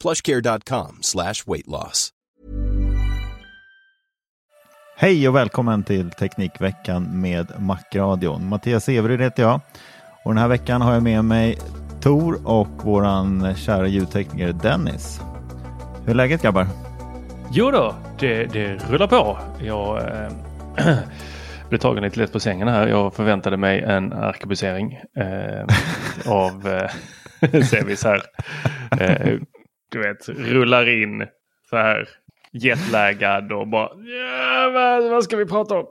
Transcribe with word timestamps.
plushcare.com 0.00 0.98
slash 1.00 1.44
weight 1.46 1.66
loss. 1.66 2.12
Hej 4.96 5.28
och 5.28 5.36
välkommen 5.36 5.82
till 5.82 6.10
Teknikveckan 6.10 7.20
med 7.20 7.46
Macradion. 7.58 8.48
Mattias 8.48 8.88
Everyd 8.88 9.20
heter 9.20 9.42
jag 9.42 9.60
och 10.24 10.34
den 10.34 10.38
här 10.38 10.48
veckan 10.48 10.82
har 10.82 10.94
jag 10.94 11.02
med 11.02 11.24
mig 11.24 11.58
Tor 12.00 12.40
och 12.44 12.84
våran 12.84 13.54
kära 13.54 13.86
ljudtekniker 13.86 14.52
Dennis. 14.52 15.20
Hur 16.04 16.10
är 16.10 16.14
läget 16.14 16.42
grabbar? 16.42 16.66
Jo 17.50 17.70
då, 17.70 17.94
det, 18.18 18.44
det 18.44 18.90
rullar 18.90 19.06
på. 19.06 19.38
Jag 19.60 19.98
äh, 19.98 20.98
blev 21.68 21.78
tagen 21.78 22.02
lite 22.02 22.20
lätt 22.20 22.32
på 22.32 22.40
sängen 22.40 22.68
här. 22.68 22.86
Jag 22.86 23.14
förväntade 23.14 23.56
mig 23.56 23.80
en 23.82 24.12
arkebusering 24.12 24.92
äh, 25.16 25.66
av 26.32 26.68
äh, 27.52 27.62
Sevis 27.62 28.04
här. 28.04 28.22
Du 29.88 29.98
vet, 29.98 30.28
rullar 30.28 30.88
in 30.88 31.26
så 31.70 31.76
här 31.76 32.08
jetlaggad 32.52 33.52
och 33.52 33.68
bara 33.68 33.88
ja, 33.88 34.70
vad, 34.74 35.10
vad 35.10 35.24
ska 35.24 35.36
vi 35.36 35.46
prata 35.46 35.74
om? 35.74 35.86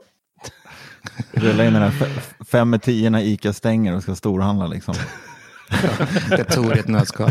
Rulla 1.32 1.64
in 1.64 1.72
den 1.72 1.82
här 1.82 1.92
fem 2.50 2.70
med 2.70 2.82
tio 2.82 3.10
när 3.10 3.20
Ica 3.20 3.52
stänger 3.52 3.96
och 3.96 4.02
ska 4.02 4.14
storhandla 4.14 4.66
liksom. 4.66 4.94
det 6.30 6.44
tog 6.44 6.72
ett 6.72 6.88
nötskal. 6.88 7.30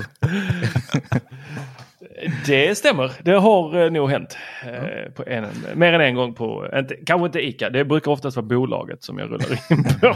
Det 2.46 2.78
stämmer. 2.78 3.12
Det 3.24 3.32
har 3.32 3.84
eh, 3.84 3.92
nog 3.92 4.10
hänt. 4.10 4.38
Eh, 4.64 5.12
på 5.12 5.24
en, 5.28 5.46
mer 5.76 5.94
än 5.94 6.02
en 6.02 6.16
gång 6.16 6.34
på, 6.34 6.70
inte, 6.80 6.96
kanske 7.06 7.26
inte 7.26 7.48
ICA, 7.48 7.70
det 7.70 7.86
brukar 7.86 8.12
oftast 8.12 8.38
vara 8.38 8.46
bolaget 8.46 9.04
som 9.04 9.18
jag 9.18 9.32
rullar 9.32 9.72
in 9.72 9.84
på. 9.84 9.98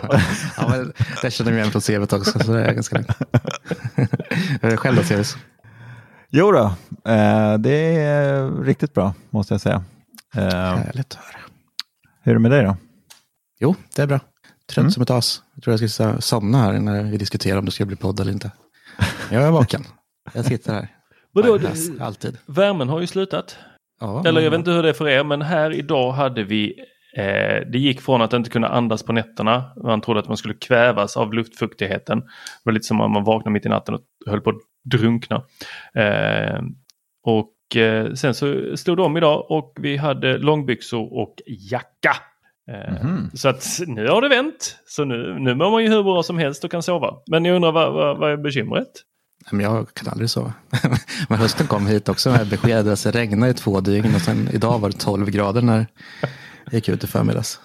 ja, 0.58 0.70
men 0.70 0.94
det 1.22 1.32
känner 1.32 1.52
vi 1.52 1.58
igen 1.58 1.72
från 1.72 1.82
CVt 1.82 2.14
också, 2.14 2.40
så 2.40 2.52
det 2.52 2.66
är 2.66 2.74
ganska 2.74 2.96
lugnt. 2.96 3.12
Själv 4.80 4.98
då, 4.98 5.04
Sevis? 5.04 5.38
Jo 6.34 6.52
då, 6.52 6.64
eh, 7.12 7.58
det 7.58 7.96
är 7.96 8.52
riktigt 8.64 8.94
bra 8.94 9.14
måste 9.30 9.54
jag 9.54 9.62
säga. 9.62 9.84
Eh, 10.36 10.42
Härligt 10.44 11.14
att 11.14 11.16
höra. 11.16 11.42
Hur 12.24 12.32
är 12.32 12.36
det 12.36 12.40
med 12.40 12.52
dig 12.52 12.64
då? 12.64 12.78
Jo, 13.60 13.76
det 13.96 14.02
är 14.02 14.08
bra. 14.08 14.20
Trött 14.70 14.78
mm. 14.78 14.92
som 14.92 15.04
ett 15.04 15.10
as. 15.10 15.42
Jag 15.56 15.64
tror 15.64 15.80
jag 15.80 15.90
ska 15.90 16.22
somna 16.22 16.58
här 16.58 16.80
när 16.80 17.04
vi 17.04 17.18
diskuterar 17.18 17.58
om 17.58 17.66
det 17.66 17.72
ska 17.72 17.86
bli 17.86 17.96
podd 17.96 18.20
eller 18.20 18.32
inte. 18.32 18.52
Jag 19.32 19.44
är 19.44 19.52
vaken. 19.52 19.84
Jag 20.34 20.46
sitter 20.46 20.74
här. 20.74 20.88
Vadå, 21.32 21.60
alltid. 22.00 22.38
Värmen 22.46 22.90
har 22.90 23.02
ju 23.02 23.08
slutat. 23.08 23.58
Ja, 24.00 24.24
Eller 24.26 24.42
jag 24.42 24.52
vet 24.52 24.58
inte 24.58 24.72
hur 24.72 24.84
det 24.84 24.90
är 24.90 24.94
för 24.94 25.10
er, 25.10 25.24
men 25.24 25.42
här 25.42 25.72
idag 25.72 26.12
hade 26.12 26.44
vi 26.44 26.80
eh, 27.18 27.70
det 27.72 27.78
gick 27.78 28.02
från 28.02 28.22
att 28.22 28.34
inte 28.34 28.50
kunna 28.50 28.68
andas 28.68 29.04
på 29.04 29.14
nätterna. 29.14 29.74
Man 29.84 30.02
trodde 30.02 30.20
att 30.20 30.28
man 30.28 30.38
skulle 30.38 30.54
kvävas 30.54 31.18
av 31.18 31.34
luftfuktigheten. 31.34 32.20
Det 32.20 32.26
var 32.64 32.74
lite 32.74 32.86
som 32.86 33.02
om 33.02 33.12
man 33.12 33.24
vaknade 33.24 33.54
mitt 33.54 33.66
i 33.66 33.70
natten 33.70 33.96
och 33.96 34.02
höll 34.28 34.42
på 34.42 34.50
att 34.50 34.71
drunkna. 34.84 35.44
Eh, 35.94 36.62
och 37.24 37.76
eh, 37.76 38.14
sen 38.14 38.34
så 38.34 38.78
stod 38.78 38.98
de 38.98 39.18
idag 39.18 39.52
och 39.52 39.78
vi 39.80 39.98
hade 39.98 40.38
långbyxor 40.38 41.14
och 41.14 41.36
jacka. 41.48 42.16
Mm. 42.68 43.32
Så 43.34 43.50
att 43.50 43.80
nu 43.88 44.08
har 44.08 44.22
det 44.22 44.30
vänt. 44.30 44.78
Så 44.86 45.06
nu, 45.06 45.40
nu 45.40 45.56
mår 45.56 45.72
man 45.72 45.84
ju 45.84 45.90
hur 45.90 46.04
bra 46.04 46.24
som 46.24 46.38
helst 46.38 46.64
och 46.64 46.72
kan 46.72 46.84
sova. 46.84 47.14
Men 47.28 47.46
jag 47.46 47.56
undrar 47.56 47.72
vad, 47.72 47.94
vad, 47.94 48.18
vad 48.18 48.32
är 48.32 48.38
bekymret? 48.38 48.92
jag 49.52 49.94
kan 49.94 50.08
aldrig 50.08 50.30
sova. 50.30 50.54
Men 51.30 51.38
hösten 51.38 51.68
kom 51.68 51.88
hit 51.88 52.10
också 52.10 52.32
med 52.32 52.48
besked. 52.48 52.86
Det 52.86 53.12
regnade 53.12 53.52
i 53.52 53.54
två 53.54 53.80
dygn 53.80 54.16
och 54.16 54.22
sen 54.22 54.50
idag 54.54 54.80
var 54.80 54.90
det 54.90 54.98
12 54.98 55.30
grader 55.30 55.62
när 55.62 55.86
jag 56.66 56.74
gick 56.74 56.90
ut 56.90 57.04
i 57.04 57.08
förmiddags. 57.08 57.60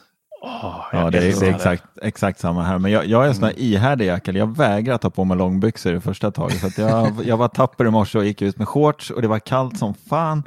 Oh, 0.47 0.85
ja, 0.93 1.11
det 1.11 1.19
är, 1.19 1.41
det 1.41 1.47
är 1.47 1.55
exakt, 1.55 1.85
exakt 2.03 2.39
samma 2.39 2.63
här. 2.63 2.79
Men 2.79 2.93
jag, 2.93 3.07
jag 3.07 3.25
är 3.25 3.29
en 3.29 3.35
sån 3.35 3.45
här 3.45 3.53
mm. 3.53 3.65
ihärdig 3.65 4.07
jäkel. 4.07 4.37
Jag 4.37 4.57
vägrar 4.57 4.99
ta 4.99 5.11
på 5.11 5.25
mig 5.25 5.37
långbyxor 5.37 5.95
i 5.95 6.01
första 6.01 6.31
taget. 6.31 6.75
Så 6.75 6.81
jag, 6.81 7.13
jag 7.25 7.37
var 7.37 7.49
tapper 7.49 7.87
i 7.87 7.91
morse 7.91 8.19
och 8.19 8.25
gick 8.25 8.43
ut 8.43 8.59
med 8.59 8.69
shorts 8.69 9.11
och 9.11 9.23
det 9.23 9.29
var 9.29 9.39
kallt 9.39 9.79
som 9.79 9.95
fan. 9.95 10.43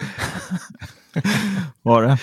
var 1.82 2.04
det? 2.04 2.18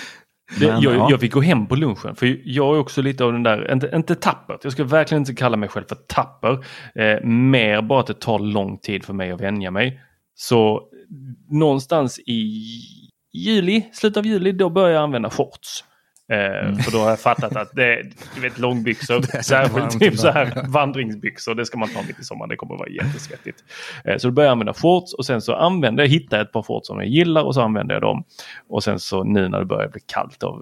Det, 0.59 0.67
Men, 0.67 0.81
jag, 0.81 0.95
ja. 0.95 1.07
jag 1.09 1.19
fick 1.19 1.33
gå 1.33 1.41
hem 1.41 1.67
på 1.67 1.75
lunchen 1.75 2.15
för 2.15 2.41
jag 2.45 2.75
är 2.75 2.79
också 2.79 3.01
lite 3.01 3.23
av 3.23 3.33
den 3.33 3.43
där, 3.43 3.73
inte, 3.73 3.91
inte 3.93 4.15
tappert, 4.15 4.59
jag 4.63 4.73
ska 4.73 4.83
verkligen 4.83 5.21
inte 5.21 5.33
kalla 5.33 5.57
mig 5.57 5.69
själv 5.69 5.85
för 5.89 5.95
tapper. 5.95 6.51
Eh, 6.95 7.27
mer 7.27 7.81
bara 7.81 7.99
att 7.99 8.07
det 8.07 8.19
tar 8.19 8.39
lång 8.39 8.77
tid 8.77 9.05
för 9.05 9.13
mig 9.13 9.31
att 9.31 9.41
vänja 9.41 9.71
mig. 9.71 10.01
Så 10.35 10.81
någonstans 11.49 12.19
i 12.19 12.61
juli, 13.33 13.89
slutet 13.93 14.17
av 14.17 14.25
juli, 14.25 14.51
då 14.51 14.69
börjar 14.69 14.89
jag 14.89 15.03
använda 15.03 15.29
shorts. 15.29 15.83
Eh, 16.29 16.67
mm. 16.67 16.75
För 16.75 16.91
då 16.91 16.97
har 16.97 17.09
jag 17.09 17.19
fattat 17.19 17.55
att 17.55 17.75
det 17.75 18.03
du 18.35 18.41
vet 18.41 18.59
långbyxor, 18.59 19.21
särskilt 19.41 19.99
typ 19.99 20.19
så 20.19 20.31
här 20.31 20.63
vandringsbyxor, 20.67 21.55
det 21.55 21.65
ska 21.65 21.77
man 21.77 21.89
ta 21.89 22.01
mitt 22.07 22.19
i 22.19 22.23
sommaren, 22.23 22.49
det 22.49 22.55
kommer 22.55 22.73
att 22.73 22.79
vara 22.79 22.89
jättesvettigt. 22.89 23.63
Eh, 24.03 24.17
så 24.17 24.27
då 24.27 24.31
börjar 24.31 24.47
jag 24.47 24.51
använda 24.51 24.73
shorts 24.73 25.13
och 25.13 25.25
sen 25.25 25.41
så 25.41 25.53
använder 25.53 26.03
jag, 26.03 26.09
hittar 26.09 26.41
ett 26.41 26.51
par 26.51 26.61
shorts 26.61 26.87
som 26.87 26.97
jag 26.97 27.07
gillar 27.07 27.43
och 27.43 27.53
så 27.53 27.61
använder 27.61 27.95
jag 27.95 28.01
dem. 28.01 28.23
Och 28.69 28.83
sen 28.83 28.99
så 28.99 29.23
nu 29.23 29.49
när 29.49 29.59
det 29.59 29.65
börjar 29.65 29.89
bli 29.89 30.01
kallt 30.05 30.39
då, 30.39 30.61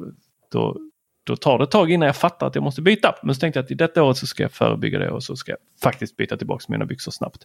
då, 0.51 0.77
då 1.23 1.35
tar 1.35 1.57
det 1.57 1.63
ett 1.63 1.71
tag 1.71 1.91
innan 1.91 2.05
jag 2.05 2.15
fattar 2.15 2.47
att 2.47 2.55
jag 2.55 2.63
måste 2.63 2.81
byta. 2.81 3.15
Men 3.23 3.35
så 3.35 3.39
tänkte 3.39 3.59
jag 3.59 3.63
att 3.63 3.71
i 3.71 3.75
detta 3.75 4.03
året 4.03 4.17
så 4.17 4.27
ska 4.27 4.43
jag 4.43 4.51
förebygga 4.51 4.99
det 4.99 5.09
och 5.09 5.23
så 5.23 5.35
ska 5.35 5.51
jag 5.51 5.59
faktiskt 5.83 6.17
byta 6.17 6.37
tillbaka 6.37 6.65
mina 6.67 6.85
byxor 6.85 7.11
snabbt. 7.11 7.41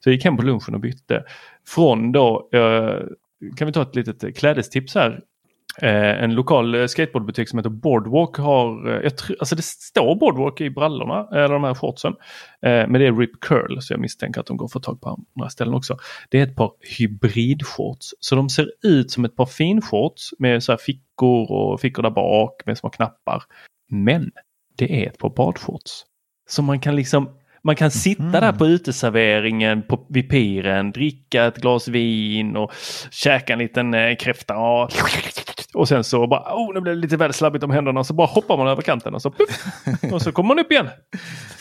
Så 0.00 0.08
jag 0.08 0.14
gick 0.14 0.24
hem 0.24 0.36
på 0.36 0.42
lunchen 0.42 0.74
och 0.74 0.80
bytte 0.80 1.24
från 1.66 2.12
då, 2.12 2.48
eh, 2.52 3.06
kan 3.56 3.66
vi 3.66 3.72
ta 3.72 3.82
ett 3.82 3.94
litet 3.94 4.36
klädestips 4.36 4.94
här. 4.94 5.20
Eh, 5.78 6.22
en 6.24 6.34
lokal 6.34 6.74
eh, 6.74 6.86
skateboardbutik 6.86 7.48
som 7.48 7.58
heter 7.58 7.70
Boardwalk 7.70 8.36
har, 8.36 8.88
eh, 8.88 9.02
jag 9.02 9.16
tror, 9.16 9.36
alltså 9.40 9.56
det 9.56 9.64
står 9.64 10.14
Boardwalk 10.14 10.60
i 10.60 10.70
brallorna, 10.70 11.28
eller 11.32 11.48
de 11.48 11.64
här 11.64 11.74
shortsen. 11.74 12.14
men 12.62 12.92
det 12.92 13.06
är 13.06 13.12
Rip 13.12 13.40
Curl 13.40 13.80
så 13.80 13.92
jag 13.92 14.00
misstänker 14.00 14.40
att 14.40 14.46
de 14.46 14.56
går 14.56 14.66
att 14.66 14.72
få 14.72 14.80
tag 14.80 15.00
på 15.00 15.08
andra 15.36 15.50
ställen 15.50 15.74
också. 15.74 15.98
Det 16.28 16.38
är 16.38 16.42
ett 16.42 16.56
par 16.56 16.72
hybridshorts. 16.98 18.14
Så 18.20 18.34
de 18.34 18.48
ser 18.48 18.70
ut 18.82 19.10
som 19.10 19.24
ett 19.24 19.36
par 19.36 19.46
finshorts 19.46 20.34
med 20.38 20.62
så 20.62 20.76
fickor 20.76 21.52
och 21.52 21.80
fickor 21.80 22.02
där 22.02 22.10
bak 22.10 22.62
med 22.66 22.78
små 22.78 22.90
knappar. 22.90 23.42
Men 23.90 24.30
det 24.76 25.04
är 25.04 25.08
ett 25.08 25.18
par 25.18 25.30
badshorts. 25.30 26.04
Så 26.48 26.62
man 26.62 26.80
kan 26.80 26.96
liksom 26.96 27.30
man 27.62 27.76
kan 27.76 27.90
sitta 27.90 28.22
mm. 28.22 28.40
där 28.40 28.52
på 28.52 28.66
uteserveringen 28.66 29.82
på, 29.82 30.06
vid 30.08 30.30
piren, 30.30 30.92
dricka 30.92 31.44
ett 31.44 31.56
glas 31.56 31.88
vin 31.88 32.56
och 32.56 32.72
käka 33.10 33.52
en 33.52 33.58
liten 33.58 33.94
eh, 33.94 34.16
kräfta 34.16 34.58
Och 34.58 34.90
sen 35.88 36.04
så 36.04 36.26
bara, 36.26 36.54
oh 36.54 36.74
nu 36.74 36.80
blev 36.80 36.94
det 36.94 37.00
lite 37.00 37.16
väl 37.16 37.32
slabbigt 37.32 37.64
om 37.64 37.70
händerna. 37.70 38.00
Och 38.00 38.06
så 38.06 38.14
bara 38.14 38.26
hoppar 38.26 38.56
man 38.56 38.68
över 38.68 38.82
kanten 38.82 39.14
och 39.14 39.22
så, 39.22 39.30
puff, 39.30 39.64
och 40.12 40.22
så 40.22 40.32
kommer 40.32 40.48
man 40.48 40.58
upp 40.58 40.72
igen. 40.72 40.88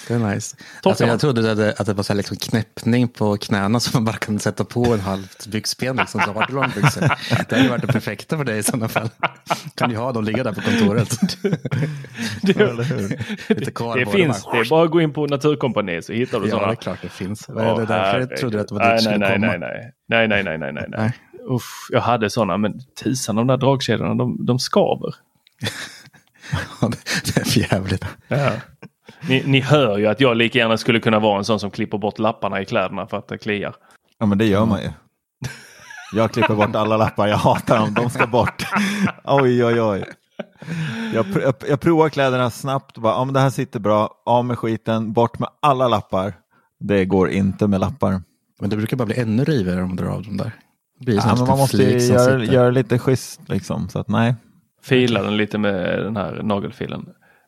Det 0.07 0.13
är 0.13 0.19
nice. 0.19 0.57
Alltså, 0.83 1.06
jag 1.06 1.19
trodde 1.19 1.51
att 1.77 1.85
det, 1.85 1.94
var 1.94 2.03
så 2.03 2.13
liksom 2.13 2.38
knäppning 2.38 3.07
på 3.07 3.38
knäna 3.38 3.79
som 3.79 3.91
man 4.00 4.06
bara 4.06 4.17
kunde 4.17 4.39
sätta 4.39 4.63
på 4.63 4.94
en 4.94 5.00
halv 5.00 5.27
byxben. 5.47 5.95
Liksom, 5.95 6.21
så 6.21 6.31
har 6.31 6.45
du 6.47 6.53
långbyxor. 6.53 7.01
Det 7.50 7.56
hade 7.56 7.69
varit 7.69 7.81
det 7.81 7.88
perfekta 7.88 8.38
för 8.38 8.44
dig 8.44 8.57
i 8.57 8.63
sådana 8.63 8.88
fall. 8.88 9.09
Kan 9.75 9.91
ju 9.91 9.97
ha 9.97 10.11
dem 10.11 10.23
ligga 10.23 10.44
där 10.44 10.53
på 10.53 10.61
kontoret. 10.61 11.09
det, 12.41 12.53
det, 12.53 12.75
det 13.95 14.06
finns, 14.06 14.45
det 14.51 14.57
är 14.57 14.69
bara 14.69 14.83
att 14.83 14.91
gå 14.91 15.01
in 15.01 15.13
på 15.13 15.27
Naturkompaniet 15.27 16.06
så 16.06 16.13
hittar 16.13 16.39
du 16.39 16.45
ja, 16.45 16.51
sådana. 16.51 16.67
Ja, 16.67 16.71
det 16.71 16.73
är 16.73 16.81
klart 16.81 17.00
det 17.01 17.09
finns. 17.09 17.50
Var 17.50 17.79
det 17.79 17.85
därför 17.85 18.19
jag 18.19 18.38
trodde 18.38 18.61
att 18.61 18.67
det 18.67 18.75
var 18.75 18.95
dit 18.95 19.06
nej, 19.06 19.19
nej, 19.19 19.39
nej, 19.39 19.59
nej, 19.59 20.27
nej, 20.27 20.44
nej, 20.44 20.57
nej, 20.57 20.73
nej, 20.73 20.85
nej. 20.89 21.13
Usch, 21.50 21.88
jag 21.89 22.01
hade 22.01 22.30
sådana, 22.30 22.57
men 22.57 22.80
tusan 23.03 23.36
de 23.36 23.47
där 23.47 23.57
dragkedjorna, 23.57 24.15
de, 24.15 24.45
de 24.45 24.59
skaver. 24.59 25.15
det 27.25 27.38
är 27.38 27.45
för 27.45 27.59
jävligt. 27.74 28.06
Ja. 28.27 28.51
Ni, 29.27 29.44
ni 29.45 29.59
hör 29.59 29.97
ju 29.97 30.07
att 30.07 30.19
jag 30.19 30.38
lika 30.38 30.59
gärna 30.59 30.77
skulle 30.77 31.00
kunna 31.00 31.19
vara 31.19 31.38
en 31.38 31.45
sån 31.45 31.59
som 31.59 31.71
klipper 31.71 31.97
bort 31.97 32.19
lapparna 32.19 32.62
i 32.62 32.65
kläderna 32.65 33.07
för 33.07 33.18
att 33.18 33.27
det 33.27 33.38
kliar. 33.38 33.75
Ja 34.19 34.25
men 34.25 34.38
det 34.38 34.45
gör 34.45 34.65
man 34.65 34.81
ju. 34.81 34.89
Jag 36.13 36.31
klipper 36.31 36.56
bort 36.56 36.75
alla 36.75 36.97
lappar, 36.97 37.27
jag 37.27 37.38
hatar 37.38 37.77
dem, 37.77 37.94
de 37.94 38.09
ska 38.09 38.27
bort. 38.27 38.65
Oj, 39.24 39.65
oj, 39.65 39.81
oj. 39.81 40.06
Jag, 41.13 41.25
jag, 41.42 41.53
jag 41.68 41.80
provar 41.80 42.09
kläderna 42.09 42.50
snabbt, 42.50 42.97
bara, 42.97 43.15
om 43.15 43.33
det 43.33 43.39
här 43.39 43.50
sitter 43.50 43.80
bra, 43.80 44.21
av 44.25 44.45
med 44.45 44.57
skiten, 44.57 45.13
bort 45.13 45.39
med 45.39 45.50
alla 45.59 45.88
lappar. 45.88 46.33
Det 46.80 47.06
går 47.06 47.30
inte 47.30 47.68
med 47.68 47.80
lappar. 47.80 48.21
Men 48.59 48.69
det 48.69 48.75
brukar 48.75 48.97
bara 48.97 49.06
bli 49.06 49.19
ännu 49.19 49.44
rivigare 49.44 49.81
om 49.81 49.88
man 49.88 49.95
drar 49.95 50.07
av 50.07 50.24
dem 50.24 50.38
där. 50.38 50.51
Ja, 51.00 51.36
men 51.38 51.48
man 51.48 51.57
måste 51.57 51.84
göra, 51.84 52.44
göra 52.44 52.69
lite 52.69 53.00
schysst 53.00 53.42
liksom, 53.50 53.90
så 53.90 54.00
att 54.00 54.07
nej. 54.07 54.36
Fila 54.84 55.22
den 55.22 55.38
lite 55.38 55.57
med 55.57 56.04
den 56.04 56.18
här 56.18 56.42
nagelfilen. 56.44 57.06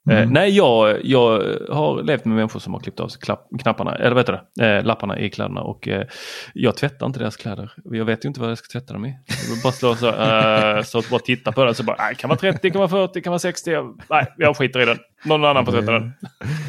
Eh, 0.10 0.18
mm. 0.18 0.24
Eh, 0.24 0.34
nej, 0.34 0.58
jag, 0.58 1.06
jag 1.06 1.30
har 1.70 2.04
levt 2.04 2.26
med 2.26 2.36
människor 2.36 2.60
som 2.60 2.74
har 2.74 2.80
klippt 2.80 3.00
av 3.00 3.08
sig 3.08 3.22
klapp, 3.22 3.48
knapparna, 3.62 3.96
eller 3.96 4.16
vet 4.16 4.28
du 4.28 4.66
eh, 4.66 4.84
lapparna 4.84 5.20
i 5.20 5.30
kläderna 5.30 5.62
och 5.62 5.88
eh, 5.88 6.06
jag 6.54 6.78
tvättar 6.78 7.06
inte 7.06 7.20
deras 7.20 7.38
kläder. 7.38 7.72
Jag 7.84 8.06
vet 8.06 8.26
ju 8.26 8.28
inte 8.28 8.42
vad 8.42 8.52
jag 8.52 8.58
ska 8.58 8.80
tvätta 8.80 8.94
dem 8.94 9.06
i. 9.06 9.16
Jag 9.50 9.62
bara 9.64 9.74
slå 9.74 9.96
så, 9.96 10.08
eh, 10.08 10.84
så 10.84 11.00
att 11.00 11.10
bara 11.10 11.20
titta 11.20 11.52
på 11.52 11.66
den 11.66 11.76
så 11.76 11.84
bara, 11.84 11.96
nej, 12.00 12.16
kan 12.16 12.28
vara 12.28 12.40
30, 12.40 12.72
kan 12.72 12.80
vara 12.80 12.90
40, 12.90 13.22
kan 13.22 13.32
vara 13.32 13.40
60. 13.40 13.72
Nej, 14.10 14.34
jag 14.38 14.58
skiter 14.58 14.80
i 14.80 14.86
den. 14.86 14.98
Någon 15.26 15.46
annan 15.46 15.66
får 15.66 15.72
tvätta 15.72 15.92
den. 15.92 16.14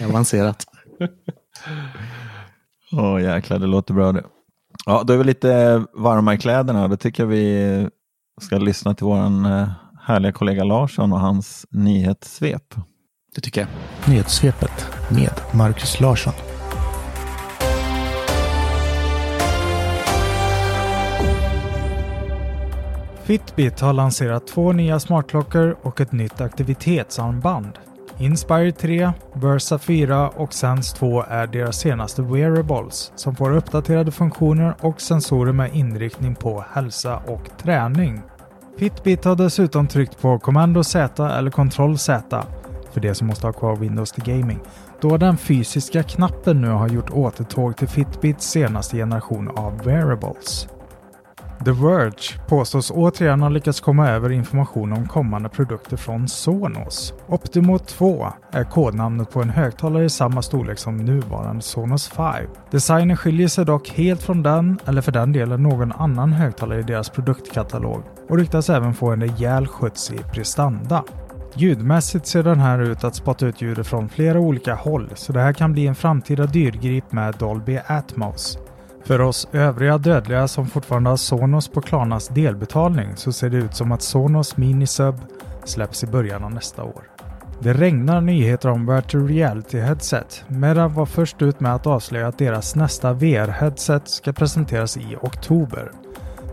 Avancerat. 0.08 0.64
Åh 2.92 3.16
oh, 3.16 3.22
jäklar, 3.22 3.58
det 3.58 3.66
låter 3.66 3.94
bra 3.94 4.12
det. 4.12 4.22
Ja, 4.86 5.02
då 5.06 5.12
är 5.12 5.16
vi 5.18 5.24
lite 5.24 5.84
varma 5.94 6.34
i 6.34 6.38
kläderna. 6.38 6.88
Då 6.88 6.96
tycker 6.96 7.22
jag 7.22 7.28
vi 7.28 7.88
ska 8.40 8.58
lyssna 8.58 8.94
till 8.94 9.06
vår 9.06 9.16
eh, 9.16 9.68
härliga 10.00 10.32
kollega 10.32 10.64
Larsson 10.64 11.12
och 11.12 11.20
hans 11.20 11.66
nyhetssvep. 11.70 12.74
Det 13.34 13.40
tycker 13.40 13.60
jag. 13.60 13.68
Nyhetssvepet 14.08 14.86
med 15.10 15.40
Marcus 15.54 16.00
Larsson. 16.00 16.32
Fitbit 23.24 23.80
har 23.80 23.92
lanserat 23.92 24.46
två 24.46 24.72
nya 24.72 25.00
smartklockor 25.00 25.76
och 25.82 26.00
ett 26.00 26.12
nytt 26.12 26.40
aktivitetsarmband. 26.40 27.78
Inspire 28.18 28.72
3, 28.72 29.12
Versa 29.34 29.78
4 29.78 30.28
och 30.28 30.54
Sense 30.54 30.96
2 30.96 31.24
är 31.28 31.46
deras 31.46 31.78
senaste 31.78 32.22
wearables 32.22 33.12
som 33.14 33.36
får 33.36 33.56
uppdaterade 33.56 34.10
funktioner 34.10 34.74
och 34.80 35.00
sensorer 35.00 35.52
med 35.52 35.74
inriktning 35.74 36.34
på 36.34 36.64
hälsa 36.72 37.16
och 37.16 37.50
träning. 37.58 38.22
Fitbit 38.78 39.24
har 39.24 39.36
dessutom 39.36 39.88
tryckt 39.88 40.20
på 40.20 40.38
Commando 40.38 40.84
Z 40.84 41.26
eller 41.26 41.50
Ctrl 41.50 41.96
Z 41.96 42.42
för 42.92 43.00
det 43.00 43.14
som 43.14 43.26
måste 43.26 43.46
ha 43.46 43.52
kvar 43.52 43.76
Windows 43.76 44.12
till 44.12 44.24
Gaming, 44.24 44.60
då 45.00 45.16
den 45.16 45.36
fysiska 45.36 46.02
knappen 46.02 46.60
nu 46.60 46.68
har 46.68 46.88
gjort 46.88 47.10
återtåg 47.10 47.76
till 47.76 47.88
Fitbits 47.88 48.50
senaste 48.50 48.96
generation 48.96 49.48
av 49.48 49.82
wearables. 49.84 50.68
The 51.64 51.72
Verge 51.72 52.38
påstås 52.48 52.90
återigen 52.90 53.42
ha 53.42 53.48
lyckats 53.48 53.80
komma 53.80 54.08
över 54.08 54.32
information 54.32 54.92
om 54.92 55.08
kommande 55.08 55.48
produkter 55.48 55.96
från 55.96 56.28
Sonos. 56.28 57.14
Optimo 57.26 57.78
2 57.78 58.26
är 58.52 58.64
kodnamnet 58.64 59.30
på 59.30 59.42
en 59.42 59.50
högtalare 59.50 60.04
i 60.04 60.10
samma 60.10 60.42
storlek 60.42 60.78
som 60.78 60.96
nuvarande 60.96 61.62
Sonos 61.62 62.08
5. 62.08 62.34
Designen 62.70 63.16
skiljer 63.16 63.48
sig 63.48 63.64
dock 63.64 63.90
helt 63.90 64.22
från 64.22 64.42
den, 64.42 64.78
eller 64.86 65.02
för 65.02 65.12
den 65.12 65.32
delen 65.32 65.62
någon 65.62 65.92
annan 65.92 66.32
högtalare 66.32 66.80
i 66.80 66.82
deras 66.82 67.10
produktkatalog 67.10 68.02
och 68.28 68.38
ryktas 68.38 68.70
även 68.70 68.94
få 68.94 69.10
en 69.10 69.20
rejäl 69.20 69.66
skjuts 69.66 70.10
i 70.10 70.18
prestanda. 70.18 71.04
Ljudmässigt 71.54 72.26
ser 72.26 72.42
den 72.42 72.60
här 72.60 72.78
ut 72.78 73.04
att 73.04 73.14
spotta 73.14 73.46
ut 73.46 73.62
ljudet 73.62 73.86
från 73.86 74.08
flera 74.08 74.40
olika 74.40 74.74
håll, 74.74 75.10
så 75.14 75.32
det 75.32 75.40
här 75.40 75.52
kan 75.52 75.72
bli 75.72 75.86
en 75.86 75.94
framtida 75.94 76.46
dyrgrip 76.46 77.12
med 77.12 77.34
Dolby 77.38 77.78
Atmos. 77.86 78.58
För 79.04 79.20
oss 79.20 79.48
övriga 79.52 79.98
dödliga 79.98 80.48
som 80.48 80.66
fortfarande 80.66 81.10
har 81.10 81.16
Sonos 81.16 81.68
på 81.68 81.80
Klarnas 81.80 82.28
delbetalning 82.28 83.16
så 83.16 83.32
ser 83.32 83.50
det 83.50 83.56
ut 83.56 83.74
som 83.74 83.92
att 83.92 84.02
Sonos 84.02 84.56
Minisub 84.56 85.14
släpps 85.64 86.04
i 86.04 86.06
början 86.06 86.44
av 86.44 86.50
nästa 86.54 86.84
år. 86.84 87.02
Det 87.60 87.72
regnar 87.72 88.20
nyheter 88.20 88.68
om 88.68 88.94
Virtual 88.94 89.28
Reality 89.28 89.78
Headset. 89.78 90.44
Meta 90.48 90.88
var 90.88 91.06
först 91.06 91.42
ut 91.42 91.60
med 91.60 91.74
att 91.74 91.86
avslöja 91.86 92.28
att 92.28 92.38
deras 92.38 92.76
nästa 92.76 93.12
VR-headset 93.12 94.08
ska 94.08 94.32
presenteras 94.32 94.96
i 94.96 95.16
oktober. 95.20 95.90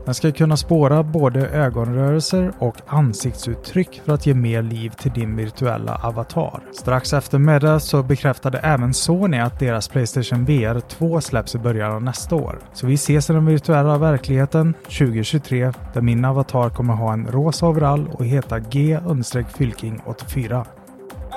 Den 0.09 0.15
ska 0.15 0.31
kunna 0.31 0.57
spåra 0.57 1.03
både 1.03 1.47
ögonrörelser 1.47 2.51
och 2.59 2.75
ansiktsuttryck 2.87 4.01
för 4.05 4.13
att 4.13 4.25
ge 4.25 4.33
mer 4.33 4.61
liv 4.61 4.89
till 4.89 5.11
din 5.11 5.35
virtuella 5.35 6.01
avatar. 6.03 6.59
Strax 6.73 7.13
efter 7.13 7.37
Meta 7.37 7.79
så 7.79 8.03
bekräftade 8.03 8.57
även 8.57 8.93
Sony 8.93 9.37
att 9.37 9.59
deras 9.59 9.87
Playstation 9.87 10.45
VR 10.45 10.79
2 10.79 11.21
släpps 11.21 11.55
i 11.55 11.57
början 11.57 11.91
av 11.91 12.03
nästa 12.03 12.35
år. 12.35 12.59
Så 12.73 12.87
vi 12.87 12.93
ses 12.93 13.29
i 13.29 13.33
den 13.33 13.45
virtuella 13.45 13.97
verkligheten 13.97 14.73
2023 14.83 15.71
där 15.93 16.01
min 16.01 16.25
avatar 16.25 16.69
kommer 16.69 16.93
ha 16.93 17.13
en 17.13 17.27
rosa 17.27 17.67
overall 17.67 18.09
och 18.13 18.25
heta 18.25 18.59
G-Fylking84. 18.59 20.65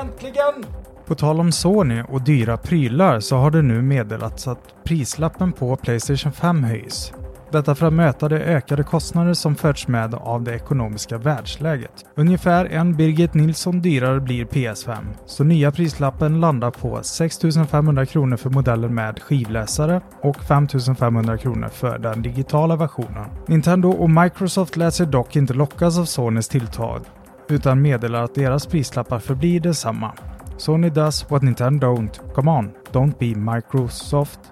Äntligen! 0.02 0.64
På 1.06 1.14
tal 1.14 1.40
om 1.40 1.52
Sony 1.52 2.02
och 2.08 2.22
dyra 2.22 2.56
prylar 2.56 3.20
så 3.20 3.36
har 3.36 3.50
det 3.50 3.62
nu 3.62 3.82
meddelats 3.82 4.48
att 4.48 4.74
prislappen 4.84 5.52
på 5.52 5.76
Playstation 5.76 6.32
5 6.32 6.64
höjs. 6.64 7.12
Detta 7.52 7.74
för 7.74 7.86
att 7.86 7.92
möta 7.92 8.28
de 8.28 8.36
ökade 8.36 8.82
kostnader 8.82 9.34
som 9.34 9.54
förts 9.54 9.88
med 9.88 10.14
av 10.14 10.42
det 10.42 10.54
ekonomiska 10.54 11.18
världsläget. 11.18 11.92
Ungefär 12.14 12.64
en 12.64 12.96
Birgit 12.96 13.34
Nilsson 13.34 13.80
dyrare 13.80 14.20
blir 14.20 14.44
PS5, 14.44 14.96
så 15.26 15.44
nya 15.44 15.70
prislappen 15.70 16.40
landar 16.40 16.70
på 16.70 17.02
6 17.02 17.38
500 17.70 18.06
kronor 18.06 18.36
för 18.36 18.50
modellen 18.50 18.94
med 18.94 19.22
skivläsare 19.22 20.00
och 20.22 20.36
5 20.36 20.68
500 20.98 21.38
kronor 21.38 21.68
för 21.68 21.98
den 21.98 22.22
digitala 22.22 22.76
versionen. 22.76 23.28
Nintendo 23.46 23.88
och 23.88 24.10
Microsoft 24.10 24.76
lät 24.76 24.94
sig 24.94 25.06
dock 25.06 25.36
inte 25.36 25.54
lockas 25.54 25.98
av 25.98 26.04
Sonys 26.04 26.48
tilltag, 26.48 27.00
utan 27.48 27.82
meddelar 27.82 28.22
att 28.22 28.34
deras 28.34 28.66
prislappar 28.66 29.18
förblir 29.18 29.60
detsamma. 29.60 30.12
Sony 30.56 30.90
does 30.90 31.30
what 31.30 31.42
Nintendo 31.42 31.86
don't. 31.86 32.34
Come 32.34 32.50
on, 32.50 32.70
don't 32.92 33.14
be 33.18 33.52
Microsoft 33.54 34.51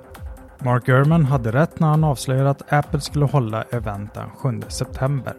Mark 0.64 0.87
Gurman 0.87 1.25
hade 1.25 1.52
rätt 1.52 1.81
när 1.81 1.88
han 1.88 2.05
avslöjade 2.05 2.50
att 2.50 2.73
Apple 2.73 3.00
skulle 3.00 3.25
hålla 3.25 3.62
event 3.62 4.14
den 4.14 4.31
7 4.31 4.61
september. 4.69 5.35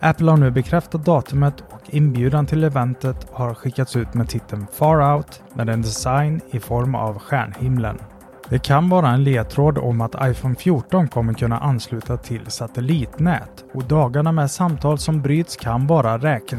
Apple 0.00 0.30
har 0.30 0.36
nu 0.36 0.50
bekräftat 0.50 1.04
datumet 1.04 1.64
och 1.70 1.94
inbjudan 1.94 2.46
till 2.46 2.64
eventet 2.64 3.26
har 3.32 3.54
skickats 3.54 3.96
ut 3.96 4.14
med 4.14 4.28
titeln 4.28 4.66
Far 4.72 5.16
Out 5.16 5.42
med 5.54 5.68
en 5.68 5.82
design 5.82 6.40
i 6.50 6.60
form 6.60 6.94
av 6.94 7.18
stjärnhimlen. 7.18 7.98
Det 8.48 8.58
kan 8.58 8.88
vara 8.88 9.08
en 9.08 9.24
ledtråd 9.24 9.78
om 9.78 10.00
att 10.00 10.14
iPhone 10.22 10.54
14 10.54 11.08
kommer 11.08 11.34
kunna 11.34 11.58
ansluta 11.58 12.16
till 12.16 12.46
satellitnät 12.46 13.64
och 13.74 13.84
dagarna 13.84 14.32
med 14.32 14.50
samtal 14.50 14.98
som 14.98 15.22
bryts 15.22 15.56
kan 15.56 15.86
bara 15.86 16.18
räkna. 16.18 16.58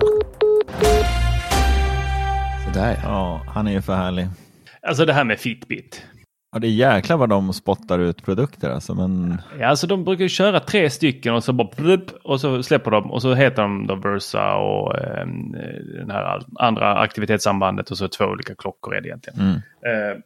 Sådär 2.66 3.00
ja, 3.04 3.42
han 3.48 3.68
är 3.68 3.72
ju 3.72 3.82
för 3.82 3.96
härlig. 3.96 4.28
Alltså 4.82 5.06
det 5.06 5.14
här 5.14 5.24
med 5.24 5.40
Fitbit. 5.40 6.06
Ja, 6.58 6.62
det 6.62 6.68
är 6.68 6.72
jäklar 6.72 7.18
vad 7.18 7.30
de 7.30 7.54
spottar 7.54 8.00
ut 8.00 8.26
produkter 8.26 8.70
alltså. 8.70 8.96
Men... 8.96 9.42
Ja, 9.60 9.68
alltså 9.68 9.88
de 9.88 10.04
brukar 10.04 10.28
köra 10.28 10.60
tre 10.60 10.90
stycken 10.90 11.34
och 11.34 11.44
så 11.44 11.54
bara 11.54 11.68
och 12.24 12.42
så 12.42 12.64
släpper 12.64 12.92
de 12.92 13.12
och 13.12 13.22
så 13.22 13.34
heter 13.34 13.62
de 13.62 13.88
då 13.88 13.96
Versa 13.96 14.56
och 14.56 14.96
eh, 14.96 15.28
den 15.98 16.12
här 16.12 16.42
andra 16.60 16.98
aktivitetssambandet 16.98 17.92
och 17.92 17.98
så 17.98 18.08
två 18.08 18.26
olika 18.26 18.56
klockor 18.56 18.96
är 18.96 19.02
det 19.02 19.08
egentligen. 19.08 19.40
Mm. 19.40 20.22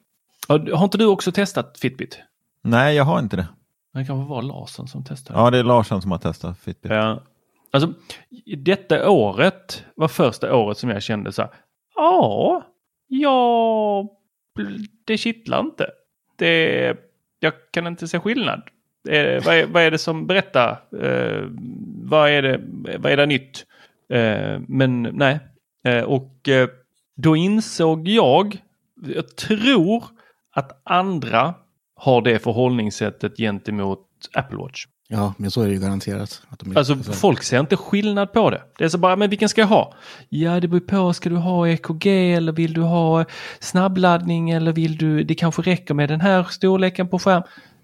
Eh, 0.48 0.78
har 0.78 0.84
inte 0.84 0.98
du 0.98 1.06
också 1.06 1.32
testat 1.32 1.78
Fitbit? 1.80 2.20
Nej, 2.64 2.96
jag 2.96 3.04
har 3.04 3.20
inte 3.20 3.36
det. 3.36 3.48
Det 3.94 4.06
kanske 4.06 4.30
var 4.30 4.42
Larsson 4.42 4.88
som 4.88 5.04
testade. 5.04 5.40
Ja, 5.40 5.50
det 5.50 5.58
är 5.58 5.64
Larsson 5.64 6.02
som 6.02 6.12
har 6.12 6.20
testat 6.20 6.60
Fitbit. 6.60 6.92
Ja. 6.92 7.24
Alltså, 7.72 7.94
detta 8.58 9.10
året 9.10 9.84
var 9.96 10.08
första 10.08 10.56
året 10.56 10.78
som 10.78 10.90
jag 10.90 11.04
kände 11.04 11.32
så 11.32 11.42
här. 11.42 11.52
Ja, 11.96 12.64
ja, 13.08 14.08
det 15.06 15.18
kittlar 15.18 15.60
inte 15.60 15.88
det, 16.42 16.98
jag 17.40 17.54
kan 17.72 17.88
inte 17.88 18.08
se 18.08 18.20
skillnad. 18.20 18.62
Eh, 19.10 19.46
vad, 19.46 19.56
är, 19.56 19.66
vad, 19.66 19.84
är, 19.84 19.92
det 19.92 19.98
som 19.98 20.28
berättar? 20.28 20.72
Eh, 21.02 21.44
vad, 22.04 22.30
är 22.30 22.42
det, 22.42 22.62
vad 22.98 23.12
är 23.12 23.18
det 23.18 23.26
nytt? 23.26 23.66
Eh, 24.10 24.60
men 24.68 25.02
nej, 25.02 25.40
eh, 25.84 26.04
och 26.04 26.50
eh, 26.50 26.70
då 27.16 27.36
insåg 27.36 28.08
jag, 28.08 28.58
jag 29.16 29.36
tror 29.36 30.04
att 30.52 30.82
andra 30.84 31.54
har 31.96 32.22
det 32.22 32.40
förhållningssättet 32.40 33.38
gentemot 33.38 34.08
Apple 34.34 34.58
Watch. 34.58 34.86
Ja, 35.14 35.34
men 35.38 35.52
så 35.52 35.62
är 35.62 35.68
det 35.68 35.74
ju 35.74 35.80
garanterat. 35.80 36.42
Att 36.50 36.60
de, 36.60 36.78
alltså, 36.78 36.94
alltså 36.94 37.12
folk 37.12 37.44
ser 37.44 37.60
inte 37.60 37.78
skillnad 37.78 38.34
på 38.34 38.50
det. 38.50 38.62
Det 38.78 38.84
är 38.84 38.90
så 38.90 38.98
bara, 38.98 39.16
men 39.16 39.30
vilken 39.30 39.50
ska 39.50 39.62
jag 39.62 39.68
ha? 39.68 39.94
Ja, 40.30 40.60
det 40.60 40.68
beror 40.68 40.80
på. 40.80 41.14
Ska 41.14 41.30
du 41.30 41.36
ha 41.36 41.68
EKG 41.68 42.06
eller 42.08 42.52
vill 42.52 42.74
du 42.74 42.82
ha 42.82 43.26
snabbladdning 43.60 44.50
eller 44.50 44.74
vill 44.74 44.98
du, 44.98 45.24
det 45.24 45.36
kanske 45.36 45.62
räcker 45.62 45.94
med 45.94 46.10
den 46.10 46.22
här 46.22 46.44
storleken 46.44 47.08
på 47.08 47.20
skärm. 47.20 47.44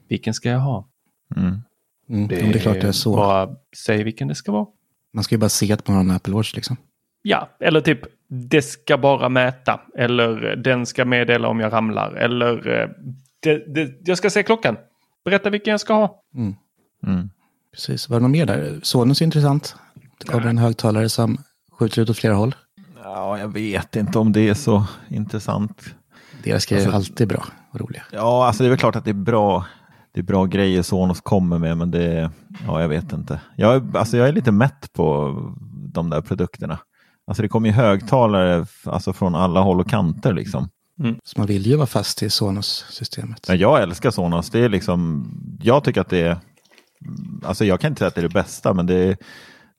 Vilken 0.09 0.33
ska 0.33 0.49
jag 0.49 0.59
ha? 0.59 0.87
Mm. 1.35 1.61
Mm, 2.09 2.27
det, 2.27 2.35
det, 2.35 2.41
är 2.41 2.59
klart 2.59 2.81
det 2.81 2.87
är 2.87 2.91
så. 2.91 3.15
Bara 3.15 3.49
säg 3.85 4.03
vilken 4.03 4.27
det 4.27 4.35
ska 4.35 4.51
vara. 4.51 4.65
Man 5.13 5.23
ska 5.23 5.35
ju 5.35 5.39
bara 5.39 5.49
se 5.49 5.73
att 5.73 5.87
man 5.87 5.97
har 5.97 6.03
en 6.03 6.11
Apple 6.11 6.33
Watch 6.33 6.55
liksom. 6.55 6.77
Ja, 7.21 7.49
eller 7.59 7.81
typ 7.81 7.99
det 8.29 8.61
ska 8.61 8.97
bara 8.97 9.29
mäta. 9.29 9.79
Eller 9.97 10.55
den 10.55 10.85
ska 10.85 11.05
meddela 11.05 11.47
om 11.47 11.59
jag 11.59 11.73
ramlar. 11.73 12.13
Eller 12.13 12.81
eh, 12.81 12.89
det, 13.39 13.73
det, 13.75 13.93
jag 14.05 14.17
ska 14.17 14.29
se 14.29 14.43
klockan. 14.43 14.77
Berätta 15.25 15.49
vilken 15.49 15.71
jag 15.71 15.79
ska 15.79 15.93
ha. 15.93 16.21
Mm. 16.35 16.55
Mm. 17.03 17.29
Precis, 17.71 18.09
var 18.09 18.19
det 18.19 18.23
något 18.23 18.31
mer 18.31 18.45
där? 18.45 18.79
Sonus 18.83 19.21
är 19.21 19.25
intressant. 19.25 19.75
Det 20.19 20.27
kommer 20.27 20.47
en 20.47 20.57
högtalare 20.57 21.09
som 21.09 21.37
skjuter 21.71 22.01
ut 22.01 22.09
åt 22.09 22.17
flera 22.17 22.35
håll. 22.35 22.55
Ja, 23.03 23.39
jag 23.39 23.47
vet 23.47 23.95
inte 23.95 24.19
om 24.19 24.31
det 24.31 24.49
är 24.49 24.53
så 24.53 24.85
intressant. 25.09 25.81
Deras 26.43 26.65
grejer 26.65 26.81
alltså, 26.81 26.91
är 26.91 26.95
alltid 26.95 27.27
bra 27.27 27.45
och 27.71 27.79
roliga. 27.79 28.03
Ja, 28.11 28.47
alltså 28.47 28.63
det 28.63 28.67
är 28.67 28.69
väl 28.69 28.79
klart 28.79 28.95
att 28.95 29.05
det 29.05 29.11
är 29.11 29.13
bra. 29.13 29.65
Det 30.11 30.19
är 30.19 30.23
bra 30.23 30.45
grejer 30.45 30.81
Sonos 30.81 31.21
kommer 31.21 31.57
med, 31.57 31.77
men 31.77 31.91
det, 31.91 32.31
ja, 32.67 32.81
jag 32.81 32.87
vet 32.87 33.13
inte. 33.13 33.41
Jag, 33.55 33.97
alltså 33.97 34.17
jag 34.17 34.27
är 34.27 34.33
lite 34.33 34.51
mätt 34.51 34.93
på 34.93 35.35
de 35.93 36.09
där 36.09 36.21
produkterna. 36.21 36.79
Alltså 37.27 37.43
det 37.43 37.49
kommer 37.49 37.69
ju 37.69 37.75
högtalare 37.75 38.65
alltså 38.83 39.13
från 39.13 39.35
alla 39.35 39.61
håll 39.61 39.79
och 39.79 39.89
kanter 39.89 40.33
liksom. 40.33 40.69
Mm. 40.99 41.15
Så 41.23 41.39
man 41.39 41.47
vill 41.47 41.65
ju 41.65 41.75
vara 41.75 41.87
fast 41.87 42.23
i 42.23 42.29
Sonos-systemet. 42.29 43.45
Ja, 43.47 43.55
jag 43.55 43.81
älskar 43.81 44.11
Sonos. 44.11 44.49
Det 44.49 44.59
är 44.59 44.69
liksom, 44.69 45.27
jag 45.61 45.83
tycker 45.83 46.01
att 46.01 46.09
det 46.09 46.19
är, 46.19 46.37
alltså 47.43 47.65
jag 47.65 47.79
kan 47.79 47.91
inte 47.91 47.99
säga 47.99 48.07
att 48.07 48.15
det 48.15 48.21
är 48.21 48.27
det 48.27 48.33
bästa, 48.33 48.73
men 48.73 48.85
det 48.85 48.95
är 48.95 49.17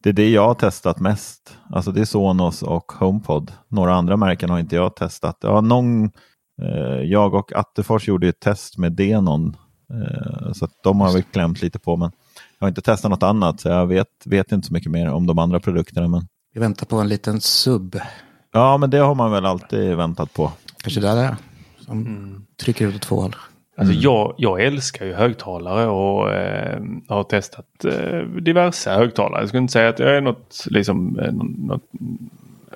det, 0.02 0.08
är 0.08 0.12
det 0.12 0.30
jag 0.30 0.46
har 0.46 0.54
testat 0.54 1.00
mest. 1.00 1.58
Alltså 1.70 1.92
det 1.92 2.00
är 2.00 2.04
Sonos 2.04 2.62
och 2.62 2.92
HomePod. 2.92 3.52
Några 3.68 3.94
andra 3.94 4.16
märken 4.16 4.50
har 4.50 4.58
inte 4.58 4.76
jag 4.76 4.96
testat. 4.96 5.38
Ja, 5.40 5.60
någon, 5.60 6.04
eh, 6.62 7.02
jag 7.04 7.34
och 7.34 7.52
Attefors 7.52 8.08
gjorde 8.08 8.28
ett 8.28 8.40
test 8.40 8.78
med 8.78 8.92
Denon. 8.92 9.56
Eh, 9.92 10.52
så 10.52 10.68
de 10.82 11.00
har 11.00 11.12
väl 11.12 11.22
klämt 11.22 11.62
lite 11.62 11.78
på, 11.78 11.96
men 11.96 12.10
jag 12.58 12.64
har 12.64 12.68
inte 12.68 12.82
testat 12.82 13.10
något 13.10 13.22
annat, 13.22 13.60
så 13.60 13.68
jag 13.68 13.86
vet, 13.86 14.08
vet 14.24 14.52
inte 14.52 14.66
så 14.66 14.72
mycket 14.72 14.92
mer 14.92 15.10
om 15.10 15.26
de 15.26 15.38
andra 15.38 15.60
produkterna. 15.60 16.08
Men... 16.08 16.26
Vi 16.54 16.60
väntar 16.60 16.86
på 16.86 16.96
en 16.96 17.08
liten 17.08 17.40
sub. 17.40 18.00
Ja, 18.52 18.76
men 18.76 18.90
det 18.90 18.98
har 18.98 19.14
man 19.14 19.30
väl 19.30 19.46
alltid 19.46 19.96
väntat 19.96 20.34
på. 20.34 20.52
Kanske 20.82 21.00
där 21.00 21.16
det 21.16 21.22
är. 21.22 21.36
Som 21.80 22.06
mm. 22.06 22.46
trycker 22.62 22.86
ut 22.86 22.94
åt 22.94 23.02
två 23.02 23.20
håll. 23.20 23.36
Alltså 23.78 23.92
mm. 23.92 24.02
jag, 24.02 24.34
jag 24.38 24.62
älskar 24.62 25.06
ju 25.06 25.12
högtalare 25.12 25.86
och 25.86 26.32
eh, 26.32 26.82
har 27.08 27.22
testat 27.22 27.84
eh, 27.84 28.22
diverse 28.22 28.90
högtalare. 28.90 29.42
Jag 29.42 29.48
skulle 29.48 29.60
inte 29.60 29.72
säga 29.72 29.88
att 29.88 29.98
jag 29.98 30.16
är 30.16 30.20
något, 30.20 30.66
liksom, 30.70 31.18
eh, 31.18 31.32
något 31.32 31.82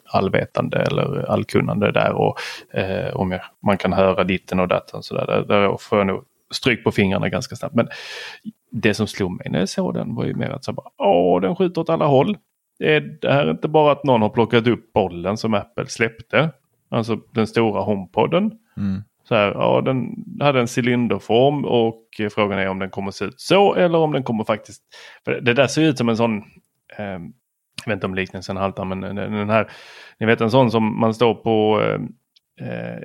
allvetande 0.04 0.78
eller 0.78 1.30
allkunnande 1.30 1.92
där 1.92 2.12
och 2.12 2.36
eh, 2.70 3.16
om 3.16 3.32
jag, 3.32 3.40
man 3.62 3.78
kan 3.78 3.92
höra 3.92 4.24
ditten 4.24 4.60
och 4.60 4.68
datten 4.68 5.02
så 5.02 5.14
där, 5.14 5.26
där, 5.26 5.44
där 5.44 5.76
får 5.80 5.98
jag 5.98 6.06
nog 6.06 6.24
stryk 6.54 6.84
på 6.84 6.92
fingrarna 6.92 7.28
ganska 7.28 7.56
snabbt. 7.56 7.74
Men 7.74 7.88
det 8.70 8.94
som 8.94 9.06
slog 9.06 9.30
mig 9.30 9.46
när 9.50 9.58
jag 9.58 9.68
såg 9.68 9.94
den 9.94 10.14
var 10.14 10.24
ju 10.24 10.34
mer 10.34 10.50
att 10.50 10.64
så 10.64 10.72
bara, 10.72 10.88
åh 10.98 11.40
den 11.40 11.56
skjuter 11.56 11.80
åt 11.80 11.90
alla 11.90 12.06
håll. 12.06 12.36
Det, 12.78 12.94
är, 12.94 13.00
det 13.20 13.32
här 13.32 13.46
är 13.46 13.50
inte 13.50 13.68
bara 13.68 13.92
att 13.92 14.04
någon 14.04 14.22
har 14.22 14.28
plockat 14.28 14.66
upp 14.66 14.92
bollen 14.92 15.36
som 15.36 15.54
Apple 15.54 15.86
släppte. 15.86 16.50
Alltså 16.88 17.16
den 17.34 17.46
stora 17.46 17.80
HomePodden. 17.80 18.50
Mm. 18.76 19.02
Så 19.24 19.34
här, 19.34 19.52
ja, 19.52 19.80
den 19.80 20.24
hade 20.40 20.60
en 20.60 20.68
cylinderform 20.78 21.64
och 21.64 22.06
eh, 22.18 22.28
frågan 22.28 22.58
är 22.58 22.68
om 22.68 22.78
den 22.78 22.90
kommer 22.90 23.10
se 23.10 23.24
ut 23.24 23.40
så 23.40 23.74
eller 23.74 23.98
om 23.98 24.12
den 24.12 24.22
kommer 24.22 24.44
faktiskt... 24.44 24.82
För 25.24 25.40
det 25.40 25.54
där 25.54 25.66
ser 25.66 25.82
ut 25.82 25.98
som 25.98 26.08
en 26.08 26.16
sån... 26.16 26.38
Eh, 26.98 27.18
jag 27.84 27.86
vet 27.86 27.94
inte 27.94 28.06
om 28.06 28.14
liknelsen 28.14 28.56
haltar 28.56 28.84
men 28.84 29.00
den 29.00 29.50
här... 29.50 29.70
Ni 30.20 30.26
vet 30.26 30.40
en 30.40 30.50
sån 30.50 30.70
som 30.70 31.00
man 31.00 31.14
står 31.14 31.34
på... 31.34 31.82
Eh, 31.82 32.00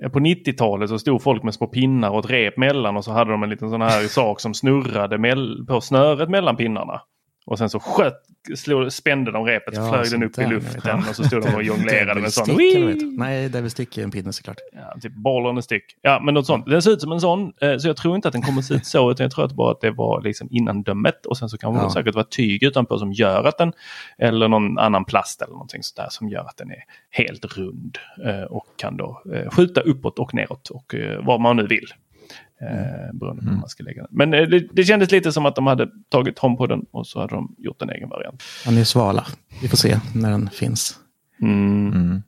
eh 0.01 0.09
på 0.09 0.19
90-talet 0.19 0.89
så 0.89 1.00
stod 1.00 1.21
folk 1.21 1.43
med 1.43 1.53
små 1.53 1.67
pinnar 1.67 2.09
och 2.09 2.19
ett 2.19 2.31
rep 2.31 2.57
mellan 2.57 2.97
och 2.97 3.03
så 3.03 3.12
hade 3.12 3.31
de 3.31 3.43
en 3.43 3.50
liten 3.50 3.69
sån 3.69 3.81
här 3.81 4.07
sak 4.07 4.39
som 4.39 4.53
snurrade 4.53 5.36
på 5.67 5.81
snöret 5.81 6.29
mellan 6.29 6.55
pinnarna. 6.55 7.01
Och 7.48 7.58
sen 7.58 7.70
så 7.70 7.80
sköt, 7.80 8.13
slog, 8.56 8.94
spände 8.94 9.32
de 9.32 9.46
repet, 9.46 9.74
ja, 9.75 9.89
flög 9.89 10.12
den 10.12 10.24
upp 10.24 10.39
i 10.39 10.46
luften 10.46 11.00
och 11.10 11.16
så 11.16 11.24
stod 11.24 11.44
de 11.44 11.56
och 11.56 11.63
jonglerade 11.74 12.16
med 12.16 12.24
en 12.24 12.32
sån. 12.32 12.58
Nej, 13.18 13.50
Devil 13.50 13.72
Stick 13.72 13.98
är 13.98 14.04
en 14.04 14.12
pinne 14.12 14.34
såklart. 14.34 14.58
Ja, 14.74 15.00
typ 15.01 15.13
bollen 15.13 15.63
stick. 15.63 15.84
Ja, 16.01 16.22
men 16.24 16.34
något 16.34 16.46
sånt. 16.46 16.66
Den 16.66 16.82
ser 16.82 16.92
ut 16.92 17.01
som 17.01 17.12
en 17.12 17.22
sån, 17.22 17.54
eh, 17.62 17.77
så 17.77 17.88
jag 17.88 17.98
tror 17.98 18.16
inte 18.16 18.27
att 18.27 18.32
den 18.32 18.42
kommer 18.42 18.62
se 18.62 18.74
ut 18.74 18.86
så, 18.86 19.12
utan 19.12 19.24
jag 19.24 19.32
tror 19.32 19.46
att 19.46 19.51
bara 19.51 19.72
att 19.72 19.82
det 19.82 19.92
var 19.92 20.22
liksom 20.22 20.48
innan 20.51 20.84
dömet 20.84 21.25
och 21.25 21.38
sen 21.38 21.50
så 21.50 21.58
kan 21.58 21.74
det 21.74 21.80
ja. 21.80 21.89
säkert 21.89 22.16
vara 22.16 22.25
tyg 22.25 22.63
utanpå 22.63 22.98
som 22.98 23.13
gör 23.13 23.44
att 23.44 23.58
den, 23.58 23.74
eller 24.18 24.48
någon 24.48 24.77
annan 24.77 25.06
plast 25.06 25.42
eller 25.42 25.54
någonting 25.54 25.84
sådär 25.84 26.08
som 26.10 26.30
gör 26.30 26.46
att 26.46 26.58
den 26.58 26.72
är 26.72 26.84
helt 27.10 27.58
rund 27.58 27.98
eh, 28.25 28.44
och 28.44 28.66
kan 28.75 28.98
då 28.98 29.22
eh, 29.34 29.50
skjuta 29.50 29.82
uppåt 29.82 30.20
och 30.20 30.34
neråt 30.34 30.70
och 30.70 30.96
vad 31.20 31.42
man 31.42 31.56
nu 31.56 31.68
vill. 31.68 31.88
Eh, 32.61 33.13
beroende 33.13 33.43
på 33.43 33.49
hur 33.49 33.57
man 33.57 33.69
ska 33.69 33.83
lägga 33.83 34.01
den. 34.01 34.11
Men 34.11 34.33
eh, 34.33 34.41
det, 34.41 34.67
det 34.71 34.83
kändes 34.83 35.11
lite 35.11 35.31
som 35.31 35.45
att 35.45 35.55
de 35.55 35.67
hade 35.67 35.87
tagit 36.09 36.39
HomePoden 36.39 36.85
och 36.91 37.07
så 37.07 37.19
hade 37.19 37.35
de 37.35 37.55
gjort 37.57 37.81
en 37.81 37.89
egen 37.89 38.09
variant. 38.09 38.43
Han 38.65 38.77
är 38.77 38.83
svala. 38.83 39.25
Vi 39.61 39.67
får 39.67 39.77
se 39.77 39.99
när 40.15 40.31
den 40.31 40.49
finns. 40.49 40.95
Mm. 41.41 41.87
Mm. 41.93 42.21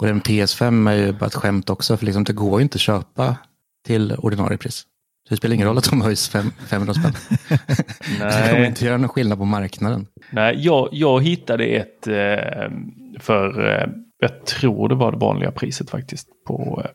Och 0.00 0.06
den 0.06 0.20
PS5 0.20 0.90
är 0.90 0.94
ju 0.94 1.12
bara 1.12 1.26
ett 1.26 1.34
skämt 1.34 1.70
också, 1.70 1.96
för 1.96 2.06
liksom 2.06 2.24
det 2.24 2.32
går 2.32 2.60
ju 2.60 2.62
inte 2.62 2.76
att 2.76 2.80
köpa 2.80 3.36
till 3.86 4.12
ordinarie 4.12 4.58
pris. 4.58 4.86
Så 5.28 5.34
det 5.34 5.36
spelar 5.36 5.54
ingen 5.54 5.66
roll 5.66 5.78
att 5.78 5.90
de 5.90 6.00
höjs 6.00 6.28
500 6.28 6.94
spänn. 6.94 7.12
Nej. 8.20 8.42
det 8.42 8.50
kommer 8.50 8.66
inte 8.66 8.84
göra 8.84 8.96
någon 8.96 9.08
skillnad 9.08 9.38
på 9.38 9.44
marknaden. 9.44 10.06
Nej, 10.30 10.54
jag, 10.58 10.88
jag 10.92 11.22
hittade 11.22 11.64
ett 11.64 12.06
eh, 12.06 12.70
för, 13.18 13.68
eh, 13.68 13.88
jag 14.18 14.46
tror 14.46 14.88
det 14.88 14.94
var 14.94 15.12
det 15.12 15.18
vanliga 15.18 15.52
priset 15.52 15.90
faktiskt, 15.90 16.28
på 16.46 16.82
eh, 16.84 16.90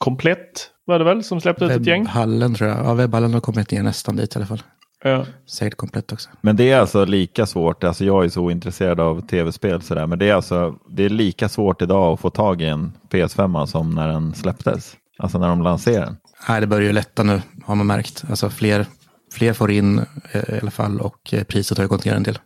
komplett 0.00 0.70
var 0.90 0.98
det 0.98 1.04
väl 1.04 1.24
som 1.24 1.40
släppte 1.40 1.64
ut 1.64 1.70
ett 1.70 1.86
gäng? 1.86 2.02
Webbhallen 2.02 2.54
tror 2.54 2.70
jag. 2.70 2.78
Ja, 2.78 2.94
webbhallen 2.94 3.34
har 3.34 3.40
kommit 3.40 3.70
ner 3.70 3.82
nästan 3.82 4.16
dit 4.16 4.36
i 4.36 4.38
alla 4.38 4.46
fall. 4.46 4.62
Ja. 5.04 5.26
Säkert 5.50 5.76
komplett 5.76 6.12
också. 6.12 6.30
Men 6.40 6.56
det 6.56 6.70
är 6.70 6.80
alltså 6.80 7.04
lika 7.04 7.46
svårt, 7.46 7.84
alltså 7.84 8.04
jag 8.04 8.24
är 8.24 8.28
så 8.28 8.42
ointresserad 8.42 9.00
av 9.00 9.20
tv-spel 9.26 9.82
sådär, 9.82 10.06
men 10.06 10.18
det 10.18 10.28
är 10.28 10.34
alltså 10.34 10.74
det 10.96 11.04
är 11.04 11.08
lika 11.08 11.48
svårt 11.48 11.82
idag 11.82 12.12
att 12.12 12.20
få 12.20 12.30
tag 12.30 12.62
i 12.62 12.66
en 12.66 12.92
PS5 13.10 13.66
som 13.66 13.90
när 13.90 14.08
den 14.08 14.34
släpptes. 14.34 14.96
Alltså 15.18 15.38
när 15.38 15.48
de 15.48 15.62
lanserade 15.62 16.06
den. 16.06 16.16
Nej, 16.48 16.60
det 16.60 16.66
börjar 16.66 16.86
ju 16.86 16.92
lätta 16.92 17.22
nu 17.22 17.42
har 17.64 17.74
man 17.74 17.86
märkt. 17.86 18.24
Alltså 18.30 18.50
fler, 18.50 18.86
fler 19.32 19.52
får 19.52 19.70
in 19.70 19.98
eh, 20.32 20.54
i 20.56 20.58
alla 20.62 20.70
fall 20.70 21.00
och 21.00 21.34
eh, 21.34 21.44
priset 21.44 21.78
har 21.78 21.84
ju 21.84 21.88
gått 21.88 22.04
ner 22.04 22.14
en 22.14 22.22
del. 22.22 22.38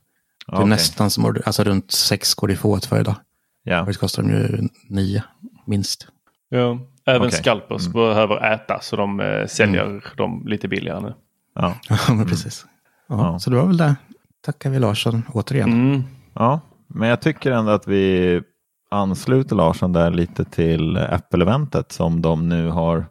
Det 0.47 0.53
är 0.53 0.57
okay. 0.57 0.69
nästan 0.69 1.11
som, 1.11 1.37
alltså 1.47 1.65
runt 1.65 1.93
6 1.93 2.35
går 2.35 2.49
det 2.49 2.57
få 2.57 2.77
ett 2.77 2.87
för 2.87 3.01
idag. 3.01 3.17
Ja. 3.63 3.85
Det 3.85 3.95
kostar 3.95 4.23
de 4.23 4.31
ju 4.31 4.69
9 4.91 5.23
minst. 5.67 6.07
Ja, 6.49 6.79
Även 7.07 7.27
okay. 7.27 7.39
scalpers 7.39 7.87
mm. 7.87 7.93
behöver 7.93 8.53
äta 8.53 8.81
så 8.81 8.97
de 8.97 9.21
eh, 9.21 9.47
säljer 9.47 9.85
mm. 9.85 10.03
dem 10.17 10.43
lite 10.47 10.69
billigare 10.69 11.01
nu. 11.01 11.15
Ja, 11.55 11.75
ja 11.89 12.15
men 12.15 12.27
precis. 12.27 12.67
Ja, 13.09 13.17
ja. 13.17 13.39
Så 13.39 13.51
det 13.51 13.57
var 13.57 13.67
väl 13.67 13.77
det. 13.77 13.97
Tackar 14.45 14.71
vi 14.71 14.79
Larsson 14.79 15.23
återigen. 15.33 15.73
Mm. 15.73 16.03
Ja, 16.35 16.61
men 16.89 17.09
jag 17.09 17.21
tycker 17.21 17.53
ändå 17.53 17.71
att 17.71 17.89
vi 17.89 18.43
ansluter 18.91 19.57
Larsson 19.57 19.93
där 19.93 20.11
lite 20.11 20.45
till 20.45 20.97
Apple-eventet 20.97 21.93
som 21.93 22.23
de 22.23 22.49
nu 22.49 22.69
har. 22.69 23.07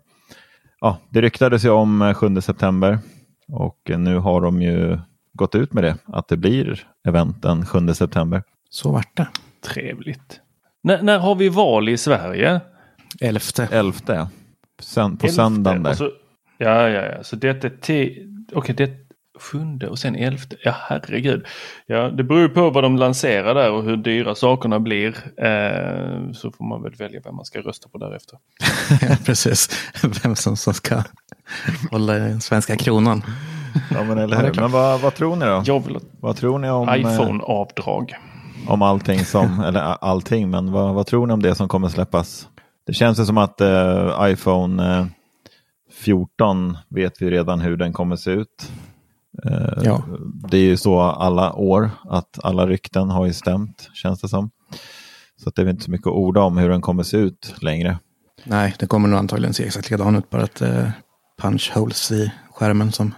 Ja, 0.80 0.98
det 1.10 1.22
ryktades 1.22 1.66
ju 1.66 1.70
om 1.70 2.14
7 2.16 2.42
september 2.42 3.00
och 3.48 3.92
nu 3.98 4.18
har 4.18 4.42
de 4.42 4.62
ju 4.62 5.00
gått 5.34 5.56
ut 5.56 5.74
med 5.74 5.84
det 5.84 5.98
att 6.06 6.28
det 6.28 6.38
blir 6.38 6.88
event 7.08 7.42
den 7.42 7.66
7 7.66 7.94
september. 7.94 8.44
Så 8.70 8.92
vart 8.92 9.18
det. 9.18 9.28
Trevligt. 9.74 10.40
N 10.90 11.00
när 11.06 11.20
har 11.20 11.36
vi 11.36 11.50
val 11.50 11.90
i 11.90 11.98
Sverige? 11.98 12.62
Elfte. 13.22 13.68
Elfte. 13.72 14.28
Sen, 14.82 15.18
på 15.18 15.28
söndagen 15.28 15.96
Så, 15.96 16.12
ja, 16.58 16.90
ja, 16.90 17.02
ja. 17.06 17.24
Så 17.24 17.36
det 17.36 17.66
är 17.66 17.70
till... 17.82 18.30
Okej, 18.54 18.76
det 18.76 18.84
är 18.84 19.04
sjunde 19.40 19.88
och 19.88 20.00
sen 20.00 20.16
elfte. 20.16 20.56
Ja, 20.64 20.76
herregud. 20.78 21.46
Ja, 21.86 22.10
det 22.10 22.24
beror 22.24 22.48
på 22.48 22.70
vad 22.70 22.84
de 22.84 22.98
lanserar 22.98 23.56
där 23.56 23.72
och 23.72 23.84
hur 23.84 23.98
dyra 23.98 24.36
sakerna 24.36 24.80
blir. 24.80 25.08
Eh, 25.38 26.32
så 26.34 26.52
får 26.52 26.66
man 26.66 26.84
väl 26.84 26.96
välja 26.96 27.22
vem 27.24 27.36
man 27.36 27.46
ska 27.46 27.60
rösta 27.60 27.90
på 27.90 27.98
därefter. 27.98 28.40
Precis, 29.26 29.70
vem 30.24 30.36
som, 30.36 30.58
som 30.58 30.74
ska 30.74 31.04
hålla 31.92 32.14
den 32.14 32.42
svenska 32.42 32.76
kronan. 32.76 33.24
Ja, 33.92 34.04
men 34.04 34.18
eller 34.18 34.38
hur. 34.38 34.54
Men 34.54 34.72
vad, 34.72 35.02
vad 35.02 35.16
tror 35.16 35.36
ni 35.36 35.46
då? 35.46 35.64
Jag 35.66 35.86
vill 35.86 36.00
vad 36.20 36.36
tror 36.36 36.60
ni 36.60 36.70
om 36.70 36.96
iPhone-avdrag? 36.96 38.16
Om 38.68 38.82
allting 38.82 39.26
som, 39.26 39.60
eller 39.60 39.82
allting, 39.82 40.50
men 40.50 40.72
vad, 40.72 40.94
vad 40.94 41.08
tror 41.08 41.28
ni 41.28 41.34
om 41.34 41.42
det 41.42 41.56
som 41.56 41.68
kommer 41.68 41.90
släppas 41.90 42.48
det 42.86 42.94
känns 42.94 43.28
som 43.28 43.38
att 43.38 43.62
eh, 43.62 44.18
iPhone 44.22 45.00
eh, 45.00 45.06
14 45.94 46.78
vet 46.90 47.22
vi 47.22 47.30
redan 47.30 47.62
hur 47.62 47.78
den 47.78 47.94
kommer 47.94 48.16
se 48.16 48.32
ut. 48.32 48.72
Eh, 49.46 49.84
ja. 49.84 50.04
Det 50.50 50.58
är 50.58 50.64
ju 50.64 50.78
så 50.78 51.00
alla 51.02 51.54
år 51.54 51.90
att 52.10 52.40
alla 52.44 52.68
rykten 52.68 53.10
har 53.10 53.26
ju 53.26 53.34
stämt 53.34 53.90
känns 53.94 54.22
det 54.22 54.30
som. 54.30 54.52
Så 55.44 55.50
att 55.50 55.56
det 55.56 55.62
är 55.62 55.70
inte 55.70 55.84
så 55.84 55.92
mycket 55.92 56.08
att 56.08 56.14
orda 56.14 56.42
om 56.42 56.58
hur 56.58 56.70
den 56.70 56.82
kommer 56.82 57.04
se 57.04 57.18
ut 57.18 57.56
längre. 57.62 58.00
Nej, 58.44 58.76
det 58.80 58.88
kommer 58.88 59.08
nog 59.08 59.20
antagligen 59.20 59.54
se 59.54 59.66
exakt 59.66 59.90
likadan 59.90 60.16
ut. 60.16 60.30
Bara 60.30 60.44
ett 60.44 60.62
eh, 60.62 60.90
punch 61.42 61.72
holes 61.76 62.12
i 62.12 62.32
skärmen 62.52 62.92
som 62.92 63.14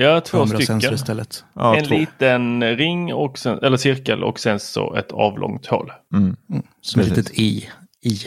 Ja, 0.00 0.20
två 0.20 0.46
stycken. 0.46 0.94
Istället. 0.94 1.44
Ja, 1.54 1.76
en 1.76 1.84
två. 1.84 1.94
liten 1.94 2.76
ring 2.76 3.14
och 3.14 3.38
sen, 3.38 3.58
eller 3.58 3.76
cirkel 3.76 4.24
och 4.24 4.40
sen 4.40 4.60
så 4.60 4.94
ett 4.94 5.12
avlångt 5.12 5.66
hål. 5.66 5.92
Mm. 6.14 6.36
Mm. 6.50 6.62
Som 6.80 7.02
ett 7.02 7.08
litet 7.08 7.38
i. 7.38 7.68
I. 8.02 8.18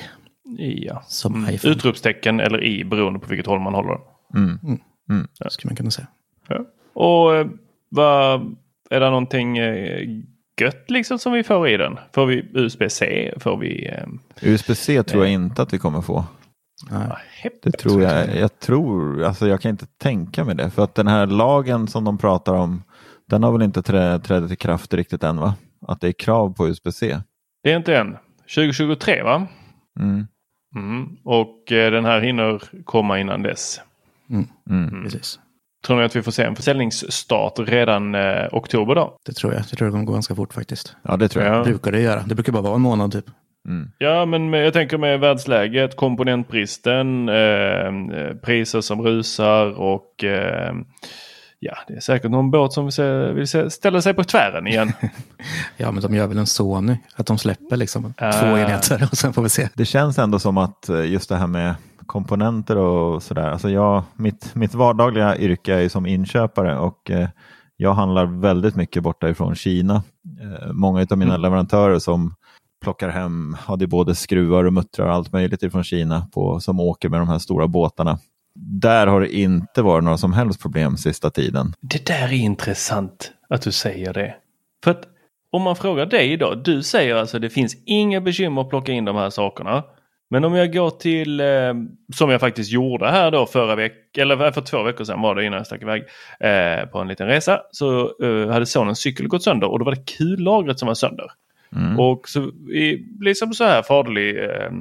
Ja. 0.58 1.04
Som 1.08 1.36
mm. 1.36 1.60
Utropstecken 1.64 2.40
eller 2.40 2.64
i 2.64 2.84
beroende 2.84 3.20
på 3.20 3.28
vilket 3.28 3.48
håll 3.48 3.60
man 3.60 3.74
håller. 3.74 3.98
Mm. 4.36 4.60
Mm. 4.64 4.80
Mm. 5.10 5.28
Ja. 5.40 5.50
skulle 5.50 5.70
man 5.70 5.76
kunna 5.76 5.92
säga. 5.92 6.08
Ja. 6.48 6.66
Och 6.94 7.36
eh, 7.36 7.48
vad, 7.90 8.56
är 8.90 9.00
det 9.00 9.10
någonting 9.10 9.58
eh, 9.58 10.08
gött 10.62 10.92
liksom 10.92 11.20
som 11.20 11.34
vi 11.34 11.44
får 11.44 11.70
i 11.70 11.78
den? 11.78 12.00
Får 12.14 12.26
vi 12.26 12.46
USB-C? 12.54 13.34
Får 13.40 13.58
vi... 13.58 13.88
Eh, 13.88 14.08
USB-C 14.42 15.04
tror 15.04 15.24
jag 15.24 15.34
inte 15.34 15.62
att 15.62 15.74
vi 15.74 15.78
kommer 15.78 16.02
få. 16.02 16.26
Nej, 16.90 17.52
det 17.64 17.72
tror 17.72 18.02
jag. 18.02 18.36
Jag 18.38 18.60
tror, 18.60 19.24
alltså 19.24 19.48
jag 19.48 19.62
kan 19.62 19.72
inte 19.72 19.86
tänka 19.86 20.44
mig 20.44 20.56
det. 20.56 20.70
För 20.70 20.84
att 20.84 20.96
den 20.96 21.08
här 21.08 21.28
lagen 21.28 21.88
som 21.88 22.04
de 22.04 22.18
pratar 22.18 22.54
om, 22.54 22.84
den 23.26 23.44
har 23.44 23.52
väl 23.52 23.62
inte 23.62 23.82
trätt 23.84 24.52
i 24.52 24.56
kraft 24.56 24.94
riktigt 24.94 25.24
än 25.24 25.38
va? 25.38 25.56
Att 25.88 26.02
det 26.02 26.08
är 26.08 26.12
krav 26.12 26.54
på 26.54 26.68
USB-C. 26.68 27.22
Det 27.64 27.72
är 27.72 27.78
inte 27.78 27.98
än. 27.98 28.18
2023 28.56 29.24
va? 29.24 29.48
Mm. 30.00 30.28
Mm. 30.76 31.18
Och 31.24 31.72
eh, 31.72 31.92
den 31.92 32.06
här 32.06 32.22
hinner 32.22 32.62
komma 32.84 33.20
innan 33.20 33.44
dess. 33.44 33.82
Mm. 34.30 34.48
mm. 34.70 34.90
mm. 34.90 35.04
Precis. 35.04 35.40
Tror 35.86 35.98
ni 35.98 36.04
att 36.04 36.16
vi 36.16 36.22
får 36.22 36.32
se 36.32 36.44
en 36.44 36.56
försäljningsstart 36.56 37.60
redan 37.60 38.16
eh, 38.16 38.48
oktober 38.52 38.96
då? 38.96 39.18
Det 39.26 39.34
tror 39.34 39.54
jag. 39.54 39.60
Jag 39.60 39.68
tror 39.78 39.86
det 39.86 39.92
kommer 39.92 40.06
gå 40.06 40.14
ganska 40.14 40.36
fort 40.36 40.54
faktiskt. 40.54 40.96
Ja, 41.04 41.18
det 41.18 41.28
tror 41.28 41.46
jag. 41.46 41.66
Det 41.66 41.70
brukar 41.70 41.92
det 41.92 42.02
göra. 42.02 42.24
Det 42.28 42.36
brukar 42.36 42.54
bara 42.54 42.64
vara 42.64 42.76
en 42.76 42.82
månad 42.82 43.12
typ. 43.12 43.26
Mm. 43.68 43.92
Ja, 43.98 44.26
men 44.26 44.50
med, 44.50 44.66
jag 44.66 44.74
tänker 44.74 44.98
med 44.98 45.20
världsläget, 45.20 45.96
komponentbristen, 45.96 47.30
eh, 47.30 47.88
eh, 47.88 48.36
priser 48.44 48.82
som 48.82 49.02
rusar 49.02 49.80
och 49.80 50.24
eh, 50.24 50.74
ja, 51.64 51.78
det 51.88 51.94
är 51.94 52.00
säkert 52.00 52.32
någon 52.32 52.52
båt 52.52 52.74
som 52.74 52.86
vill, 53.36 53.72
ställa 53.72 54.02
sig 54.02 54.14
på 54.14 54.24
tvären 54.24 54.68
igen. 54.68 54.92
ja, 55.78 55.92
men 55.92 56.02
de 56.02 56.16
gör 56.16 56.28
väl 56.28 56.38
en 56.38 56.48
Sony, 56.48 56.98
att 57.16 57.26
de 57.26 57.38
släpper 57.38 57.78
liksom 57.78 58.06
uh. 58.06 58.12
två 58.32 58.58
enheter 58.58 59.08
och 59.12 59.18
sen 59.18 59.34
får 59.34 59.42
vi 59.42 59.50
se. 59.50 59.70
Det 59.74 59.86
känns 59.86 60.20
ändå 60.20 60.40
som 60.40 60.58
att 60.58 60.90
eh, 60.90 61.06
just 61.06 61.30
det 61.30 61.38
här 61.38 61.48
med 61.48 61.76
komponenter 62.06 62.78
och 62.78 63.24
sådär. 63.24 63.52
Alltså 63.52 63.70
jag, 63.70 64.04
mitt, 64.16 64.56
mitt 64.56 64.74
vardagliga 64.74 65.38
yrke 65.38 65.74
är 65.74 65.90
som 65.90 66.06
inköpare 66.06 66.78
och 66.78 67.12
eh, 67.12 67.30
jag 67.78 67.94
handlar 67.94 68.26
väldigt 68.26 68.76
mycket 68.76 69.04
borta 69.04 69.30
ifrån 69.30 69.56
Kina. 69.56 70.04
Eh, 70.42 70.74
många 70.74 71.08
av 71.12 71.18
mina 71.18 71.34
mm. 71.34 71.42
leverantörer 71.42 72.00
som 72.00 72.36
plockar 72.84 73.10
hem, 73.10 73.58
ja, 73.68 73.76
det 73.76 73.86
är 73.86 73.88
både 73.88 74.16
skruvar 74.16 74.64
och 74.64 74.74
muttrar 74.74 75.08
och 75.08 75.14
allt 75.14 75.34
möjligt 75.34 75.64
ifrån 75.64 75.84
Kina 75.84 76.28
på, 76.34 76.60
som 76.60 76.80
åker 76.80 77.10
med 77.10 77.22
de 77.22 77.28
här 77.28 77.40
stora 77.40 77.68
båtarna. 77.68 78.20
Där 78.56 79.08
har 79.08 79.22
det 79.22 79.36
inte 79.36 79.82
varit 79.82 80.04
några 80.04 80.18
som 80.18 80.34
helst 80.34 80.62
problem 80.62 80.98
sista 80.98 81.30
tiden. 81.30 81.74
Det 81.82 82.06
där 82.06 82.28
är 82.28 82.34
intressant 82.34 83.32
att 83.50 83.62
du 83.62 83.72
säger 83.72 84.14
det. 84.14 84.36
För 84.84 84.92
att 84.92 85.08
om 85.52 85.62
man 85.62 85.76
frågar 85.76 86.06
dig 86.06 86.32
idag, 86.32 86.62
du 86.64 86.84
säger 86.84 87.16
alltså 87.16 87.40
det 87.40 87.50
finns 87.50 87.78
inga 87.86 88.22
bekymmer 88.22 88.62
att 88.62 88.70
plocka 88.70 88.92
in 88.92 89.06
de 89.06 89.16
här 89.16 89.30
sakerna. 89.30 89.84
Men 90.30 90.46
om 90.46 90.56
jag 90.56 90.74
går 90.74 90.90
till, 90.90 91.40
eh, 91.40 91.74
som 92.14 92.30
jag 92.30 92.40
faktiskt 92.40 92.72
gjorde 92.72 93.10
här 93.10 93.32
då 93.32 93.46
förra 93.46 93.76
veckan, 93.76 94.22
eller 94.22 94.52
för 94.52 94.62
två 94.62 94.84
veckor 94.84 95.04
sedan 95.04 95.22
var 95.22 95.36
det 95.36 95.46
innan 95.46 95.58
jag 95.58 95.68
stack 95.68 95.82
iväg 95.82 96.04
eh, 96.40 96.86
på 96.86 97.00
en 97.00 97.08
liten 97.08 97.28
resa. 97.28 97.62
Så 97.72 98.12
eh, 98.24 98.50
hade 98.50 98.66
sonens 98.66 99.00
cykel 99.00 99.28
gått 99.28 99.44
sönder 99.44 99.68
och 99.68 99.80
då 99.80 99.86
var 99.86 99.92
det 99.92 100.18
kullagret 100.18 100.80
som 100.80 100.88
var 100.88 100.96
sönder. 100.96 101.32
Mm. 101.76 102.00
Och 102.00 102.30
så 102.30 102.40
i 102.74 103.06
liksom 103.20 103.54
så 103.54 103.64
här 103.64 103.82
faderlig 103.82 104.44
eh, 104.44 104.72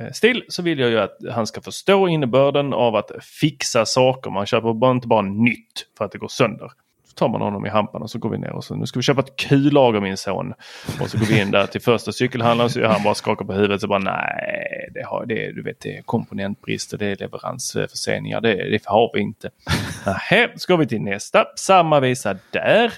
Eh, 0.00 0.10
still 0.12 0.44
så 0.48 0.62
vill 0.62 0.78
jag 0.78 0.90
ju 0.90 0.98
att 0.98 1.16
han 1.30 1.46
ska 1.46 1.60
förstå 1.60 2.08
innebörden 2.08 2.72
av 2.72 2.96
att 2.96 3.10
fixa 3.40 3.86
saker. 3.86 4.30
Man 4.30 4.46
köper 4.46 4.72
bara 4.72 4.90
inte 4.90 5.08
bara 5.08 5.22
nytt 5.22 5.86
för 5.98 6.04
att 6.04 6.12
det 6.12 6.18
går 6.18 6.28
sönder. 6.28 6.70
Så 7.08 7.14
tar 7.14 7.28
man 7.28 7.40
honom 7.40 7.66
i 7.66 7.68
hampan 7.68 8.02
och 8.02 8.10
så 8.10 8.18
går 8.18 8.30
vi 8.30 8.38
ner 8.38 8.52
och 8.52 8.64
så 8.64 8.74
nu 8.74 8.86
ska 8.86 8.98
vi 8.98 9.02
köpa 9.02 9.20
ett 9.20 9.36
kullager 9.36 10.00
min 10.00 10.16
son. 10.16 10.54
Och 11.00 11.10
så 11.10 11.18
går 11.18 11.26
vi 11.26 11.40
in 11.40 11.50
där 11.50 11.66
till 11.66 11.80
första 11.80 12.12
cykelhandlaren 12.12 12.70
så 12.70 12.86
han 12.86 13.02
bara 13.02 13.14
skakar 13.14 13.44
på 13.44 13.52
huvudet 13.52 13.82
och 13.82 13.88
bara 13.88 13.98
nej, 13.98 14.90
det, 14.94 15.02
har, 15.06 15.26
det, 15.26 15.52
du 15.52 15.62
vet, 15.62 15.80
det 15.80 15.96
är 15.96 16.02
komponentbrister, 16.02 16.98
det 16.98 17.06
är 17.06 17.16
leveransförseningar, 17.16 18.40
det, 18.40 18.54
det 18.54 18.86
har 18.86 19.10
vi 19.14 19.20
inte. 19.20 19.50
Nähä, 20.06 20.48
så 20.56 20.72
går 20.72 20.78
vi 20.78 20.86
till 20.86 21.02
nästa, 21.02 21.46
samma 21.56 22.00
visa 22.00 22.36
där. 22.50 22.92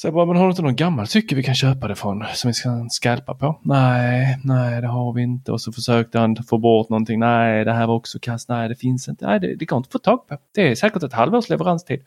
Så 0.00 0.06
jag 0.06 0.14
bara, 0.14 0.26
men 0.26 0.36
har 0.36 0.44
du 0.44 0.50
inte 0.50 0.62
någon 0.62 0.76
gammal 0.76 1.06
cykel 1.06 1.36
vi 1.36 1.42
kan 1.42 1.54
köpa 1.54 1.88
det 1.88 1.94
från 1.94 2.24
som 2.34 2.48
vi 2.48 2.54
ska 2.54 2.86
skalpa 2.90 3.34
på? 3.34 3.60
Nej, 3.62 4.38
nej 4.44 4.80
det 4.80 4.86
har 4.86 5.12
vi 5.12 5.22
inte. 5.22 5.52
Och 5.52 5.60
så 5.60 5.72
försökte 5.72 6.18
han 6.18 6.36
få 6.48 6.58
bort 6.58 6.88
någonting. 6.88 7.18
Nej, 7.20 7.64
det 7.64 7.72
här 7.72 7.86
var 7.86 7.94
också 7.94 8.18
kast. 8.18 8.48
Nej, 8.48 8.68
det 8.68 8.76
finns 8.76 9.08
inte. 9.08 9.26
Nej, 9.26 9.40
det, 9.40 9.54
det 9.54 9.64
går 9.64 9.76
inte 9.76 9.86
att 9.86 9.92
få 9.92 9.98
tag 9.98 10.28
på. 10.28 10.36
Det 10.54 10.68
är 10.70 10.74
säkert 10.74 11.02
ett 11.02 11.12
halvårs 11.12 11.48
leveranstid. 11.48 12.00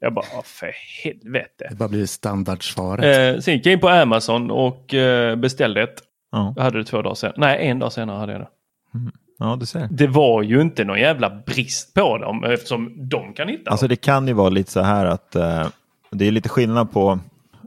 Jag 0.00 0.14
bara, 0.14 0.24
för 0.44 0.70
helvete. 1.04 1.66
Det 1.70 1.76
bara 1.76 1.88
blir 1.88 2.06
standardsvaret. 2.06 3.34
Eh, 3.36 3.40
sen 3.40 3.54
gick 3.54 3.66
jag 3.66 3.72
in 3.72 3.80
på 3.80 3.88
Amazon 3.88 4.50
och 4.50 4.94
eh, 4.94 5.36
beställde 5.36 5.82
ett. 5.82 6.02
Ja. 6.32 6.52
Jag 6.56 6.62
hade 6.62 6.78
det 6.78 6.84
två 6.84 7.02
dagar 7.02 7.14
senare. 7.14 7.36
Nej, 7.36 7.68
en 7.68 7.78
dag 7.78 7.92
senare 7.92 8.18
hade 8.18 8.32
jag 8.32 8.40
det. 8.40 8.48
Mm. 8.94 9.12
Ja, 9.38 9.56
du 9.60 9.66
ser. 9.66 9.88
Det 9.90 10.06
var 10.06 10.42
ju 10.42 10.60
inte 10.60 10.84
någon 10.84 10.98
jävla 11.00 11.30
brist 11.46 11.94
på 11.94 12.18
dem 12.18 12.44
eftersom 12.44 13.08
de 13.08 13.32
kan 13.32 13.48
hitta 13.48 13.70
Alltså 13.70 13.86
dem. 13.86 13.88
det 13.88 13.96
kan 13.96 14.28
ju 14.28 14.32
vara 14.32 14.48
lite 14.48 14.70
så 14.70 14.80
här 14.80 15.06
att 15.06 15.36
eh, 15.36 15.66
det 16.10 16.26
är 16.26 16.30
lite 16.30 16.48
skillnad 16.48 16.92
på 16.92 17.18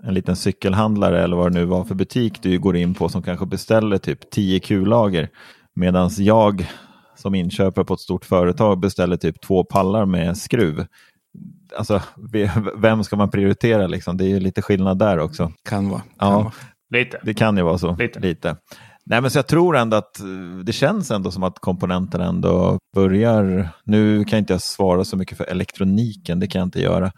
en 0.06 0.14
liten 0.14 0.36
cykelhandlare 0.36 1.24
eller 1.24 1.38
vad 1.38 1.52
det 1.52 1.60
nu 1.60 1.66
var 1.66 1.84
för 1.84 1.96
butik 1.96 2.42
du 2.42 2.60
går 2.60 2.76
in 2.76 2.94
på 2.94 3.10
som 3.10 3.24
kanske 3.24 3.46
beställer 3.46 3.98
typ 3.98 4.30
10 4.30 4.60
kullager. 4.60 5.30
Medan 5.76 6.10
jag 6.18 6.70
som 7.16 7.36
inköpare 7.36 7.86
på 7.86 7.94
ett 7.94 8.00
stort 8.00 8.26
företag 8.26 8.80
beställer 8.80 9.18
typ 9.18 9.42
två 9.42 9.64
pallar 9.64 10.06
med 10.06 10.38
skruv. 10.38 10.86
Alltså, 11.78 12.02
vem 12.76 13.04
ska 13.04 13.16
man 13.16 13.32
prioritera 13.32 13.88
liksom? 13.88 14.18
Det 14.18 14.26
är 14.26 14.30
ju 14.30 14.40
lite 14.40 14.62
skillnad 14.62 15.00
där 15.00 15.20
också. 15.20 15.52
Kan 15.70 15.90
vara. 15.90 16.02
Kan 16.02 16.32
ja, 16.32 16.40
vara. 16.40 16.52
Lite. 16.90 17.20
Det 17.24 17.34
kan 17.34 17.58
ju 17.58 17.64
vara 17.64 17.78
så. 17.78 17.96
Lite. 17.96 18.20
lite. 18.20 18.56
Nej, 19.06 19.22
men 19.22 19.32
så 19.32 19.38
jag 19.38 19.48
tror 19.48 19.78
ändå 19.78 19.98
att 19.98 20.22
det 20.64 20.74
känns 20.74 21.12
ändå 21.12 21.32
som 21.32 21.44
att 21.44 21.60
komponenterna 21.60 22.26
ändå 22.26 22.78
börjar. 22.96 23.70
Nu 23.84 24.24
kan 24.24 24.40
inte 24.40 24.54
jag 24.54 24.62
svara 24.62 25.04
så 25.04 25.18
mycket 25.18 25.38
för 25.38 25.46
elektroniken, 25.46 26.40
det 26.40 26.48
kan 26.48 26.60
jag 26.60 26.68
inte 26.68 26.82
göra. 26.82 27.12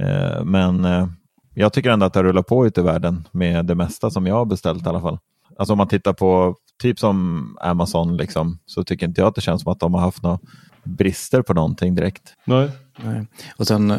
Eh, 0.00 0.44
men 0.44 0.84
eh, 0.84 1.06
jag 1.54 1.72
tycker 1.72 1.90
ändå 1.90 2.06
att 2.06 2.12
det 2.12 2.22
rullar 2.22 2.42
på 2.42 2.66
ute 2.66 2.80
i 2.80 2.84
världen 2.84 3.28
med 3.32 3.66
det 3.66 3.74
mesta 3.74 4.10
som 4.10 4.26
jag 4.26 4.34
har 4.34 4.44
beställt 4.44 4.86
i 4.86 4.88
alla 4.88 5.00
fall. 5.00 5.18
Alltså 5.58 5.72
om 5.72 5.78
man 5.78 5.88
tittar 5.88 6.12
på 6.12 6.56
typ 6.82 6.98
som 6.98 7.56
Amazon 7.60 8.16
liksom, 8.16 8.58
så 8.66 8.84
tycker 8.84 9.06
inte 9.06 9.20
jag 9.20 9.28
att 9.28 9.34
det 9.34 9.40
känns 9.40 9.62
som 9.62 9.72
att 9.72 9.80
de 9.80 9.94
har 9.94 10.00
haft 10.00 10.22
några 10.22 10.38
brister 10.84 11.42
på 11.42 11.54
någonting 11.54 11.94
direkt. 11.94 12.34
Nej. 12.44 12.70
Nej. 13.04 13.26
Och 13.56 13.66
sen, 13.66 13.98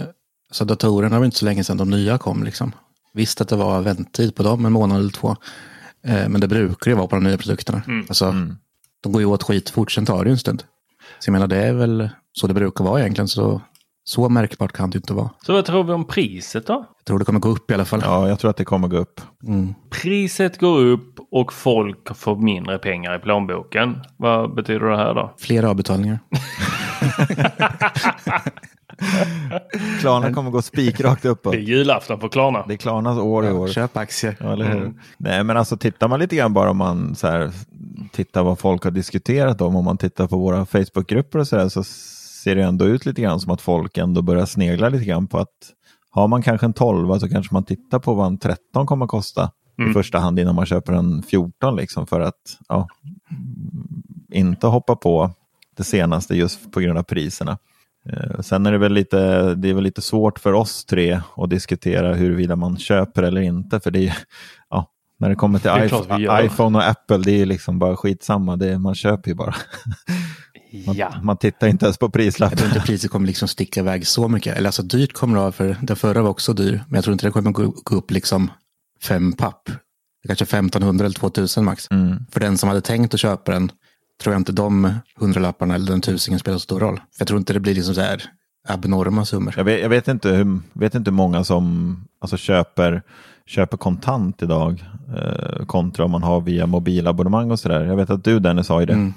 så 0.51 0.65
datorerna 0.65 1.19
var 1.19 1.25
inte 1.25 1.37
så 1.37 1.45
länge 1.45 1.63
sedan 1.63 1.77
de 1.77 1.89
nya 1.89 2.17
kom. 2.17 2.43
Liksom. 2.43 2.71
Visst 3.13 3.41
att 3.41 3.47
det 3.47 3.55
var 3.55 3.81
väntetid 3.81 4.35
på 4.35 4.43
dem, 4.43 4.65
en 4.65 4.71
månad 4.71 4.99
eller 4.99 5.09
två. 5.09 5.35
Eh, 6.03 6.29
men 6.29 6.41
det 6.41 6.47
brukar 6.47 6.91
ju 6.91 6.97
vara 6.97 7.07
på 7.07 7.15
de 7.15 7.23
nya 7.23 7.37
produkterna. 7.37 7.81
Mm. 7.87 8.05
Alltså, 8.09 8.25
mm. 8.25 8.55
De 9.01 9.11
går 9.11 9.21
ju 9.21 9.25
åt 9.25 9.43
skitfort, 9.43 9.91
sen 9.91 10.05
tar 10.05 10.23
det 10.23 10.29
ju 10.29 10.31
en 10.31 10.39
stund. 10.39 10.63
Så 11.19 11.27
jag 11.27 11.31
menar, 11.31 11.47
det 11.47 11.57
är 11.57 11.73
väl 11.73 12.09
så 12.33 12.47
det 12.47 12.53
brukar 12.53 12.83
vara 12.83 12.99
egentligen. 12.99 13.27
Så 13.27 13.61
så 14.03 14.29
märkbart 14.29 14.71
kan 14.71 14.89
det 14.89 14.97
inte 14.97 15.13
vara. 15.13 15.29
Så 15.45 15.53
vad 15.53 15.65
tror 15.65 15.83
vi 15.83 15.93
om 15.93 16.07
priset 16.07 16.67
då? 16.67 16.73
Jag 16.73 17.05
tror 17.05 17.19
det 17.19 17.25
kommer 17.25 17.39
gå 17.39 17.49
upp 17.49 17.71
i 17.71 17.73
alla 17.73 17.85
fall. 17.85 18.01
Ja, 18.03 18.29
jag 18.29 18.39
tror 18.39 18.49
att 18.51 18.57
det 18.57 18.65
kommer 18.65 18.87
gå 18.87 18.97
upp. 18.97 19.21
Mm. 19.47 19.73
Priset 19.89 20.59
går 20.59 20.85
upp 20.85 21.19
och 21.31 21.53
folk 21.53 22.15
får 22.15 22.35
mindre 22.35 22.77
pengar 22.77 23.15
i 23.15 23.19
plånboken. 23.19 23.99
Vad 24.17 24.55
betyder 24.55 24.85
det 24.85 24.97
här 24.97 25.13
då? 25.13 25.33
Fler 25.37 25.63
avbetalningar. 25.63 26.19
Klarna 29.99 30.33
kommer 30.33 30.51
gå 30.51 30.61
spikrakt 30.61 31.25
uppåt. 31.25 31.53
Det 31.53 31.59
är 31.59 31.61
julafton 31.61 32.19
för 32.19 32.29
Klarna. 32.29 32.65
Det 32.67 32.73
är 32.73 32.77
Klarnas 32.77 33.17
år 33.17 33.45
i 33.45 33.51
år. 33.51 33.67
Köp 33.67 33.97
aktier. 33.97 34.37
Ja, 34.39 34.53
eller 34.53 34.65
hur? 34.65 34.77
Mm. 34.77 34.99
Nej, 35.17 35.43
men 35.43 35.57
alltså 35.57 35.77
tittar 35.77 36.07
man 36.07 36.19
lite 36.19 36.35
grann 36.35 36.53
bara 36.53 36.69
om 36.69 36.77
man 36.77 37.15
så 37.15 37.27
här, 37.27 37.51
tittar 38.11 38.43
vad 38.43 38.59
folk 38.59 38.83
har 38.83 38.91
diskuterat 38.91 39.61
om, 39.61 39.75
om 39.75 39.85
man 39.85 39.97
tittar 39.97 40.27
på 40.27 40.37
våra 40.37 40.65
Facebookgrupper 40.65 41.39
och 41.39 41.47
så 41.47 41.55
där, 41.55 41.69
så 41.69 41.83
ser 42.43 42.55
det 42.55 42.63
ändå 42.63 42.85
ut 42.85 43.05
lite 43.05 43.21
grann 43.21 43.39
som 43.39 43.51
att 43.51 43.61
folk 43.61 43.97
ändå 43.97 44.21
börjar 44.21 44.45
snegla 44.45 44.89
lite 44.89 45.05
grann 45.05 45.27
på 45.27 45.37
att 45.37 45.73
har 46.09 46.27
man 46.27 46.41
kanske 46.41 46.65
en 46.65 46.73
12 46.73 47.19
så 47.19 47.29
kanske 47.29 47.53
man 47.53 47.63
tittar 47.63 47.99
på 47.99 48.13
vad 48.13 48.27
en 48.27 48.37
13 48.37 48.85
kommer 48.85 49.05
att 49.05 49.11
kosta 49.11 49.51
mm. 49.79 49.91
i 49.91 49.93
första 49.93 50.19
hand 50.19 50.39
innan 50.39 50.55
man 50.55 50.65
köper 50.65 50.93
en 50.93 51.23
14 51.23 51.75
liksom 51.75 52.07
för 52.07 52.19
att 52.19 52.57
ja, 52.69 52.87
inte 54.31 54.67
hoppa 54.67 54.95
på 54.95 55.31
det 55.77 55.83
senaste 55.83 56.35
just 56.35 56.71
på 56.71 56.79
grund 56.79 56.97
av 56.99 57.03
priserna. 57.03 57.57
Eh, 58.09 58.41
sen 58.41 58.65
är 58.65 58.71
det 58.71 58.77
väl 58.77 58.93
lite, 58.93 59.53
det 59.55 59.69
är 59.69 59.73
väl 59.73 59.83
lite 59.83 60.01
svårt 60.01 60.39
för 60.39 60.53
oss 60.53 60.85
tre 60.85 61.21
att 61.35 61.49
diskutera 61.49 62.13
huruvida 62.13 62.55
man 62.55 62.77
köper 62.77 63.23
eller 63.23 63.41
inte. 63.41 63.79
För 63.79 63.91
det 63.91 64.07
är, 64.07 64.17
ja, 64.69 64.89
när 65.19 65.29
det 65.29 65.35
kommer 65.35 65.59
till 65.59 65.69
det 65.69 65.85
iPhone, 65.85 66.45
iPhone, 66.45 66.77
och 66.77 66.87
Apple, 66.87 67.17
det 67.17 67.41
är 67.41 67.45
liksom 67.45 67.79
bara 67.79 67.95
skitsamma. 67.95 68.55
Det, 68.55 68.79
man 68.79 68.95
köper 68.95 69.29
ju 69.29 69.35
bara. 69.35 69.55
Man, 70.85 70.95
Ja. 70.95 71.13
man 71.23 71.37
tittar 71.37 71.67
inte 71.67 71.85
ens 71.85 71.97
på 71.97 72.05
Jag 72.05 72.13
tror 72.13 72.21
prislappen. 72.23 72.65
inte 72.67 72.79
priset 72.79 73.11
kommer 73.11 73.27
liksom 73.27 73.47
sticka 73.47 73.79
iväg 73.79 74.07
så 74.07 74.27
mycket. 74.27 74.57
Eller 74.57 74.67
alltså 74.67 74.83
dyrt 74.83 75.13
kommer 75.13 75.35
det 75.35 75.41
vara, 75.41 75.51
för 75.51 75.77
den 75.81 75.95
förra 75.95 76.21
var 76.21 76.29
också 76.29 76.53
dyr. 76.53 76.83
Men 76.87 76.95
jag 76.95 77.03
tror 77.03 77.13
inte 77.13 77.27
det 77.27 77.31
kommer 77.31 77.51
gå 77.51 77.73
gå 77.83 77.95
upp 77.95 78.11
liksom 78.11 78.51
fem 79.03 79.33
papp. 79.33 79.69
Kanske 80.27 80.43
1500 80.43 81.05
eller 81.05 81.15
2000 81.15 81.65
max. 81.65 81.87
Mm. 81.91 82.17
För 82.31 82.39
den 82.39 82.57
som 82.57 82.69
hade 82.69 82.81
tänkt 82.81 83.13
att 83.13 83.19
köpa 83.19 83.51
den 83.51 83.71
tror 84.23 84.33
jag 84.33 84.39
inte 84.39 84.51
de 84.51 84.93
hundralapparna 85.19 85.75
eller 85.75 85.85
den 85.91 86.01
tusingen 86.01 86.39
spelar 86.39 86.57
så 86.57 86.61
stor 86.63 86.79
roll. 86.79 86.95
För 86.95 87.03
jag 87.19 87.27
tror 87.27 87.37
inte 87.39 87.53
det 87.53 87.59
blir 87.59 87.75
liksom 87.75 87.95
så 87.95 88.01
här 88.01 88.23
abnorma 88.67 89.25
summor. 89.25 89.53
Jag 89.57 89.63
vet, 89.63 89.81
jag 89.81 89.89
vet 89.89 90.07
inte 90.07 90.29
hur, 90.29 90.59
vet 90.73 90.95
inte 90.95 91.11
hur 91.11 91.15
många 91.15 91.43
som 91.43 91.97
alltså, 92.21 92.37
köper, 92.37 93.01
köper 93.45 93.77
kontant 93.77 94.41
idag 94.43 94.83
eh, 95.17 95.65
kontra 95.65 96.05
om 96.05 96.11
man 96.11 96.23
har 96.23 96.41
via 96.41 96.65
mobilabonnemang 96.67 97.51
och 97.51 97.59
sådär. 97.59 97.81
Jag 97.85 97.95
vet 97.95 98.09
att 98.09 98.23
du 98.23 98.39
Dennis 98.39 98.69
har 98.69 98.79
ju 98.79 98.85
det 98.85 98.93
Mm. 98.93 99.13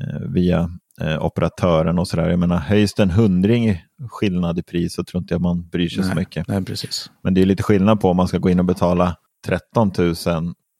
eh, 0.00 0.20
via 0.28 0.70
eh, 1.00 1.24
operatören 1.24 1.98
och 1.98 2.08
sådär. 2.08 2.28
Jag 2.28 2.38
menar 2.38 2.56
höjs 2.56 2.94
det 2.94 3.02
en 3.02 3.10
hundring 3.10 3.82
skillnad 4.08 4.58
i 4.58 4.62
pris 4.62 4.94
så 4.94 5.04
tror 5.04 5.22
inte 5.22 5.34
jag 5.34 5.40
man 5.40 5.68
bryr 5.68 5.88
sig 5.88 6.04
så 6.04 6.14
mycket. 6.14 6.48
Nej, 6.48 6.64
precis. 6.64 7.10
Men 7.22 7.34
det 7.34 7.40
är 7.42 7.46
lite 7.46 7.62
skillnad 7.62 8.00
på 8.00 8.10
om 8.10 8.16
man 8.16 8.28
ska 8.28 8.38
gå 8.38 8.50
in 8.50 8.58
och 8.58 8.64
betala 8.64 9.16
13 9.46 9.92
000 9.98 10.14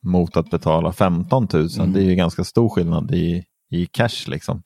mot 0.02 0.36
att 0.36 0.50
betala 0.50 0.92
15 0.92 1.48
000. 1.52 1.68
Mm. 1.78 1.92
Det 1.92 2.00
är 2.00 2.04
ju 2.04 2.14
ganska 2.14 2.44
stor 2.44 2.68
skillnad 2.68 3.10
i, 3.14 3.44
i 3.70 3.86
cash 3.86 4.26
liksom. 4.26 4.62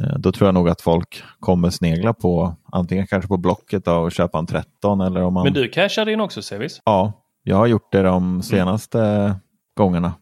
Eh, 0.00 0.18
Då 0.18 0.32
tror 0.32 0.48
jag 0.48 0.54
nog 0.54 0.68
att 0.68 0.80
folk 0.80 1.22
kommer 1.40 1.70
snegla 1.70 2.14
på 2.14 2.56
antingen 2.72 3.06
kanske 3.06 3.28
på 3.28 3.36
Blocket 3.36 3.84
då 3.84 3.92
och 3.92 4.12
köpa 4.12 4.38
en 4.38 4.46
13 4.46 5.00
eller 5.00 5.22
om 5.22 5.34
man... 5.34 5.44
Men 5.44 5.52
du 5.52 5.68
cashade 5.68 6.12
in 6.12 6.20
också 6.20 6.42
Sevis? 6.42 6.80
Ja, 6.84 7.12
jag 7.42 7.56
har 7.56 7.66
gjort 7.66 7.92
det 7.92 8.02
de 8.02 8.42
senaste 8.42 9.34
gångerna. 9.76 10.14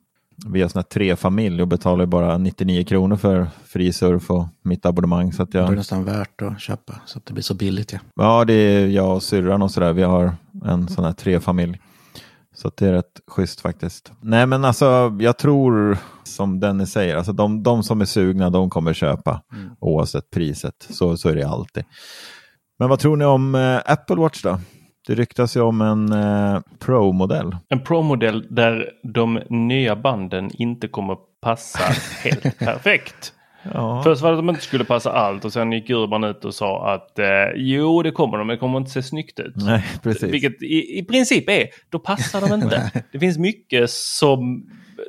Via 0.46 0.68
sån 0.68 0.78
här 0.78 0.84
trefamilj 0.84 1.62
och 1.62 1.68
betalar 1.68 2.06
bara 2.06 2.38
99 2.38 2.84
kronor 2.84 3.16
för 3.16 3.46
fri 3.64 3.92
surf 3.92 4.30
och 4.30 4.46
mitt 4.62 4.86
abonnemang. 4.86 5.32
Så 5.32 5.42
att 5.42 5.52
Det 5.52 5.58
är 5.58 5.62
jag, 5.62 5.74
nästan 5.76 6.04
värt 6.04 6.42
att 6.42 6.60
köpa 6.60 6.94
så 7.06 7.18
att 7.18 7.26
det 7.26 7.32
blir 7.32 7.42
så 7.42 7.54
billigt. 7.54 7.92
Ja. 7.92 7.98
ja, 8.14 8.44
det 8.44 8.54
är 8.54 8.86
jag 8.86 9.14
och 9.14 9.22
syrran 9.22 9.62
och 9.62 9.70
sådär. 9.70 9.92
Vi 9.92 10.02
har 10.02 10.32
en 10.64 10.88
sån 10.88 11.04
här 11.04 11.12
trefamilj. 11.12 11.80
Så 12.54 12.70
det 12.76 12.86
är 12.86 12.92
rätt 12.92 13.20
schysst 13.26 13.60
faktiskt. 13.60 14.12
Nej 14.20 14.46
men 14.46 14.64
alltså 14.64 15.16
jag 15.20 15.38
tror 15.38 15.98
som 16.24 16.60
Dennis 16.60 16.90
säger, 16.90 17.16
alltså 17.16 17.32
de, 17.32 17.62
de 17.62 17.82
som 17.82 18.00
är 18.00 18.04
sugna 18.04 18.50
de 18.50 18.70
kommer 18.70 18.92
köpa 18.92 19.42
oavsett 19.80 20.30
priset. 20.30 20.86
Så, 20.90 21.16
så 21.16 21.28
är 21.28 21.36
det 21.36 21.48
alltid. 21.48 21.84
Men 22.78 22.88
vad 22.88 22.98
tror 22.98 23.16
ni 23.16 23.24
om 23.24 23.54
eh, 23.54 23.80
Apple 23.84 24.16
Watch 24.16 24.42
då? 24.42 24.58
Det 25.06 25.14
ryktas 25.14 25.56
ju 25.56 25.60
om 25.60 25.80
en 25.80 26.12
eh, 26.12 26.60
Pro-modell. 26.78 27.56
En 27.68 27.80
Pro-modell 27.80 28.46
där 28.50 28.90
de 29.02 29.40
nya 29.48 29.96
banden 29.96 30.50
inte 30.54 30.88
kommer 30.88 31.16
passa 31.42 31.78
helt 32.24 32.58
perfekt. 32.58 33.32
Ja. 33.74 34.02
Först 34.04 34.22
var 34.22 34.30
det 34.30 34.38
att 34.38 34.38
de 34.38 34.50
inte 34.50 34.62
skulle 34.62 34.84
passa 34.84 35.12
allt 35.12 35.44
och 35.44 35.52
sen 35.52 35.72
gick 35.72 35.90
Urban 35.90 36.24
ut 36.24 36.44
och 36.44 36.54
sa 36.54 36.94
att 36.94 37.18
eh, 37.18 37.26
jo 37.54 38.02
det 38.02 38.10
kommer 38.10 38.38
de 38.38 38.46
men 38.46 38.54
det 38.54 38.60
kommer 38.60 38.78
inte 38.78 38.90
se 38.90 39.02
snyggt 39.02 39.40
ut. 39.40 39.56
Nej, 39.56 39.84
precis. 40.02 40.22
Vilket 40.22 40.62
i, 40.62 40.98
i 40.98 41.04
princip 41.04 41.48
är, 41.48 41.68
då 41.90 41.98
passar 41.98 42.40
de 42.40 42.54
inte. 42.54 42.90
det 43.12 43.18
finns 43.18 43.38
mycket 43.38 43.90
som 43.90 44.66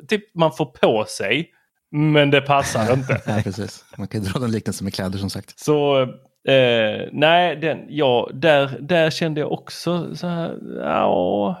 typ, 0.08 0.34
man 0.34 0.52
får 0.52 0.66
på 0.66 1.04
sig 1.08 1.50
men 1.90 2.30
det 2.30 2.40
passar 2.40 2.92
inte. 2.94 3.22
Nej, 3.26 3.42
precis. 3.42 3.84
Man 3.96 4.08
kan 4.08 4.22
dra 4.22 4.40
den 4.40 4.50
liknelsen 4.50 4.84
med 4.84 4.94
kläder 4.94 5.18
som 5.18 5.30
sagt. 5.30 5.60
Så 5.60 6.08
eh, 6.48 7.08
nej, 7.12 7.56
den, 7.56 7.86
ja, 7.88 8.30
där, 8.32 8.76
där 8.80 9.10
kände 9.10 9.40
jag 9.40 9.52
också 9.52 10.16
så 10.16 10.26
här, 10.26 10.58
ja, 10.82 11.56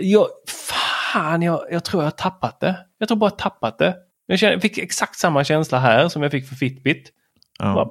jag, 0.00 0.26
fan 1.12 1.42
jag, 1.42 1.60
jag 1.70 1.84
tror 1.84 2.02
jag 2.02 2.06
har 2.06 2.10
tappat 2.10 2.60
det. 2.60 2.76
Jag 2.98 3.08
tror 3.08 3.18
bara 3.18 3.30
jag 3.30 3.38
tappat 3.38 3.78
det. 3.78 3.96
Jag, 4.26 4.62
fick 4.62 4.78
exakt 4.78 5.18
samma 5.18 5.44
känsla 5.44 5.78
här 5.78 6.08
som 6.08 6.22
jag 6.22 6.30
fick 6.30 6.48
för 6.48 6.54
Fitbit. 6.54 7.12
Ja. 7.58 7.74
Bara, 7.74 7.88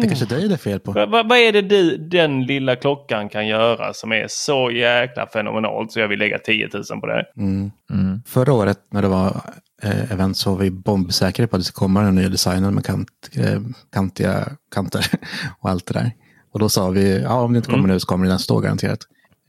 Det 0.00 0.06
är 0.06 0.08
kanske 0.08 0.26
dig 0.26 0.48
det 0.48 0.54
är 0.54 0.58
fel 0.58 0.80
på. 0.80 0.92
Vad, 0.92 1.10
vad, 1.10 1.28
vad 1.28 1.38
är 1.38 1.52
det 1.52 1.62
du, 1.62 1.96
den 1.96 2.42
lilla 2.42 2.76
klockan 2.76 3.28
kan 3.28 3.46
göra 3.46 3.94
som 3.94 4.12
är 4.12 4.26
så 4.28 4.70
jäkla 4.70 5.26
fenomenalt 5.26 5.92
så 5.92 6.00
jag 6.00 6.08
vill 6.08 6.18
lägga 6.18 6.38
10 6.38 6.68
000 6.90 7.00
på 7.00 7.06
det? 7.06 7.24
Mm. 7.36 7.70
Mm. 7.92 8.22
Förra 8.26 8.52
året 8.52 8.78
när 8.92 9.02
det 9.02 9.08
var 9.08 9.40
eh, 9.82 10.12
event 10.12 10.36
så 10.36 10.50
var 10.50 10.58
vi 10.58 10.70
bombsäkra 10.70 11.46
på 11.46 11.56
att 11.56 11.60
det 11.60 11.64
skulle 11.64 11.86
komma 11.86 12.02
den 12.02 12.14
nya 12.14 12.28
designen 12.28 12.74
med 12.74 12.84
kant, 12.84 13.08
eh, 13.36 13.60
kantiga 13.92 14.48
kanter 14.74 15.06
och 15.60 15.70
allt 15.70 15.86
det 15.86 15.94
där. 15.94 16.10
Och 16.52 16.58
då 16.58 16.68
sa 16.68 16.90
vi, 16.90 17.22
ja 17.22 17.40
om 17.40 17.52
det 17.52 17.56
inte 17.56 17.68
kommer 17.68 17.78
Mm. 17.78 17.90
nu 17.90 18.00
så 18.00 18.06
kommer 18.06 18.26
det 18.26 18.32
nästa 18.32 18.54
år 18.54 18.60
garanterat. 18.60 18.98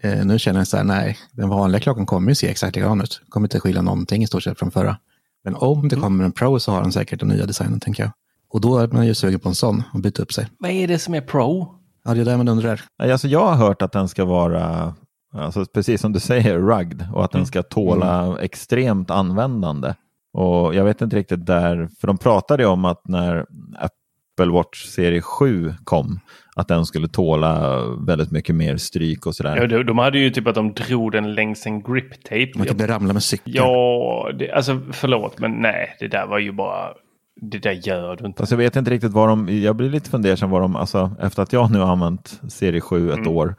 Eh, 0.04 0.26
nu 0.26 0.40
känner 0.40 0.60
jag 0.60 0.68
så 0.68 0.78
här, 0.78 0.84
nej, 0.84 1.18
den 1.32 1.50
vanliga 1.50 1.80
klockan 1.80 2.06
kommer 2.06 2.32
ju 2.32 2.36
se 2.36 2.48
exakt 2.50 2.76
likadan 2.76 3.02
ut. 3.02 3.22
Kommer 3.30 3.46
inte 3.46 3.60
skilja 3.60 3.82
någonting 3.82 4.24
i 4.24 4.28
stort 4.28 4.44
sett 4.44 4.60
från 4.60 4.72
förra. 4.72 4.98
Men 5.44 5.56
om 5.56 5.88
det 5.88 5.96
kommer 5.96 6.24
en 6.24 6.32
Pro 6.32 6.60
så 6.60 6.72
har 6.72 6.82
den 6.82 6.92
säkert 6.92 7.20
den 7.20 7.30
nya 7.30 7.46
designen 7.46 7.80
tänker 7.80 8.04
jag. 8.04 8.12
Och 8.50 8.62
då 8.62 8.78
är 8.78 8.88
man 8.88 9.08
ju 9.08 9.14
sugen 9.14 9.40
på 9.40 9.50
en 9.50 9.56
sån 9.56 9.84
och 9.94 10.00
byta 10.00 10.22
upp 10.22 10.34
sig. 10.34 10.48
Vad 10.60 10.72
är 10.72 10.88
det 10.88 11.00
som 11.00 11.14
är 11.14 11.22
Pro? 11.22 11.74
Ja, 12.06 12.14
det 12.14 12.22
är 12.22 12.26
det 12.26 12.38
man 12.38 12.48
undrar. 12.48 12.82
Nej, 13.00 13.12
Alltså 13.12 13.28
jag 13.28 13.46
har 13.46 13.56
hört 13.56 13.82
att 13.82 13.92
den 13.92 14.08
ska 14.08 14.26
vara, 14.26 14.94
alltså 15.34 15.66
precis 15.66 16.02
som 16.02 16.14
du 16.14 16.20
säger, 16.20 16.60
rugged 16.60 17.08
och 17.14 17.26
att 17.26 17.32
den 17.32 17.46
ska 17.46 17.64
tåla 17.64 18.38
extremt 18.42 19.12
användande. 19.12 19.94
Och 20.34 20.76
jag 20.76 20.84
vet 20.84 21.02
inte 21.02 21.16
riktigt 21.16 21.46
där, 21.46 21.90
för 22.00 22.08
de 22.08 22.18
pratade 22.18 22.64
ju 22.64 22.70
om 22.70 22.86
att 22.86 23.08
när 23.08 23.46
Apple 23.80 24.54
Watch 24.54 24.86
serie 24.86 25.22
7 25.22 25.74
kom, 25.84 26.20
att 26.56 26.68
den 26.68 26.86
skulle 26.86 27.08
tåla 27.08 27.82
väldigt 28.08 28.32
mycket 28.32 28.56
mer 28.56 28.78
stryk 28.78 29.26
och 29.26 29.36
sådär. 29.36 29.58
Ja, 29.58 29.68
de, 29.68 29.84
de 29.84 29.98
hade 29.98 30.20
ju 30.20 30.30
typ 30.30 30.48
att 30.48 30.56
de 30.56 30.74
drog 30.74 31.12
den 31.12 31.36
längs 31.36 31.66
en 31.66 31.82
grip 31.82 32.24
tape. 32.24 32.52
Man 32.56 32.68
kan 32.68 32.78
bli 32.78 32.88
ramla 32.88 33.14
med 33.14 33.24
cykeln. 33.24 33.56
Ja, 33.56 34.32
det, 34.40 34.52
alltså 34.52 34.82
förlåt 34.92 35.40
men 35.40 35.52
nej, 35.52 35.96
det 36.00 36.08
där 36.08 36.28
var 36.28 36.40
ju 36.40 36.52
bara... 36.52 36.94
Det 37.42 37.58
där 37.60 37.72
gör 37.72 38.16
du 38.16 38.26
inte. 38.26 38.40
Fast 38.40 38.52
jag 38.52 38.58
vet 38.58 38.76
inte 38.76 38.92
riktigt 38.92 39.12
vad 39.14 39.30
de, 39.30 39.62
jag 39.62 39.76
blir 39.76 39.90
lite 39.90 40.10
fundersam 40.10 40.50
vad 40.50 40.62
de, 40.62 40.76
alltså 40.76 41.12
efter 41.20 41.44
att 41.44 41.54
jag 41.54 41.72
nu 41.72 41.80
har 41.80 41.92
använt 41.92 42.42
serie 42.50 42.82
7 42.82 43.12
ett 43.12 43.28
år, 43.28 43.56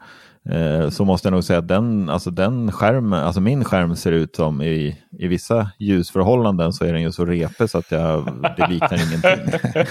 eh, 0.49 0.89
så 0.89 1.05
måste 1.05 1.27
jag 1.27 1.33
nog 1.33 1.43
säga 1.43 1.59
att 1.59 1.67
den, 1.67 2.09
alltså 2.09 2.31
den 2.31 2.71
skärmen, 2.71 3.19
alltså 3.23 3.41
min 3.41 3.63
skärm 3.65 3.95
ser 3.95 4.11
ut 4.11 4.35
som 4.35 4.61
i, 4.61 4.97
i 5.19 5.27
vissa 5.27 5.71
ljusförhållanden 5.79 6.73
så 6.73 6.85
är 6.85 6.93
den 6.93 7.01
ju 7.01 7.11
så 7.11 7.25
repig 7.25 7.69
så 7.69 7.77
att 7.77 7.91
jag, 7.91 8.25
det 8.57 8.67
liknar 8.67 8.95
ingenting. 9.07 9.59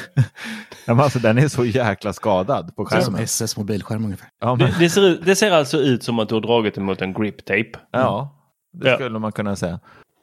ja, 0.87 0.94
men 0.94 1.01
alltså 1.01 1.18
den 1.18 1.38
är 1.38 1.48
så 1.48 1.64
jäkla 1.64 2.12
skadad 2.12 2.77
på 2.77 2.85
Det 2.85 2.96
är 2.96 3.01
som 3.01 3.12
skärmen. 3.14 3.24
SS 3.24 3.57
mobilskärm 3.57 4.05
ungefär. 4.05 4.29
Ja, 4.40 4.55
men, 4.55 4.59
Det, 4.66 4.74
det, 4.79 4.90
ser, 4.90 5.18
det 5.24 5.37
ser 5.37 5.51
alltså 5.51 5.77
ut 5.79 6.03
som 6.03 6.18
att 6.18 6.29
du 6.29 6.35
har 6.35 6.42
dragit 6.42 6.74
den 6.74 6.85
mot 6.85 7.03
en 7.03 7.12
grip 7.12 7.44
tape. 7.44 7.72
ja 7.92 8.35
det 8.72 8.88
Ja. 8.88 8.94
skulle 8.94 9.18
man 9.18 9.33
kunna 9.33 9.57
säga. 9.57 9.81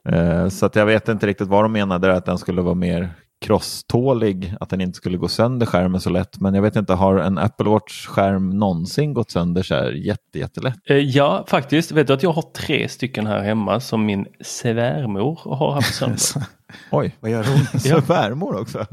Eh, 0.08 0.48
så 0.48 0.66
att 0.66 0.76
jag 0.76 0.86
vet 0.86 1.08
inte 1.08 1.26
riktigt 1.26 1.48
vad 1.48 1.64
de 1.64 1.72
menade, 1.72 2.14
att 2.14 2.24
den 2.24 2.38
skulle 2.38 2.62
vara 2.62 2.74
mer 2.74 3.10
crosstålig, 3.40 4.54
att 4.60 4.68
den 4.70 4.80
inte 4.80 4.96
skulle 4.96 5.16
gå 5.18 5.28
sönder 5.28 5.66
skärmen 5.66 6.00
så 6.00 6.10
lätt. 6.10 6.40
Men 6.40 6.54
jag 6.54 6.62
vet 6.62 6.76
inte, 6.76 6.92
har 6.94 7.16
en 7.18 7.38
Apple 7.38 7.68
Watch-skärm 7.70 8.50
någonsin 8.58 9.14
gått 9.14 9.30
sönder 9.30 9.62
så 9.62 9.74
här 9.74 9.90
jätte, 9.92 10.38
jättelätt? 10.38 10.76
Eh, 10.90 10.96
Ja, 10.96 11.44
faktiskt. 11.48 11.92
Vet 11.92 12.06
du 12.06 12.12
att 12.12 12.22
jag 12.22 12.32
har 12.32 12.42
tre 12.42 12.88
stycken 12.88 13.26
här 13.26 13.42
hemma 13.42 13.80
som 13.80 14.06
min 14.06 14.26
svärmor 14.40 15.40
har 15.44 15.72
haft 15.72 15.94
sönder. 15.94 16.18
Oj, 16.90 17.16
Vad 17.20 17.30
gör 17.30 17.44
hon? 17.44 17.80
så 17.80 18.00
värmor 18.00 18.60
också? 18.60 18.86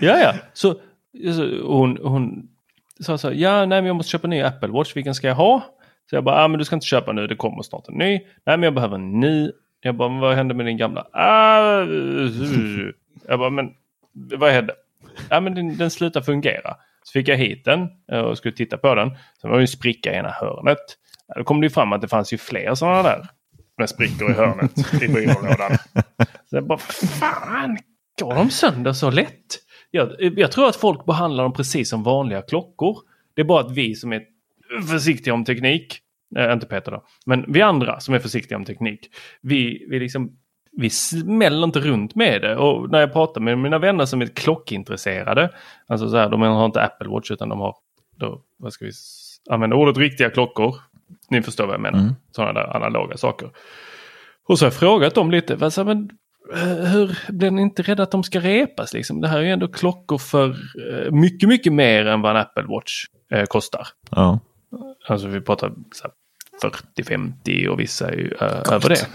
ja, 0.00 0.18
ja. 0.18 0.34
Så, 0.52 0.74
så 1.34 1.66
hon, 1.66 1.98
hon 2.02 2.48
sa 3.00 3.18
så 3.18 3.28
här, 3.28 3.34
ja, 3.34 3.58
nej, 3.58 3.68
men 3.82 3.86
jag 3.86 3.96
måste 3.96 4.10
köpa 4.10 4.26
en 4.26 4.30
ny 4.30 4.42
Apple 4.42 4.68
Watch. 4.68 4.96
Vilken 4.96 5.14
ska 5.14 5.26
jag 5.28 5.34
ha? 5.34 5.64
Så 6.10 6.16
jag 6.16 6.24
bara, 6.24 6.44
ah, 6.44 6.48
men 6.48 6.58
du 6.58 6.64
ska 6.64 6.76
inte 6.76 6.86
köpa 6.86 7.12
nu. 7.12 7.26
Det 7.26 7.36
kommer 7.36 7.62
snart 7.62 7.88
en 7.88 7.94
ny. 7.94 8.10
Nej, 8.18 8.56
men 8.56 8.62
jag 8.62 8.74
behöver 8.74 8.94
en 8.94 9.20
ny. 9.20 9.50
Jag 9.80 9.96
bara, 9.96 10.08
men 10.08 10.20
vad 10.20 10.34
hände 10.34 10.54
med 10.54 10.66
din 10.66 10.76
gamla? 10.76 11.06
Ah, 11.12 11.80
jag 13.28 13.38
bara, 13.38 13.50
men 13.50 13.70
vad 14.36 14.52
hände? 14.52 14.74
Ja, 15.30 15.40
men 15.40 15.54
den, 15.54 15.76
den 15.76 15.90
slutade 15.90 16.24
fungera. 16.24 16.76
Så 17.02 17.12
fick 17.12 17.28
jag 17.28 17.36
hit 17.36 17.64
den 17.64 17.88
eh, 18.12 18.18
och 18.18 18.38
skulle 18.38 18.54
titta 18.54 18.78
på 18.78 18.94
den. 18.94 19.10
Sen 19.40 19.50
var 19.50 19.56
det 19.56 19.62
en 19.62 19.68
spricka 19.68 20.12
i 20.12 20.16
ena 20.16 20.30
hörnet. 20.30 20.78
Ja, 21.28 21.34
Då 21.38 21.44
kom 21.44 21.60
det 21.60 21.64
ju 21.64 21.70
fram 21.70 21.92
att 21.92 22.00
det 22.00 22.08
fanns 22.08 22.32
ju 22.32 22.38
fler 22.38 22.74
sådana 22.74 23.02
där 23.02 23.28
med 23.78 23.88
sprickor 23.88 24.30
i 24.30 24.34
hörnet 24.34 25.02
i 25.02 25.08
byrålådan. 25.08 25.78
Så 26.50 26.56
jag 26.56 26.66
bara, 26.66 26.78
fan, 26.78 27.78
går 28.20 28.34
de 28.34 28.50
sönder 28.50 28.92
så 28.92 29.10
lätt? 29.10 29.58
Jag, 29.90 30.10
jag 30.20 30.52
tror 30.52 30.68
att 30.68 30.76
folk 30.76 31.06
behandlar 31.06 31.44
dem 31.44 31.52
precis 31.52 31.90
som 31.90 32.02
vanliga 32.02 32.42
klockor. 32.42 32.98
Det 33.34 33.40
är 33.40 33.44
bara 33.44 33.60
att 33.60 33.72
vi 33.72 33.94
som 33.94 34.12
är 34.12 34.22
försiktiga 34.88 35.34
om 35.34 35.44
teknik, 35.44 35.98
äh, 36.36 36.52
inte 36.52 36.66
Peter 36.66 36.92
då, 36.92 37.04
men 37.26 37.52
vi 37.52 37.62
andra 37.62 38.00
som 38.00 38.14
är 38.14 38.18
försiktiga 38.18 38.58
om 38.58 38.64
teknik, 38.64 39.10
vi, 39.40 39.86
vi 39.90 39.98
liksom 39.98 40.38
vi 40.76 40.90
smäller 40.90 41.64
inte 41.64 41.80
runt 41.80 42.14
med 42.14 42.42
det. 42.42 42.56
Och 42.56 42.90
när 42.90 43.00
jag 43.00 43.12
pratar 43.12 43.40
med 43.40 43.58
mina 43.58 43.78
vänner 43.78 44.04
som 44.04 44.22
är 44.22 44.26
klockintresserade, 44.26 45.50
alltså 45.86 46.08
så 46.08 46.16
här, 46.16 46.28
de 46.28 46.42
har 46.42 46.66
inte 46.66 46.82
Apple 46.82 47.08
Watch 47.08 47.30
utan 47.30 47.48
de 47.48 47.60
har, 47.60 47.74
då, 48.16 48.42
vad 48.58 48.72
ska 48.72 48.84
vi 48.84 48.92
använda 49.50 49.76
ordet 49.76 49.98
riktiga 49.98 50.30
klockor. 50.30 50.76
Ni 51.30 51.42
förstår 51.42 51.66
vad 51.66 51.74
jag 51.74 51.80
menar. 51.80 51.98
Mm. 51.98 52.14
Sådana 52.30 52.52
där 52.52 52.76
analoga 52.76 53.16
saker. 53.16 53.50
Och 54.48 54.58
så 54.58 54.64
har 54.64 54.70
jag 54.70 54.78
frågat 54.78 55.14
dem 55.14 55.30
lite, 55.30 55.56
vad, 55.56 55.72
så, 55.72 55.84
här, 55.84 55.94
men, 55.94 56.10
eh, 56.54 56.90
hur 56.90 57.18
blir 57.28 57.50
ni 57.50 57.62
inte 57.62 57.82
rädda 57.82 58.02
att 58.02 58.10
de 58.10 58.22
ska 58.22 58.40
repas? 58.40 58.92
Liksom? 58.92 59.20
Det 59.20 59.28
här 59.28 59.38
är 59.38 59.42
ju 59.42 59.50
ändå 59.50 59.68
klockor 59.68 60.18
för 60.18 60.48
eh, 60.50 61.10
mycket, 61.10 61.48
mycket 61.48 61.72
mer 61.72 62.06
än 62.06 62.20
vad 62.20 62.30
en 62.30 62.42
Apple 62.42 62.66
Watch 62.68 63.04
eh, 63.32 63.44
kostar. 63.44 63.88
Ja. 64.10 64.40
Alltså 65.08 65.28
vi 65.28 65.40
pratar 65.40 65.72
så 65.92 66.04
här 66.04 66.12
40-50 66.96 67.66
och 67.66 67.80
vissa 67.80 68.08
är 68.08 68.16
ju 68.16 68.30
eh, 68.40 68.72
över 68.72 68.88
det. 68.88 69.06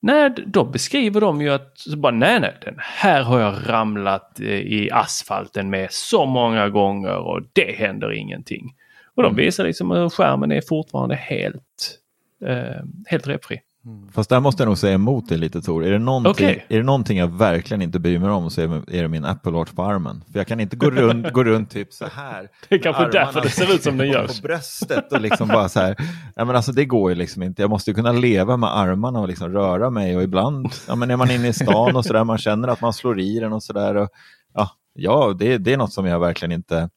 Nej, 0.00 0.30
då 0.46 0.64
beskriver 0.64 1.20
de 1.20 1.40
ju 1.42 1.50
att 1.50 1.84
bara, 1.96 2.12
nej, 2.12 2.40
nej, 2.40 2.56
den 2.64 2.76
här 2.78 3.22
har 3.22 3.40
jag 3.40 3.54
ramlat 3.66 4.40
eh, 4.40 4.46
i 4.46 4.90
asfalten 4.92 5.70
med 5.70 5.92
så 5.92 6.26
många 6.26 6.68
gånger 6.68 7.16
och 7.16 7.42
det 7.52 7.76
händer 7.76 8.12
ingenting. 8.12 8.74
Och 9.14 9.22
de 9.22 9.32
mm. 9.32 9.44
visar 9.44 9.64
liksom 9.64 9.90
att 9.90 10.14
skärmen 10.14 10.52
är 10.52 10.60
fortfarande 10.60 11.14
helt, 11.14 11.98
eh, 12.44 12.84
helt 13.06 13.26
repfri. 13.26 13.60
Mm. 13.88 14.08
Fast 14.12 14.30
där 14.30 14.40
måste 14.40 14.62
jag 14.62 14.68
nog 14.68 14.78
säga 14.78 14.94
emot 14.94 15.28
dig 15.28 15.38
lite 15.38 15.62
Tor. 15.62 15.84
Är 15.84 15.90
det, 15.90 15.98
någonting, 15.98 16.46
okay. 16.46 16.60
är 16.68 16.76
det 16.76 16.82
någonting 16.82 17.18
jag 17.18 17.38
verkligen 17.38 17.82
inte 17.82 17.98
bryr 17.98 18.18
mig 18.18 18.30
om 18.30 18.50
så 18.50 18.60
är 18.60 19.02
det 19.02 19.08
min 19.08 19.24
Apple 19.24 19.52
Watch 19.52 19.72
på 19.72 19.82
armen. 19.82 20.24
För 20.32 20.38
jag 20.38 20.46
kan 20.46 20.60
inte 20.60 20.76
gå 20.76 20.90
runt, 20.90 21.32
gå 21.32 21.44
runt 21.44 21.70
typ 21.70 21.92
så 21.92 22.06
här. 22.12 22.48
Det 22.68 22.74
är 22.74 22.78
kanske 22.78 23.08
därför 23.08 23.40
det 23.40 23.50
ser 23.50 23.74
ut 23.74 23.82
som 23.82 23.96
den 23.96 24.08
gör. 24.08 24.26
På 24.26 24.32
bröstet 24.42 25.12
och 25.12 25.20
liksom 25.20 25.48
bara 25.48 25.68
så 25.68 25.80
här. 25.80 25.96
Ja, 26.36 26.44
men 26.44 26.56
alltså, 26.56 26.72
det 26.72 26.84
går 26.84 27.10
ju 27.10 27.16
liksom 27.16 27.42
inte. 27.42 27.62
Jag 27.62 27.70
måste 27.70 27.90
ju 27.90 27.94
kunna 27.94 28.12
leva 28.12 28.56
med 28.56 28.76
armarna 28.76 29.20
och 29.20 29.28
liksom 29.28 29.52
röra 29.52 29.90
mig 29.90 30.16
och 30.16 30.22
ibland 30.22 30.68
ja, 30.88 30.94
men 30.94 31.10
är 31.10 31.16
man 31.16 31.30
inne 31.30 31.48
i 31.48 31.52
stan 31.52 31.96
och 31.96 32.04
så 32.04 32.12
där 32.12 32.24
man 32.24 32.38
känner 32.38 32.68
att 32.68 32.80
man 32.80 32.92
slår 32.92 33.20
i 33.20 33.38
den 33.38 33.52
och 33.52 33.62
så 33.62 33.72
där. 33.72 34.08
Ja, 34.54 34.70
ja 34.94 35.36
det, 35.38 35.58
det 35.58 35.72
är 35.72 35.76
något 35.76 35.92
som 35.92 36.06
jag 36.06 36.20
verkligen 36.20 36.52
inte 36.52 36.88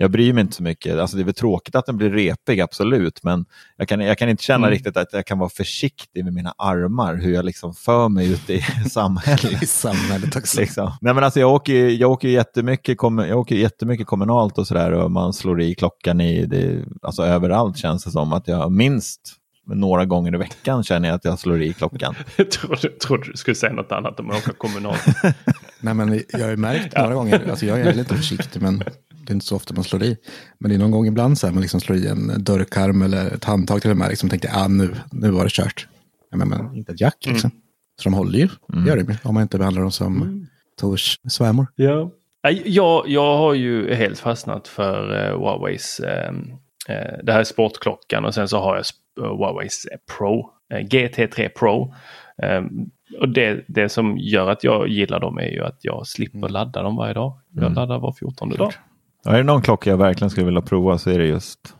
jag 0.00 0.10
bryr 0.10 0.32
mig 0.32 0.40
inte 0.40 0.56
så 0.56 0.62
mycket. 0.62 0.98
Alltså 0.98 1.16
det 1.16 1.22
är 1.22 1.24
väl 1.24 1.34
tråkigt 1.34 1.74
att 1.74 1.86
den 1.86 1.96
blir 1.96 2.10
repig, 2.10 2.60
absolut, 2.60 3.22
men 3.22 3.44
jag 3.76 3.88
kan, 3.88 4.00
jag 4.00 4.18
kan 4.18 4.28
inte 4.28 4.42
känna 4.42 4.66
mm. 4.66 4.70
riktigt 4.70 4.96
att 4.96 5.12
jag 5.12 5.26
kan 5.26 5.38
vara 5.38 5.48
försiktig 5.48 6.24
med 6.24 6.32
mina 6.32 6.54
armar, 6.58 7.14
hur 7.14 7.34
jag 7.34 7.44
liksom 7.44 7.74
för 7.74 8.08
mig 8.08 8.32
ute 8.32 8.54
i 8.54 8.60
samhället. 8.90 9.62
I 9.62 9.66
samhället 9.66 10.36
också. 10.36 10.60
Liksom. 10.60 10.92
Nej, 11.00 11.14
men 11.14 11.24
alltså 11.24 11.40
jag, 11.40 11.54
åker, 11.54 11.88
jag, 11.88 12.10
åker 12.10 12.28
jättemycket, 12.28 12.98
jag 13.02 13.38
åker 13.38 13.56
jättemycket 13.56 14.06
kommunalt 14.06 14.58
och 14.58 14.66
sådär 14.66 14.92
och 14.92 15.10
man 15.10 15.32
slår 15.32 15.60
i 15.60 15.74
klockan 15.74 16.20
i, 16.20 16.46
det, 16.46 16.84
alltså 17.02 17.22
överallt 17.22 17.76
känns 17.76 18.04
det 18.04 18.10
som 18.10 18.32
att 18.32 18.48
jag 18.48 18.72
minst 18.72 19.20
några 19.66 20.04
gånger 20.04 20.34
i 20.34 20.38
veckan 20.38 20.84
känner 20.84 21.08
jag 21.08 21.16
att 21.16 21.24
jag 21.24 21.38
slår 21.38 21.62
i 21.62 21.72
klockan. 21.72 22.14
jag 22.36 22.50
trodde, 22.50 22.88
trodde 22.88 23.30
du 23.30 23.36
skulle 23.36 23.54
säga 23.54 23.72
något 23.72 23.92
annat 23.92 24.20
om 24.20 24.30
att 24.30 24.36
åka 24.36 24.52
kommunalt. 24.52 25.06
Nej, 25.80 25.94
men 25.94 26.22
jag 26.28 26.40
har 26.40 26.50
ju 26.50 26.56
märkt 26.56 26.96
några 26.96 27.14
gånger, 27.14 27.50
alltså 27.50 27.66
jag 27.66 27.80
är 27.80 27.94
lite 27.94 28.14
försiktig, 28.14 28.62
men 28.62 28.84
det 29.30 29.32
är 29.32 29.36
inte 29.36 29.46
så 29.46 29.56
ofta 29.56 29.74
man 29.74 29.84
slår 29.84 30.02
i. 30.02 30.16
Men 30.58 30.68
det 30.68 30.74
är 30.74 30.78
någon 30.78 30.90
gång 30.90 31.06
ibland 31.06 31.38
så 31.38 31.46
här 31.46 31.54
man 31.54 31.60
liksom 31.60 31.80
slår 31.80 31.98
i 31.98 32.06
en 32.06 32.44
dörrkarm 32.44 33.02
eller 33.02 33.34
ett 33.34 33.44
handtag 33.44 33.82
till 33.82 33.90
och 33.90 33.96
med. 33.96 34.08
Liksom 34.08 34.28
tänkte 34.28 34.50
ah, 34.54 34.68
nu, 34.68 34.94
nu 35.12 35.30
var 35.30 35.44
det 35.44 35.50
kört. 35.50 35.88
Men, 36.34 36.48
men 36.48 36.74
inte 36.74 36.92
ett 36.92 37.00
jack 37.00 37.26
liksom. 37.26 37.50
Mm. 37.50 37.62
Så 37.96 38.08
de 38.08 38.14
håller 38.14 38.38
ju, 38.38 38.48
mm. 38.72 38.86
gör 38.86 38.96
det 38.96 39.18
om 39.24 39.34
man 39.34 39.42
inte 39.42 39.58
behandlar 39.58 39.82
dem 39.82 39.92
som 39.92 40.16
mm. 40.16 40.46
Tors 40.80 41.18
svärmor. 41.28 41.66
Ja. 41.74 42.10
Jag, 42.64 43.08
jag 43.08 43.36
har 43.36 43.54
ju 43.54 43.94
helt 43.94 44.18
fastnat 44.18 44.68
för 44.68 45.30
uh, 45.32 45.38
Huaweis, 45.38 46.00
uh, 46.00 46.30
uh, 46.94 47.24
det 47.24 47.32
här 47.32 47.40
är 47.40 47.44
sportklockan 47.44 48.24
och 48.24 48.34
sen 48.34 48.48
så 48.48 48.58
har 48.58 48.76
jag 48.76 48.84
uh, 49.24 49.36
Huaweis 49.36 49.86
Pro, 50.18 50.50
GT3 50.72 51.48
Pro. 51.48 51.94
Um, 52.42 52.90
och 53.20 53.28
det, 53.28 53.64
det 53.68 53.88
som 53.88 54.18
gör 54.18 54.50
att 54.50 54.64
jag 54.64 54.88
gillar 54.88 55.20
dem 55.20 55.38
är 55.38 55.50
ju 55.50 55.64
att 55.64 55.78
jag 55.80 56.06
slipper 56.06 56.38
mm. 56.38 56.52
ladda 56.52 56.82
dem 56.82 56.96
varje 56.96 57.14
dag. 57.14 57.40
Jag 57.54 57.62
mm. 57.62 57.74
laddar 57.74 57.98
var 57.98 58.12
14 58.12 58.48
dag. 58.48 58.72
Ja, 59.22 59.32
är 59.32 59.36
det 59.36 59.42
någon 59.42 59.62
klocka 59.62 59.90
jag 59.90 59.96
verkligen 59.96 60.30
skulle 60.30 60.46
vilja 60.46 60.62
prova 60.62 60.98
så 60.98 61.10
är 61.10 61.18
det 61.18 61.26
just, 61.26 61.74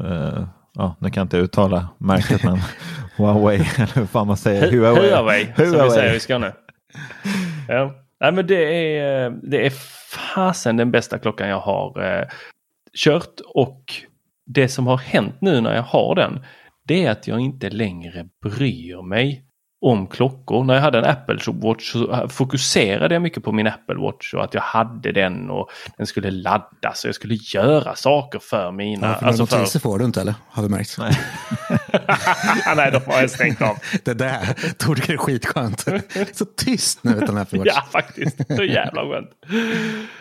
uh, 0.00 0.46
ja, 0.74 0.96
nu 1.00 1.10
kan 1.10 1.20
jag 1.20 1.24
inte 1.24 1.36
uttala 1.36 1.88
märket 1.98 2.44
men 2.44 2.58
Huawei, 3.16 3.56
eller 3.56 3.94
hur 3.94 4.06
fan 4.06 4.26
man 4.26 4.36
säger, 4.36 4.72
Huawei. 4.72 5.10
Huawei, 5.10 5.44
Huawei. 5.56 5.70
som 5.72 5.84
vi 5.84 5.90
säger 5.90 6.14
i 6.14 6.20
Skåne. 6.20 6.52
ja. 7.68 7.94
Nej, 8.20 8.32
men 8.32 8.46
det 8.46 8.96
är, 8.98 9.30
det 9.30 9.66
är 9.66 9.72
fasen 10.34 10.76
den 10.76 10.90
bästa 10.90 11.18
klockan 11.18 11.48
jag 11.48 11.60
har 11.60 11.98
uh, 11.98 12.28
kört 13.04 13.40
och 13.54 13.82
det 14.46 14.68
som 14.68 14.86
har 14.86 14.98
hänt 14.98 15.34
nu 15.40 15.60
när 15.60 15.74
jag 15.74 15.82
har 15.82 16.14
den 16.14 16.44
det 16.86 17.04
är 17.04 17.10
att 17.10 17.26
jag 17.26 17.40
inte 17.40 17.70
längre 17.70 18.28
bryr 18.42 19.02
mig 19.02 19.45
om 19.80 20.06
klockor. 20.06 20.64
När 20.64 20.74
jag 20.74 20.80
hade 20.80 20.98
en 20.98 21.04
Apple 21.04 21.38
Watch 21.46 21.92
så 21.92 22.28
fokuserade 22.28 23.14
jag 23.14 23.22
mycket 23.22 23.44
på 23.44 23.52
min 23.52 23.66
Apple 23.66 23.94
Watch 23.94 24.34
och 24.34 24.44
att 24.44 24.54
jag 24.54 24.60
hade 24.60 25.12
den 25.12 25.50
och 25.50 25.70
den 25.96 26.06
skulle 26.06 26.30
laddas 26.30 27.04
och 27.04 27.08
jag 27.08 27.14
skulle 27.14 27.34
göra 27.34 27.94
saker 27.94 28.38
för 28.38 28.72
mina... 28.72 29.06
Ja, 29.06 29.14
för 29.14 29.26
alltså 29.26 29.46
för... 29.46 29.58
notiser 29.58 29.80
får 29.80 29.98
du 29.98 30.04
inte 30.04 30.20
eller? 30.20 30.34
Har 30.48 30.62
vi 30.62 30.68
märkt? 30.68 30.96
Nej, 30.98 31.18
Nej 32.76 32.90
de 32.90 33.12
har 33.12 33.20
jag 33.20 33.30
stängt 33.30 33.62
av. 33.62 33.76
det 34.04 34.14
där 34.14 34.72
tog 34.78 34.96
det 34.96 35.12
är 35.12 35.16
skitskönt. 35.16 35.84
så 36.32 36.44
tyst 36.44 37.04
nu 37.04 37.10
utan 37.10 37.38
Apple 37.38 37.58
Watch. 37.58 37.70
ja, 37.74 37.84
faktiskt. 37.92 38.56
Så 38.56 38.64
jävla 38.64 39.02
skönt. 39.02 39.30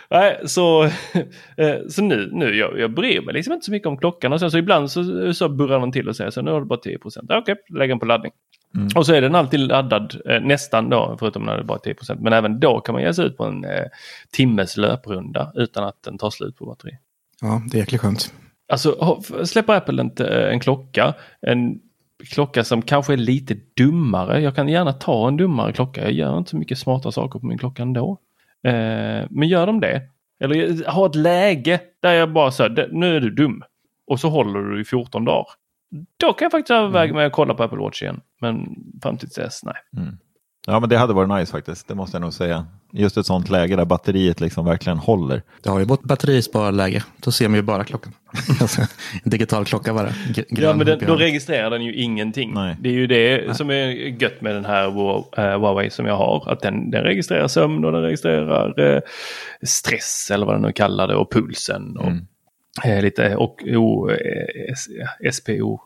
Nej, 0.09 0.41
så, 0.45 0.83
eh, 1.57 1.75
så 1.89 2.01
nu, 2.01 2.29
nu 2.31 2.55
jag, 2.55 2.79
jag 2.79 2.93
bryr 2.93 3.21
mig 3.21 3.33
liksom 3.33 3.53
inte 3.53 3.65
så 3.65 3.71
mycket 3.71 3.87
om 3.87 3.97
klockan 3.97 4.33
och 4.33 4.39
sen 4.39 4.51
så 4.51 4.57
ibland 4.57 4.91
så, 4.91 5.33
så 5.33 5.49
burrar 5.49 5.79
den 5.79 5.91
till 5.91 6.09
och 6.09 6.15
säger 6.15 6.31
så 6.31 6.41
nu 6.41 6.51
har 6.51 6.59
du 6.59 6.65
bara 6.65 6.79
10 6.79 6.99
procent. 6.99 7.31
Okej, 7.31 7.41
okay, 7.41 7.77
lägg 7.79 7.89
den 7.89 7.99
på 7.99 8.05
laddning. 8.05 8.31
Mm. 8.75 8.87
Och 8.95 9.05
så 9.05 9.13
är 9.13 9.21
den 9.21 9.35
alltid 9.35 9.59
laddad, 9.59 10.15
eh, 10.25 10.41
nästan 10.41 10.89
då, 10.89 11.15
förutom 11.19 11.43
när 11.43 11.57
det 11.57 11.63
bara 11.63 11.79
är 11.85 11.93
10 11.93 12.15
Men 12.19 12.33
även 12.33 12.59
då 12.59 12.79
kan 12.79 12.93
man 12.93 13.01
ge 13.01 13.13
sig 13.13 13.25
ut 13.25 13.37
på 13.37 13.43
en 13.45 13.65
eh, 13.65 13.85
timmes 14.31 14.77
löprunda 14.77 15.51
utan 15.55 15.83
att 15.83 16.03
den 16.03 16.17
tar 16.17 16.29
slut 16.29 16.57
på 16.57 16.65
batteri. 16.65 16.97
Ja, 17.41 17.61
det 17.71 17.77
är 17.77 17.79
jäkligt 17.79 18.01
skönt. 18.01 18.33
Alltså 18.71 19.21
släpper 19.43 19.73
Apple 19.73 20.01
inte 20.01 20.27
eh, 20.27 20.53
en 20.53 20.59
klocka, 20.59 21.13
en 21.41 21.79
klocka 22.33 22.63
som 22.63 22.81
kanske 22.81 23.13
är 23.13 23.17
lite 23.17 23.57
dummare. 23.77 24.41
Jag 24.41 24.55
kan 24.55 24.69
gärna 24.69 24.93
ta 24.93 25.27
en 25.27 25.37
dummare 25.37 25.73
klocka. 25.73 26.01
Jag 26.01 26.11
gör 26.11 26.37
inte 26.37 26.49
så 26.49 26.57
mycket 26.57 26.77
smarta 26.77 27.11
saker 27.11 27.39
på 27.39 27.45
min 27.45 27.57
klocka 27.57 27.81
ändå. 27.81 28.17
Eh, 28.65 29.27
men 29.29 29.47
gör 29.47 29.67
de 29.67 29.79
det, 29.79 30.01
eller 30.39 30.85
ha 30.91 31.05
ett 31.05 31.15
läge 31.15 31.79
där 32.01 32.13
jag 32.13 32.33
bara 32.33 32.51
säger 32.51 32.89
nu 32.91 33.15
är 33.15 33.19
du 33.19 33.29
dum. 33.29 33.63
Och 34.07 34.19
så 34.19 34.29
håller 34.29 34.59
du 34.59 34.81
i 34.81 34.85
14 34.85 35.25
dagar. 35.25 35.47
Då 36.17 36.33
kan 36.33 36.45
jag 36.45 36.51
faktiskt 36.51 36.71
överväga 36.71 37.03
mm. 37.03 37.15
med 37.15 37.25
att 37.25 37.33
kolla 37.33 37.53
på 37.53 37.63
Apple 37.63 37.77
Watch 37.77 38.01
igen. 38.01 38.21
Men 38.41 38.75
fram 39.03 39.17
till 39.17 39.29
dess, 39.29 39.63
nej. 39.63 39.75
Mm. 39.97 40.17
Ja, 40.67 40.79
men 40.79 40.89
det 40.89 40.97
hade 40.97 41.13
varit 41.13 41.39
nice 41.39 41.51
faktiskt. 41.51 41.87
Det 41.87 41.95
måste 41.95 42.15
jag 42.15 42.21
nog 42.21 42.33
säga. 42.33 42.65
Just 42.91 43.17
ett 43.17 43.25
sånt 43.25 43.49
läge 43.49 43.75
där 43.75 43.85
batteriet 43.85 44.41
liksom 44.41 44.65
verkligen 44.65 44.97
håller. 44.97 45.41
Det 45.63 45.69
har 45.69 45.79
ju 45.79 45.93
ett 45.93 46.01
batterisparläge. 46.01 47.03
Då 47.17 47.31
ser 47.31 47.47
man 47.47 47.55
ju 47.55 47.61
bara 47.61 47.83
klockan. 47.83 48.13
alltså, 48.61 48.81
digital 49.23 49.65
klocka 49.65 49.93
bara. 49.93 50.09
Grön, 50.33 50.45
ja, 50.49 50.73
men 50.73 50.85
den, 50.85 50.99
då 51.07 51.15
registrerar 51.15 51.69
den 51.69 51.81
ju 51.81 51.93
ingenting. 51.93 52.53
Nej. 52.53 52.75
Det 52.79 52.89
är 52.89 52.93
ju 52.93 53.07
det 53.07 53.43
nej. 53.45 53.55
som 53.55 53.69
är 53.69 53.85
gött 54.21 54.41
med 54.41 54.55
den 54.55 54.65
här 54.65 54.89
Huawei 55.57 55.89
som 55.89 56.05
jag 56.05 56.17
har. 56.17 56.51
Att 56.51 56.61
den, 56.61 56.91
den 56.91 57.03
registrerar 57.03 57.47
sömn 57.47 57.85
och 57.85 57.91
den 57.91 58.01
registrerar 58.01 58.79
uh, 58.79 59.01
stress 59.63 60.31
eller 60.33 60.45
vad 60.45 60.55
den 60.55 60.61
nu 60.61 60.71
kallar 60.71 61.07
det 61.07 61.15
och 61.15 61.31
pulsen. 61.31 61.97
Och, 61.97 62.07
mm. 62.07 62.97
uh, 62.97 63.01
lite 63.01 63.35
och 63.35 63.63
o, 63.67 64.09
SPO2 65.23 65.77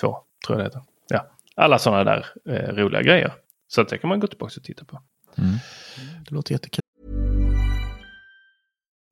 tror 0.00 0.18
jag 0.48 0.58
det 0.58 0.64
heter. 0.64 0.80
Ja, 1.08 1.26
alla 1.56 1.78
sådana 1.78 2.04
där 2.04 2.26
roliga 2.72 3.02
grejer. 3.02 3.32
Så 3.74 3.82
det 3.82 3.98
kan 3.98 4.08
man 4.08 4.20
gå 4.20 4.26
tillbaka 4.26 4.54
och 4.56 4.64
titta 4.64 4.84
på. 4.84 5.02
Mm. 5.38 5.54
Det 6.24 6.34
låter 6.34 6.52
jättekul. 6.52 6.83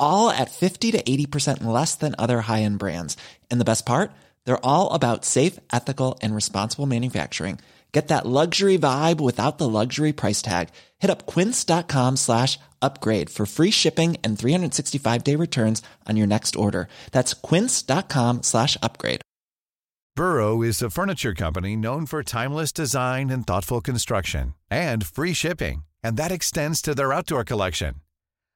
all 0.00 0.30
at 0.30 0.50
50 0.50 0.92
to 0.92 1.02
80% 1.02 1.62
less 1.64 1.94
than 1.94 2.14
other 2.18 2.40
high-end 2.40 2.78
brands. 2.78 3.16
And 3.50 3.60
the 3.60 3.64
best 3.64 3.86
part? 3.86 4.10
They're 4.44 4.66
all 4.66 4.92
about 4.92 5.24
safe, 5.24 5.60
ethical, 5.72 6.18
and 6.22 6.34
responsible 6.34 6.86
manufacturing. 6.86 7.60
Get 7.92 8.08
that 8.08 8.26
luxury 8.26 8.78
vibe 8.78 9.20
without 9.20 9.58
the 9.58 9.68
luxury 9.68 10.12
price 10.12 10.42
tag. 10.42 10.68
Hit 10.98 11.10
up 11.10 11.26
quince.com 11.26 12.16
slash 12.16 12.58
upgrade 12.82 13.30
for 13.30 13.46
free 13.46 13.70
shipping 13.70 14.16
and 14.22 14.36
365-day 14.36 15.36
returns 15.36 15.82
on 16.06 16.16
your 16.16 16.26
next 16.26 16.56
order. 16.56 16.88
That's 17.12 17.32
quince.com 17.32 18.42
slash 18.42 18.76
upgrade. 18.82 19.22
Burrow 20.14 20.62
is 20.62 20.80
a 20.80 20.90
furniture 20.90 21.34
company 21.34 21.76
known 21.76 22.06
for 22.06 22.22
timeless 22.22 22.72
design 22.72 23.28
and 23.30 23.46
thoughtful 23.46 23.80
construction 23.80 24.54
and 24.70 25.06
free 25.06 25.34
shipping 25.34 25.82
and 26.06 26.16
that 26.16 26.30
extends 26.30 26.80
to 26.82 26.94
their 26.94 27.12
outdoor 27.12 27.42
collection. 27.42 28.05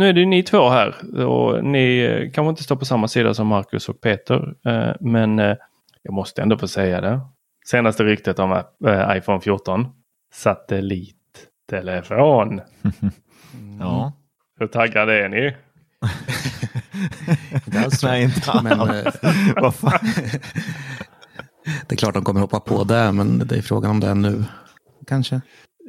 nu 0.00 0.08
är 0.08 0.12
det 0.12 0.26
ni 0.26 0.42
två 0.42 0.68
här 0.68 1.16
och 1.26 1.64
ni 1.64 1.98
eh, 1.98 2.30
kanske 2.30 2.50
inte 2.50 2.62
står 2.62 2.76
på 2.76 2.84
samma 2.84 3.08
sida 3.08 3.34
som 3.34 3.46
Marcus 3.46 3.88
och 3.88 4.00
Peter. 4.00 4.54
Eh, 4.66 4.92
men 5.00 5.38
eh, 5.38 5.56
jag 6.02 6.14
måste 6.14 6.42
ändå 6.42 6.58
få 6.58 6.68
säga 6.68 7.00
det. 7.00 7.20
Senaste 7.66 8.04
ryktet 8.04 8.38
om 8.38 8.62
iPhone 9.16 9.40
14. 9.40 9.86
Satellittelefon. 10.32 12.60
ja. 13.80 14.12
Hur 14.58 14.66
taggade 14.66 15.24
är 15.24 15.28
ni? 15.28 15.56
Nej, 18.02 18.22
inte 18.22 18.60
men, 18.62 18.78
vad 19.56 19.74
fan? 19.74 19.98
det 21.88 21.94
är 21.94 21.96
klart 21.96 22.14
de 22.14 22.24
kommer 22.24 22.40
hoppa 22.40 22.60
på 22.60 22.84
det, 22.84 23.12
men 23.12 23.38
det 23.38 23.56
är 23.56 23.62
frågan 23.62 23.90
om 23.90 24.00
det 24.00 24.06
är 24.06 24.14
nu. 24.14 24.44
Kanske. 25.06 25.40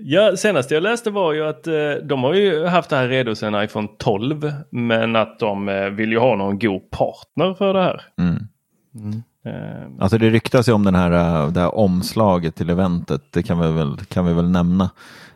Ja, 0.04 0.38
senast 0.38 0.72
jag 0.72 0.84
läste 0.84 1.12
var 1.12 1.34
ju 1.34 1.48
att 1.48 1.68
eh, 1.68 1.74
de 2.04 2.24
har 2.24 2.34
ju 2.34 2.66
haft 2.66 2.90
det 2.90 2.96
här 2.96 3.08
redo 3.08 3.36
sedan 3.36 3.64
iPhone 3.64 3.88
12. 3.98 4.54
Men 4.70 5.16
att 5.16 5.40
de 5.40 5.70
eh, 5.70 5.86
vill 5.86 6.12
ju 6.12 6.20
ha 6.20 6.36
någon 6.36 6.60
god 6.60 6.92
partner 6.92 7.54
för 7.54 7.74
det 7.74 7.84
här. 7.84 8.02
Mm. 8.20 8.48
Mm. 8.96 9.24
Eh. 9.46 10.04
Alltså 10.04 10.18
det 10.18 10.30
ryktas 10.30 10.70
ju 10.70 10.74
om 10.74 10.84
den 10.84 10.96
här, 10.96 11.12
eh, 11.12 11.52
det 11.52 11.60
här 11.60 11.76
omslaget 11.76 12.56
till 12.56 12.70
eventet. 12.70 13.22
Det 13.32 13.44
kan 13.44 13.60
vi 13.60 13.72
väl, 13.72 13.98
kan 13.98 14.26
vi 14.26 14.34
väl 14.34 14.50
nämna. 14.50 14.90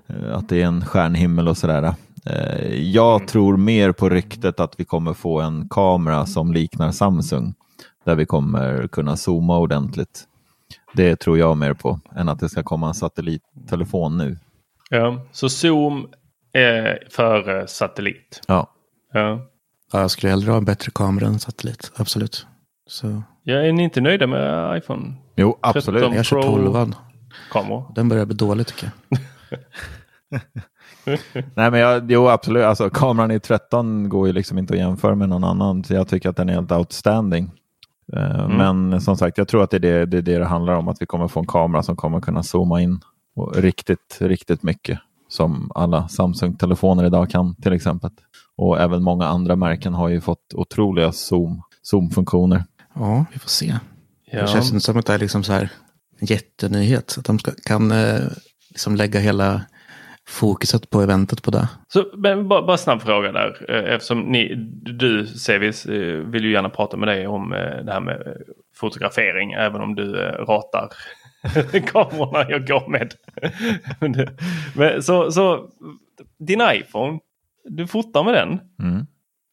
Eh, 0.07 0.35
att 0.35 0.49
det 0.49 0.61
är 0.61 0.65
en 0.65 0.85
stjärnhimmel 0.85 1.47
och 1.47 1.57
sådär. 1.57 1.93
Eh, 2.25 2.73
jag 2.81 3.15
mm. 3.15 3.27
tror 3.27 3.57
mer 3.57 3.91
på 3.91 4.09
ryktet 4.09 4.59
att 4.59 4.73
vi 4.77 4.85
kommer 4.85 5.13
få 5.13 5.41
en 5.41 5.69
kamera 5.69 6.25
som 6.25 6.53
liknar 6.53 6.91
Samsung. 6.91 7.53
Där 8.03 8.15
vi 8.15 8.25
kommer 8.25 8.87
kunna 8.87 9.17
zooma 9.17 9.57
ordentligt. 9.57 10.23
Det 10.93 11.15
tror 11.15 11.37
jag 11.37 11.57
mer 11.57 11.73
på 11.73 11.99
än 12.15 12.29
att 12.29 12.39
det 12.39 12.49
ska 12.49 12.63
komma 12.63 12.87
en 12.87 12.93
satellittelefon 12.93 14.17
nu. 14.17 14.37
Ja, 14.89 15.25
så 15.31 15.49
Zoom 15.49 16.07
är 16.53 17.07
före 17.09 17.67
satellit. 17.67 18.41
Ja. 18.47 18.67
ja. 19.13 19.41
Ja, 19.91 20.01
jag 20.01 20.11
skulle 20.11 20.29
hellre 20.29 20.51
ha 20.51 20.57
en 20.57 20.65
bättre 20.65 20.91
kamera 20.95 21.27
än 21.27 21.39
satellit, 21.39 21.91
absolut. 21.95 22.47
Så. 22.87 23.23
Ja, 23.43 23.55
är 23.55 23.71
ni 23.71 23.83
inte 23.83 24.01
nöjda 24.01 24.27
med 24.27 24.77
iPhone? 24.77 25.13
Jo, 25.35 25.59
absolut. 25.61 26.15
Jag 26.15 26.25
kör 26.25 26.41
12 26.41 26.93
Kamera. 27.51 27.83
Den 27.95 28.09
börjar 28.09 28.25
bli 28.25 28.35
dålig 28.35 28.67
tycker 28.67 28.91
jag. 29.09 29.19
Nej, 31.55 31.71
men 31.71 31.79
jag, 31.79 32.11
jo, 32.11 32.27
absolut. 32.27 32.63
Alltså, 32.63 32.89
kameran 32.89 33.31
i 33.31 33.39
13 33.39 34.09
går 34.09 34.27
ju 34.27 34.33
liksom 34.33 34.57
inte 34.57 34.73
att 34.73 34.79
jämföra 34.79 35.15
med 35.15 35.29
någon 35.29 35.43
annan. 35.43 35.83
Så 35.83 35.93
jag 35.93 36.07
tycker 36.07 36.29
att 36.29 36.35
den 36.35 36.49
är 36.49 36.53
helt 36.53 36.71
outstanding. 36.71 37.51
Uh, 38.13 38.39
mm. 38.39 38.57
Men 38.57 39.01
som 39.01 39.17
sagt, 39.17 39.37
jag 39.37 39.47
tror 39.47 39.63
att 39.63 39.71
det 39.71 39.77
är 39.77 39.79
det, 39.79 40.05
det 40.05 40.17
är 40.17 40.21
det 40.21 40.37
det 40.37 40.45
handlar 40.45 40.73
om. 40.73 40.87
Att 40.87 41.01
vi 41.01 41.05
kommer 41.05 41.27
få 41.27 41.39
en 41.39 41.47
kamera 41.47 41.83
som 41.83 41.95
kommer 41.95 42.21
kunna 42.21 42.43
zooma 42.43 42.81
in 42.81 42.99
och 43.35 43.55
riktigt, 43.55 44.17
riktigt 44.19 44.63
mycket 44.63 44.99
som 45.27 45.71
alla 45.75 46.07
Samsung-telefoner 46.07 47.05
idag 47.05 47.29
kan 47.29 47.55
till 47.55 47.73
exempel. 47.73 48.09
Och 48.57 48.81
även 48.81 49.03
många 49.03 49.25
andra 49.25 49.55
märken 49.55 49.93
har 49.93 50.09
ju 50.09 50.21
fått 50.21 50.53
otroliga 50.53 51.11
zoom, 51.11 51.61
zoom-funktioner. 51.81 52.63
Ja, 52.93 53.25
vi 53.33 53.39
får 53.39 53.49
se. 53.49 53.73
Ja. 54.25 54.41
Det 54.41 54.47
känns 54.47 54.71
inte 54.71 54.85
som 54.85 54.97
att 54.97 55.05
det 55.05 55.13
är 55.13 55.19
liksom 55.19 55.43
så 55.43 55.53
här 55.53 55.69
en 56.19 56.27
jättenyhet. 56.27 57.15
Att 57.17 57.25
de 57.25 57.39
ska, 57.39 57.51
kan 57.65 57.91
eh, 57.91 58.19
liksom 58.69 58.95
lägga 58.95 59.19
hela 59.19 59.61
fokuset 60.27 60.89
på 60.89 61.01
eventet 61.01 61.43
på 61.43 61.51
det. 61.51 61.69
Så, 61.87 62.05
men 62.17 62.47
bara, 62.47 62.65
bara 62.65 62.77
snabb 62.77 63.01
fråga 63.01 63.31
där. 63.31 63.65
Eh, 63.69 63.93
eftersom 63.93 64.19
ni, 64.21 64.55
du 64.99 65.27
Sevis 65.27 65.85
eh, 65.85 66.17
vill 66.17 66.43
ju 66.43 66.51
gärna 66.51 66.69
prata 66.69 66.97
med 66.97 67.07
dig 67.07 67.27
om 67.27 67.49
det 67.85 67.91
här 67.91 67.99
med 67.99 68.37
fotografering. 68.75 69.51
Även 69.51 69.81
om 69.81 69.95
du 69.95 70.13
ratar 70.47 70.89
kamerorna 71.87 72.49
jag 72.49 72.67
går 72.67 72.89
med. 72.89 73.13
Men, 74.75 75.03
så, 75.03 75.31
så 75.31 75.69
din 76.37 76.61
iPhone, 76.73 77.19
du 77.69 77.87
fotar 77.87 78.23
med 78.23 78.33
den. 78.33 78.59
Mm. 78.79 79.05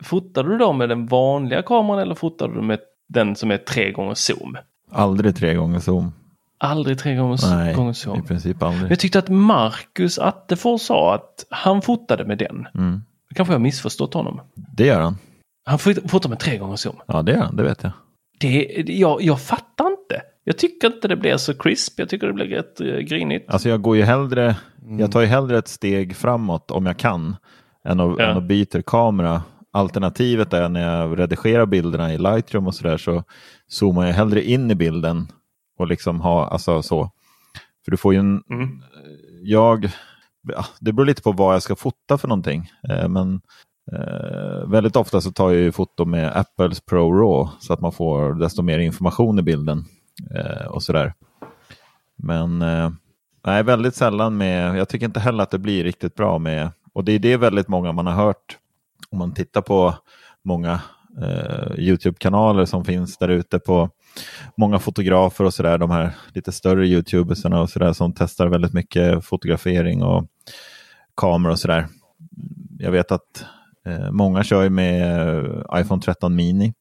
Fotar 0.02 0.44
du 0.44 0.58
då 0.58 0.72
med 0.72 0.88
den 0.88 1.06
vanliga 1.06 1.62
kameran 1.62 1.98
eller 1.98 2.14
fotar 2.14 2.48
du 2.48 2.62
med 2.62 2.78
den 3.08 3.36
som 3.36 3.50
är 3.50 3.56
tre 3.56 3.92
gånger 3.92 4.14
zoom? 4.14 4.56
Aldrig 4.90 5.36
tre 5.36 5.54
gånger 5.54 5.80
zoom. 5.80 6.12
Aldrig 6.58 6.98
tre 6.98 7.14
gånger, 7.14 7.38
Nej, 7.56 7.74
gånger 7.74 7.92
zoom? 7.92 8.18
i 8.18 8.22
princip 8.22 8.62
aldrig. 8.62 8.90
Jag 8.90 8.98
tyckte 8.98 9.18
att 9.18 9.28
Marcus 9.28 10.18
Attefors 10.18 10.80
sa 10.82 11.14
att 11.14 11.46
han 11.50 11.82
fotade 11.82 12.24
med 12.24 12.38
den. 12.38 12.66
Mm. 12.74 13.02
Kanske 13.34 13.54
jag 13.54 13.60
missförstått 13.60 14.14
honom. 14.14 14.40
Det 14.54 14.86
gör 14.86 15.00
han. 15.00 15.18
Han 15.64 15.78
fotar 15.78 16.28
med 16.28 16.38
tre 16.38 16.58
gånger 16.58 16.76
zoom? 16.76 16.96
Ja, 17.06 17.22
det 17.22 17.32
gör 17.32 17.42
han, 17.42 17.56
det 17.56 17.62
vet 17.62 17.82
jag. 17.82 17.92
Det, 18.40 18.84
jag, 18.86 19.22
jag 19.22 19.40
fattar 19.40 19.86
inte. 19.86 20.22
Jag 20.44 20.58
tycker 20.58 20.86
inte 20.86 21.08
det 21.08 21.16
blir 21.16 21.36
så 21.36 21.54
crisp. 21.54 21.98
Jag 21.98 22.08
tycker 22.08 22.26
det 22.26 22.32
blir 22.32 22.46
rätt 22.46 22.80
uh, 22.80 22.98
grinigt. 22.98 23.50
Alltså 23.50 23.68
jag 23.68 23.82
går 23.82 23.96
ju 23.96 24.02
hellre, 24.02 24.56
mm. 24.82 25.00
jag 25.00 25.12
tar 25.12 25.20
ju 25.20 25.26
hellre 25.26 25.58
ett 25.58 25.68
steg 25.68 26.16
framåt 26.16 26.70
om 26.70 26.86
jag 26.86 26.96
kan 26.96 27.36
än 27.84 28.00
att, 28.00 28.18
ja. 28.18 28.24
än 28.24 28.36
att 28.36 28.44
byta 28.44 28.82
kamera. 28.82 29.42
Alternativet 29.72 30.52
är 30.52 30.68
när 30.68 30.98
jag 30.98 31.18
redigerar 31.18 31.66
bilderna 31.66 32.14
i 32.14 32.18
Lightroom 32.18 32.66
och 32.66 32.74
sådär 32.74 32.96
så 32.96 33.24
zoomar 33.68 34.06
jag 34.06 34.14
hellre 34.14 34.44
in 34.44 34.70
i 34.70 34.74
bilden 34.74 35.26
och 35.78 35.86
liksom 35.86 36.20
ha, 36.20 36.46
alltså 36.46 36.82
så. 36.82 37.10
För 37.84 37.90
du 37.90 37.96
får 37.96 38.12
ju 38.12 38.18
en, 38.18 38.42
mm. 38.50 38.82
jag, 39.42 39.90
det 40.80 40.92
beror 40.92 41.06
lite 41.06 41.22
på 41.22 41.32
vad 41.32 41.54
jag 41.54 41.62
ska 41.62 41.76
fota 41.76 42.18
för 42.18 42.28
någonting. 42.28 42.70
Eh, 42.88 43.08
men 43.08 43.40
eh, 43.92 44.68
väldigt 44.68 44.96
ofta 44.96 45.20
så 45.20 45.32
tar 45.32 45.50
jag 45.50 45.60
ju 45.60 45.72
foto 45.72 46.04
med 46.04 46.36
Apples 46.36 46.80
Pro 46.80 47.12
RAW 47.12 47.50
så 47.60 47.72
att 47.72 47.80
man 47.80 47.92
får 47.92 48.34
desto 48.34 48.62
mer 48.62 48.78
information 48.78 49.38
i 49.38 49.42
bilden 49.42 49.84
eh, 50.34 50.66
och 50.66 50.82
sådär. 50.82 51.14
Men 52.16 52.62
eh, 52.62 52.90
nej, 53.46 53.62
väldigt 53.62 53.94
sällan 53.94 54.36
med, 54.36 54.76
jag 54.76 54.88
tycker 54.88 55.06
inte 55.06 55.20
heller 55.20 55.42
att 55.42 55.50
det 55.50 55.58
blir 55.58 55.84
riktigt 55.84 56.14
bra 56.14 56.38
med, 56.38 56.70
och 56.92 57.04
det 57.04 57.12
är 57.12 57.18
det 57.18 57.36
väldigt 57.36 57.68
många 57.68 57.92
man 57.92 58.06
har 58.06 58.14
hört 58.14 58.58
om 59.10 59.18
man 59.18 59.34
tittar 59.34 59.62
på 59.62 59.94
många 60.42 60.80
eh, 61.22 61.78
Youtube-kanaler 61.78 62.64
som 62.64 62.84
finns 62.84 63.18
där 63.18 63.28
ute 63.28 63.58
på 63.58 63.90
många 64.56 64.78
fotografer 64.78 65.44
och 65.44 65.54
sådär, 65.54 65.78
de 65.78 65.90
här 65.90 66.14
lite 66.34 66.52
större 66.52 66.86
YouTubersarna 66.86 67.60
och 67.60 67.70
sådär 67.70 67.92
som 67.92 68.12
testar 68.12 68.46
väldigt 68.46 68.72
mycket 68.72 69.24
fotografering 69.24 70.02
och 70.02 70.26
kameror 71.16 71.52
och 71.52 71.58
sådär. 71.58 71.86
Jag 72.78 72.90
vet 72.90 73.12
att 73.12 73.44
eh, 73.86 74.10
många 74.10 74.42
kör 74.44 74.68
med 74.68 75.64
iPhone 75.74 76.02
13 76.02 76.34
Mini 76.34 76.74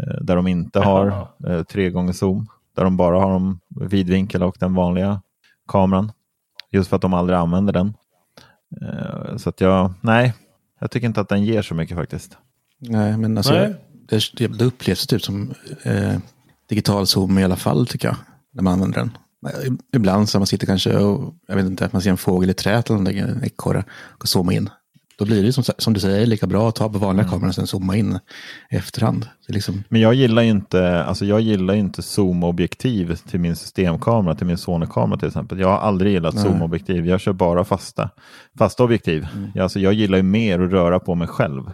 eh, 0.00 0.20
där 0.20 0.36
de 0.36 0.46
inte 0.46 0.80
har 0.80 1.28
eh, 1.46 1.62
tre 1.62 1.90
gånger 1.90 2.12
zoom 2.12 2.46
där 2.78 2.84
de 2.84 2.96
bara 2.96 3.20
har 3.20 3.30
de 3.30 3.60
vidvinkel 3.68 4.42
och 4.42 4.56
den 4.60 4.74
vanliga 4.74 5.22
kameran. 5.68 6.12
Just 6.70 6.88
för 6.88 6.96
att 6.96 7.02
de 7.02 7.14
aldrig 7.14 7.38
använder 7.38 7.72
den. 7.72 7.94
Uh, 8.82 9.36
så 9.36 9.48
att 9.48 9.60
jag, 9.60 9.92
nej, 10.00 10.34
jag 10.80 10.90
tycker 10.90 11.06
inte 11.06 11.20
att 11.20 11.28
den 11.28 11.44
ger 11.44 11.62
så 11.62 11.74
mycket 11.74 11.96
faktiskt. 11.96 12.38
Nej, 12.78 13.18
men 13.18 13.36
alltså, 13.36 13.52
nej. 13.52 13.74
Det, 14.08 14.46
det 14.58 14.64
upplevs 14.64 15.06
typ 15.06 15.22
som 15.22 15.54
eh, 15.82 16.18
digital 16.68 17.06
zoom 17.06 17.38
i 17.38 17.44
alla 17.44 17.56
fall 17.56 17.86
tycker 17.86 18.08
jag, 18.08 18.16
när 18.52 18.62
man 18.62 18.72
använder 18.72 18.98
den. 18.98 19.18
Ibland 19.92 20.28
så 20.28 20.38
man 20.38 20.46
sitter 20.46 20.66
kanske 20.66 20.96
och, 20.96 21.34
jag 21.46 21.56
vet 21.56 21.66
inte, 21.66 21.88
man 21.92 22.02
ser 22.02 22.10
en 22.10 22.16
fågel 22.16 22.50
i 22.50 22.54
träet 22.54 22.90
eller 22.90 23.12
en 23.12 23.44
ekorre, 23.44 23.84
och 24.08 24.28
zoomar 24.28 24.52
in. 24.52 24.70
Då 25.18 25.24
blir 25.24 25.42
det 25.42 25.52
som, 25.52 25.64
som 25.78 25.94
du 25.94 26.00
säger 26.00 26.26
lika 26.26 26.46
bra 26.46 26.68
att 26.68 26.74
ta 26.74 26.88
på 26.88 26.98
vanliga 26.98 27.22
mm. 27.22 27.30
kameran 27.30 27.48
och 27.48 27.54
sen 27.54 27.66
zooma 27.66 27.96
in 27.96 28.18
i 28.70 28.76
efterhand. 28.76 29.28
Liksom... 29.48 29.84
Men 29.88 30.00
jag 30.00 30.14
gillar 30.14 30.42
ju 30.42 30.50
inte, 30.50 31.04
alltså 31.04 31.24
jag 31.24 31.40
gillar 31.40 31.74
inte 31.74 32.02
zoomobjektiv 32.02 33.14
till 33.14 33.40
min 33.40 33.56
systemkamera, 33.56 34.34
till 34.34 34.46
min 34.46 34.58
Sony-kamera 34.58 35.18
till 35.18 35.28
exempel. 35.28 35.60
Jag 35.60 35.68
har 35.68 35.78
aldrig 35.78 36.12
gillat 36.12 36.34
Nej. 36.34 36.44
zoomobjektiv, 36.44 37.06
jag 37.06 37.20
kör 37.20 37.32
bara 37.32 37.64
fasta, 37.64 38.10
fasta 38.58 38.84
objektiv. 38.84 39.26
Mm. 39.36 39.50
Jag, 39.54 39.62
alltså 39.62 39.80
jag 39.80 39.92
gillar 39.92 40.16
ju 40.16 40.22
mer 40.22 40.60
att 40.60 40.70
röra 40.70 41.00
på 41.00 41.14
mig 41.14 41.28
själv 41.28 41.66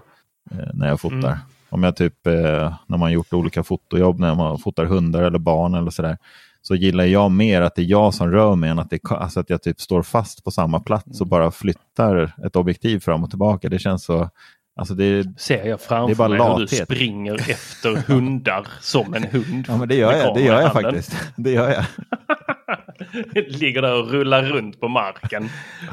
eh, 0.51 0.59
när 0.75 0.89
jag 0.89 1.01
fotar. 1.01 1.17
Mm. 1.17 1.39
Om 1.69 1.83
jag 1.83 1.97
typ, 1.97 2.27
eh, 2.27 2.75
när 2.87 2.97
man 2.99 3.13
gjort 3.13 3.33
olika 3.33 3.63
fotojobb, 3.63 4.21
när 4.21 4.35
man 4.35 4.59
fotar 4.59 4.85
hundar 4.85 5.23
eller 5.23 5.39
barn 5.39 5.75
eller 5.75 5.91
sådär 5.91 6.19
så 6.67 6.75
gillar 6.75 7.05
jag 7.05 7.31
mer 7.31 7.61
att 7.61 7.75
det 7.75 7.83
är 7.83 7.87
jag 7.87 8.15
som 8.15 8.31
rör 8.31 8.55
mig 8.55 8.71
än 8.71 8.79
att, 8.79 8.91
det, 8.91 9.01
alltså 9.11 9.41
att 9.41 9.51
jag 9.51 9.63
typ 9.63 9.81
står 9.81 10.03
fast 10.03 10.45
på 10.45 10.51
samma 10.51 10.81
plats 10.81 11.21
och 11.21 11.27
bara 11.27 11.51
flyttar 11.51 12.35
ett 12.47 12.57
objektiv 12.57 13.01
fram 13.01 13.25
och 13.25 13.31
tillbaka. 13.31 13.69
Det 13.69 13.79
känns 13.79 14.05
så... 14.05 14.31
Alltså 14.77 14.95
det, 14.95 15.41
Ser 15.41 15.65
jag 15.65 15.81
framför 15.81 16.29
mig 16.29 16.39
hur 16.39 16.59
du 16.59 16.67
springer 16.67 17.35
efter 17.35 17.97
hundar 17.97 18.67
som 18.81 19.15
en 19.15 19.23
hund. 19.33 19.65
Ja, 19.69 19.77
men 19.77 19.89
det 19.89 19.95
gör 19.95 20.13
jag, 20.13 20.35
det 20.35 20.43
gör 20.43 20.61
jag 20.61 20.73
faktiskt. 20.73 21.13
Det 21.37 21.51
gör 21.51 21.71
jag. 21.71 21.85
Ligger 23.49 23.83
där 23.83 23.95
och 23.95 24.11
rullar 24.11 24.43
runt 24.43 24.81
på 24.81 24.89
marken. 24.89 25.51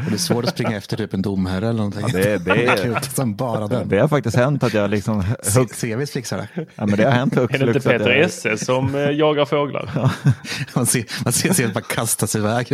det 0.09 0.13
är 0.13 0.17
svårt 0.17 0.45
att 0.45 0.49
springa 0.49 0.77
efter 0.77 0.97
typ 0.97 1.13
en 1.13 1.21
domherre 1.21 1.67
eller 1.67 1.77
någonting. 1.77 2.01
Ja, 2.07 2.17
det, 2.17 2.37
det, 2.37 2.65
är, 2.65 3.13
som 3.15 3.35
bara 3.35 3.67
den. 3.67 3.89
det 3.89 3.99
har 3.99 4.07
faktiskt 4.07 4.35
hänt 4.35 4.63
att 4.63 4.73
jag 4.73 4.89
liksom... 4.89 5.23
Sevis 5.71 6.11
fixar 6.11 6.37
det. 6.37 6.65
Ja, 6.75 6.85
men 6.85 6.97
det 6.97 7.03
har 7.03 7.11
hänt 7.11 7.37
Är 7.37 7.47
det 7.47 7.67
inte 7.67 7.79
Peter 7.79 8.09
jag... 8.09 8.19
Esse 8.19 8.57
som 8.57 8.95
äh, 8.95 9.09
jagar 9.09 9.45
fåglar? 9.45 9.91
Ja. 9.95 10.11
man 10.75 10.85
ser, 10.85 11.05
man 11.23 11.33
ser, 11.33 11.53
ser 11.53 11.67
bara 11.67 11.81
kastas 11.81 12.35
iväg. 12.35 12.67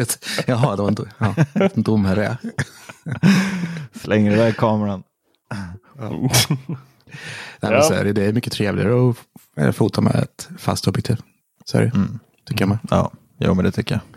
Jaha, 0.47 0.75
det 0.75 0.81
var 0.81 0.89
en, 0.89 0.97
ja, 1.17 1.35
en 1.53 1.83
domherre. 1.83 2.37
Slänger 4.01 4.31
iväg 4.31 4.57
kameran. 4.57 5.03
Ja. 5.99 6.29
Nej, 7.59 7.71
ja. 7.71 7.81
så 7.81 7.93
är 7.93 8.03
det, 8.03 8.13
det 8.13 8.25
är 8.25 8.33
mycket 8.33 8.53
trevligare 8.53 9.13
att 9.55 9.75
fota 9.75 10.01
med 10.01 10.15
ett 10.15 10.49
fast 10.57 10.87
objektiv. 10.87 11.17
Så 11.65 11.77
är 11.77 11.81
det, 11.81 11.95
mm. 11.95 12.19
tycker 12.45 12.61
jag 12.61 12.69
med. 12.69 12.77
Ja. 12.89 13.11
Jo, 13.39 13.53
men 13.53 13.65
det 13.65 13.71
tycker 13.71 13.95
jag. 13.95 14.16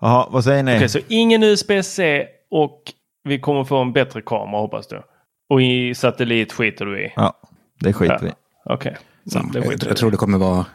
Jaha, 0.00 0.28
vad 0.30 0.44
säger 0.44 0.62
ni? 0.62 0.76
Okej, 0.76 0.88
så 0.88 0.98
ingen 1.08 1.42
USB-C 1.42 2.26
och 2.50 2.82
vi 3.24 3.40
kommer 3.40 3.64
få 3.64 3.76
en 3.76 3.92
bättre 3.92 4.22
kamera 4.22 4.60
hoppas 4.60 4.86
du. 4.86 5.02
Och 5.48 5.62
i 5.62 5.94
satellit 5.94 6.52
skiter 6.52 6.84
du 6.84 7.00
i? 7.00 7.12
Ja, 7.16 7.40
det 7.80 7.92
skiter 7.92 8.18
vi 8.22 8.32
Okej. 8.64 8.96
Okay. 9.24 9.62
Jag, 9.62 9.74
jag 9.86 9.96
tror 9.96 10.10
det 10.10 10.16
kommer 10.16 10.38
vara 10.38 10.66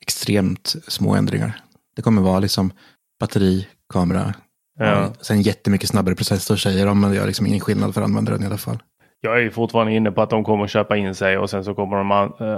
extremt 0.00 0.74
små 0.88 1.14
ändringar. 1.14 1.60
Det 1.96 2.02
kommer 2.02 2.22
vara 2.22 2.38
liksom 2.38 2.72
batteri, 3.20 3.68
kamera, 3.92 4.34
ja. 4.78 5.12
sen 5.20 5.42
jättemycket 5.42 5.88
snabbare 5.88 6.14
processor 6.14 6.56
säger 6.56 6.86
de, 6.86 7.00
men 7.00 7.10
det 7.10 7.16
gör 7.16 7.26
liksom 7.26 7.46
ingen 7.46 7.60
skillnad 7.60 7.94
för 7.94 8.02
användaren 8.02 8.42
i 8.42 8.46
alla 8.46 8.58
fall. 8.58 8.78
Jag 9.20 9.42
är 9.42 9.50
fortfarande 9.50 9.92
inne 9.92 10.10
på 10.10 10.22
att 10.22 10.30
de 10.30 10.44
kommer 10.44 10.66
köpa 10.66 10.96
in 10.96 11.14
sig 11.14 11.38
och 11.38 11.50
sen 11.50 11.64
så 11.64 11.74
kommer 11.74 11.96
de 11.96 12.10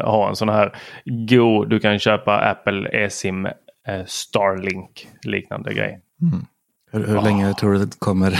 ha 0.04 0.28
en 0.28 0.36
sån 0.36 0.48
här 0.48 0.76
Go, 1.04 1.64
du 1.64 1.80
kan 1.80 1.98
köpa 1.98 2.36
Apple 2.36 2.88
eSIM 2.88 3.46
eh, 3.46 4.04
Starlink 4.06 5.08
liknande 5.22 5.74
grej. 5.74 6.00
Mm. 6.22 6.46
Hur, 6.92 7.06
hur 7.06 7.18
oh. 7.18 7.24
länge 7.24 7.54
tror 7.54 7.72
du 7.72 7.78
det 7.78 7.98
kommer 7.98 8.38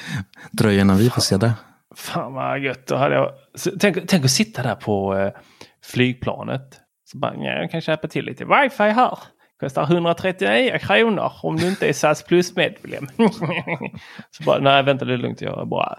dröja 0.50 0.80
innan 0.80 0.96
vi 0.96 1.10
får 1.10 1.20
se 1.20 1.36
det? 1.36 1.52
Fan 1.96 2.34
vad 2.34 2.58
gött. 2.58 2.86
Då 2.86 2.96
hade 2.96 3.14
jag... 3.14 3.32
tänk, 3.80 4.08
tänk 4.08 4.24
att 4.24 4.30
sitta 4.30 4.62
där 4.62 4.74
på 4.74 5.16
eh, 5.16 5.32
flygplanet. 5.82 6.80
Så 7.04 7.18
bara, 7.18 7.34
ja, 7.34 7.50
jag 7.60 7.70
kan 7.70 7.80
köpa 7.80 8.08
till 8.08 8.24
lite 8.24 8.44
wifi 8.44 8.82
här. 8.82 9.18
Kostar 9.60 9.82
139 9.82 10.78
kronor 10.78 11.32
om 11.42 11.56
du 11.56 11.68
inte 11.68 11.88
är 11.88 11.92
SAS 11.92 12.22
Plus-medlem. 12.22 13.06
så 14.30 14.44
bara, 14.44 14.58
nej 14.58 14.82
vänta 14.82 15.04
det 15.04 15.12
är 15.12 15.18
lugnt. 15.18 15.40
Jag 15.40 15.68
bara, 15.68 15.98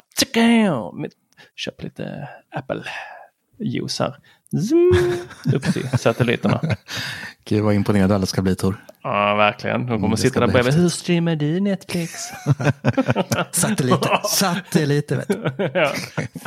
köp 1.56 1.84
lite 1.84 2.30
Apple-juice 2.56 4.00
här. 4.00 4.16
Zoom, 4.52 5.18
upp 5.54 5.74
till 5.74 5.89
satelliterna. 5.89 6.62
Gud 7.46 7.64
vad 7.64 7.74
imponerade 7.74 8.16
alla 8.16 8.26
ska 8.26 8.41
bli 8.41 8.56
Tor. 8.56 8.86
Ja 9.04 9.36
verkligen. 9.36 9.80
De 9.80 9.88
kommer 9.88 10.06
mm, 10.06 10.18
sitta 10.18 10.39
där 10.39 10.48
bredvid. 10.48 10.74
Hur 10.74 10.89
streamar 10.89 11.36
du 11.36 11.60
Netflix? 11.60 12.12
satelliter. 13.52 14.20
Satelliter 14.28 15.16
vet 15.16 15.28
du. 15.28 15.72
ja. 15.80 15.91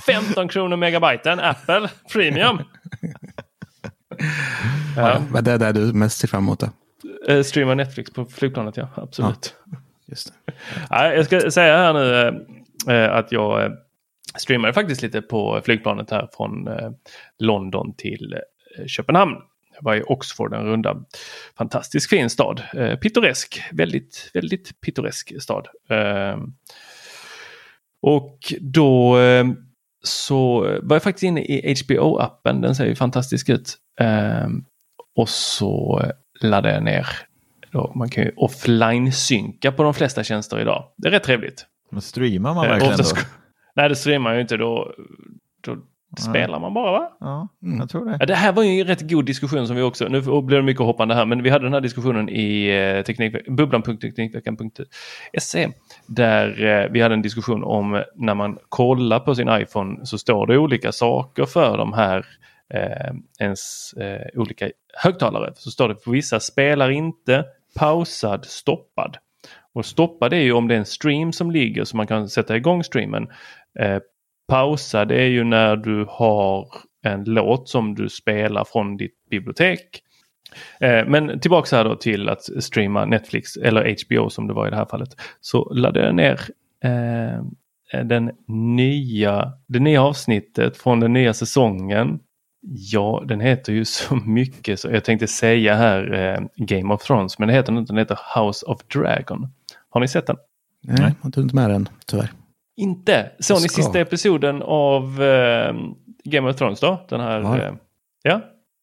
15 0.07 0.49
kronor 0.49 0.77
megabyten. 0.77 1.41
Apple 1.41 1.89
Premium. 2.13 2.63
ja. 4.97 5.23
Vad 5.31 5.49
är 5.49 5.59
det 5.59 5.73
du 5.73 5.93
mest 5.93 6.19
ser 6.19 6.29
fram 6.29 6.43
emot 6.43 6.61
då? 6.61 6.69
Uh, 7.33 7.43
streama 7.43 7.75
Netflix 7.75 8.11
på 8.11 8.25
flygplanet 8.25 8.77
ja. 8.77 8.89
Absolut. 8.95 9.55
Ja. 9.71 9.79
Just 10.07 10.33
det. 10.47 10.53
Ja, 10.91 11.15
jag 11.15 11.27
ska 11.27 11.51
säga 11.51 11.77
här 11.77 11.93
nu 11.93 12.31
uh, 12.93 13.17
att 13.17 13.33
jag 13.33 13.71
uh, 13.71 13.77
streamade 14.37 14.73
faktiskt 14.73 15.03
lite 15.03 15.23
på 15.23 15.61
flygplanet 15.65 16.11
här 16.11 16.29
från 16.37 16.69
London 17.39 17.95
till 17.97 18.35
Köpenhamn. 18.87 19.37
Jag 19.79 19.85
var 19.85 19.97
i 19.97 20.03
Oxford 20.03 20.55
en 20.55 20.65
runda. 20.65 20.97
Fantastiskt 21.59 22.11
fin 22.11 22.31
stad. 22.31 22.63
Eh, 22.75 22.97
pittoresk. 22.97 23.63
Väldigt, 23.73 24.31
väldigt 24.35 24.81
pittoresk 24.81 25.43
stad. 25.43 25.67
Eh, 25.91 26.39
och 28.03 28.39
då 28.61 29.19
eh, 29.19 29.47
så 30.05 30.61
var 30.83 30.97
jag 30.97 31.03
faktiskt 31.03 31.23
inne 31.23 31.41
i 31.41 31.75
HBO-appen. 31.75 32.61
Den 32.61 32.75
ser 32.75 32.87
ju 32.87 32.95
fantastisk 32.95 33.49
ut. 33.49 33.77
Eh, 34.01 34.49
och 35.17 35.29
så 35.29 36.03
laddade 36.41 36.75
jag 36.75 36.83
ner. 36.83 37.07
Då, 37.71 37.93
man 37.95 38.09
kan 38.09 38.25
ju 38.25 38.33
offline-synka 38.37 39.73
på 39.73 39.83
de 39.83 39.95
flesta 39.95 40.25
tjänster 40.25 40.61
idag. 40.61 40.85
Det 40.97 41.09
är 41.09 41.13
rätt 41.13 41.23
trevligt. 41.23 41.67
Men 41.91 42.03
streamar 42.03 42.55
man 42.55 42.67
eh, 42.67 42.71
verkligen 42.71 42.97
då? 42.97 43.05
Nej, 43.79 43.89
det 43.89 43.97
streamar 43.97 44.35
ju 44.35 44.41
inte. 44.41 44.57
Då, 44.57 44.93
då 45.61 45.77
Spelar 46.17 46.61
man 46.61 46.75
bara 46.75 46.93
va? 46.93 47.17
Ja, 47.21 47.49
jag 47.79 47.89
tror 47.89 48.05
det. 48.05 48.17
Ja, 48.21 48.27
det 48.27 48.35
här 48.35 48.53
var 48.53 48.63
ju 48.63 48.81
en 48.81 48.87
rätt 48.87 49.11
god 49.11 49.25
diskussion 49.25 49.67
som 49.67 49.77
vi 49.77 49.83
också, 49.83 50.09
nu 50.09 50.21
blir 50.21 50.57
det 50.57 50.63
mycket 50.63 50.83
hoppande 50.83 51.15
här, 51.15 51.27
men 51.27 51.43
vi 51.43 51.51
hade 51.51 51.65
den 51.65 51.73
här 51.73 51.81
diskussionen 51.81 52.29
i 52.29 52.69
eh, 52.69 53.03
teknik, 53.03 53.49
bubblan.teknikveckan.se 53.49 55.69
där 56.07 56.65
eh, 56.65 56.89
vi 56.91 57.01
hade 57.01 57.15
en 57.15 57.23
diskussion 57.23 57.65
om 57.65 58.05
när 58.15 58.35
man 58.35 58.59
kollar 58.69 59.21
på 59.21 59.35
sin 59.35 59.49
iPhone 59.49 60.07
så 60.07 60.19
står 60.19 60.47
det 60.47 60.59
olika 60.59 60.93
saker 60.93 61.45
för 61.45 61.77
de 61.77 61.93
här 61.93 62.27
eh, 62.75 63.15
ens 63.41 63.93
eh, 63.93 64.41
olika 64.41 64.71
högtalare. 64.95 65.53
Så 65.55 65.71
står 65.71 65.89
det 65.89 65.97
för 66.05 66.11
vissa 66.11 66.41
spelar 66.41 66.91
inte, 66.91 67.45
pausad, 67.75 68.45
stoppad. 68.45 69.17
Och 69.75 69.87
stoppad 69.87 70.33
är 70.33 70.41
ju 70.41 70.53
om 70.53 70.69
det 70.69 70.75
är 70.75 70.79
en 70.79 70.85
stream 70.85 71.33
som 71.33 71.51
ligger 71.51 71.85
så 71.85 71.97
man 71.97 72.07
kan 72.07 72.29
sätta 72.29 72.57
igång 72.57 72.85
streamen. 72.85 73.29
Eh, 73.79 73.99
pausa 74.49 75.05
det 75.05 75.21
är 75.21 75.29
ju 75.29 75.45
när 75.45 75.77
du 75.77 76.07
har 76.09 76.69
en 77.03 77.25
låt 77.25 77.69
som 77.69 77.95
du 77.95 78.09
spelar 78.09 78.65
från 78.65 78.97
ditt 78.97 79.15
bibliotek. 79.31 80.03
Eh, 80.81 81.07
men 81.07 81.41
tillbaks 81.41 81.73
här 81.73 81.85
då 81.85 81.97
till 81.97 82.29
att 82.29 82.43
streama 82.63 83.05
Netflix 83.05 83.57
eller 83.57 83.97
HBO 84.05 84.31
som 84.31 84.47
det 84.47 84.55
var 84.55 84.67
i 84.67 84.71
det 84.71 84.77
här 84.77 84.87
fallet. 84.87 85.09
Så 85.41 85.73
laddade 85.75 86.07
jag 86.07 86.15
ner 86.15 86.41
eh, 86.85 87.45
den 88.05 88.31
nya, 88.77 89.53
det 89.67 89.81
nya 89.81 90.03
avsnittet 90.03 90.77
från 90.77 91.01
den 91.01 91.13
nya 91.13 91.35
säsongen. 91.35 92.21
Ja, 92.71 93.23
den 93.27 93.41
heter 93.41 93.73
ju 93.73 93.85
så 93.99 94.15
mycket 94.15 94.81
så 94.81 94.91
jag 94.91 95.05
tänkte 95.05 95.27
säga 95.27 95.75
här 95.75 96.13
eh, 96.15 96.41
Game 96.57 96.95
of 96.95 97.03
Thrones 97.03 97.39
men 97.39 97.49
det 97.49 97.55
heter 97.55 97.79
inte, 97.79 97.93
den 97.93 97.99
heter 97.99 98.19
House 98.37 98.67
of 98.67 98.81
Dragon. 98.83 99.53
Har 99.91 100.01
ni 100.01 100.09
sett 100.09 100.27
den? 100.27 100.37
Nej, 100.83 100.97
jag 101.01 101.31
har 101.37 101.43
inte 101.43 101.55
med 101.55 101.71
den 101.71 101.89
tyvärr. 102.07 102.33
Inte? 102.77 103.31
Såg 103.39 103.63
ni 103.63 103.69
sista 103.69 104.01
episoden 104.01 104.63
av 104.63 105.23
eh, 105.23 105.75
Game 106.25 106.51
of 106.51 106.57
Thrones 106.57 106.81
då? 106.81 107.07
Den 107.09 107.21
här, 107.21 107.41
ja. 107.41 107.59
Eh, 107.59 107.73
ja. 108.23 108.41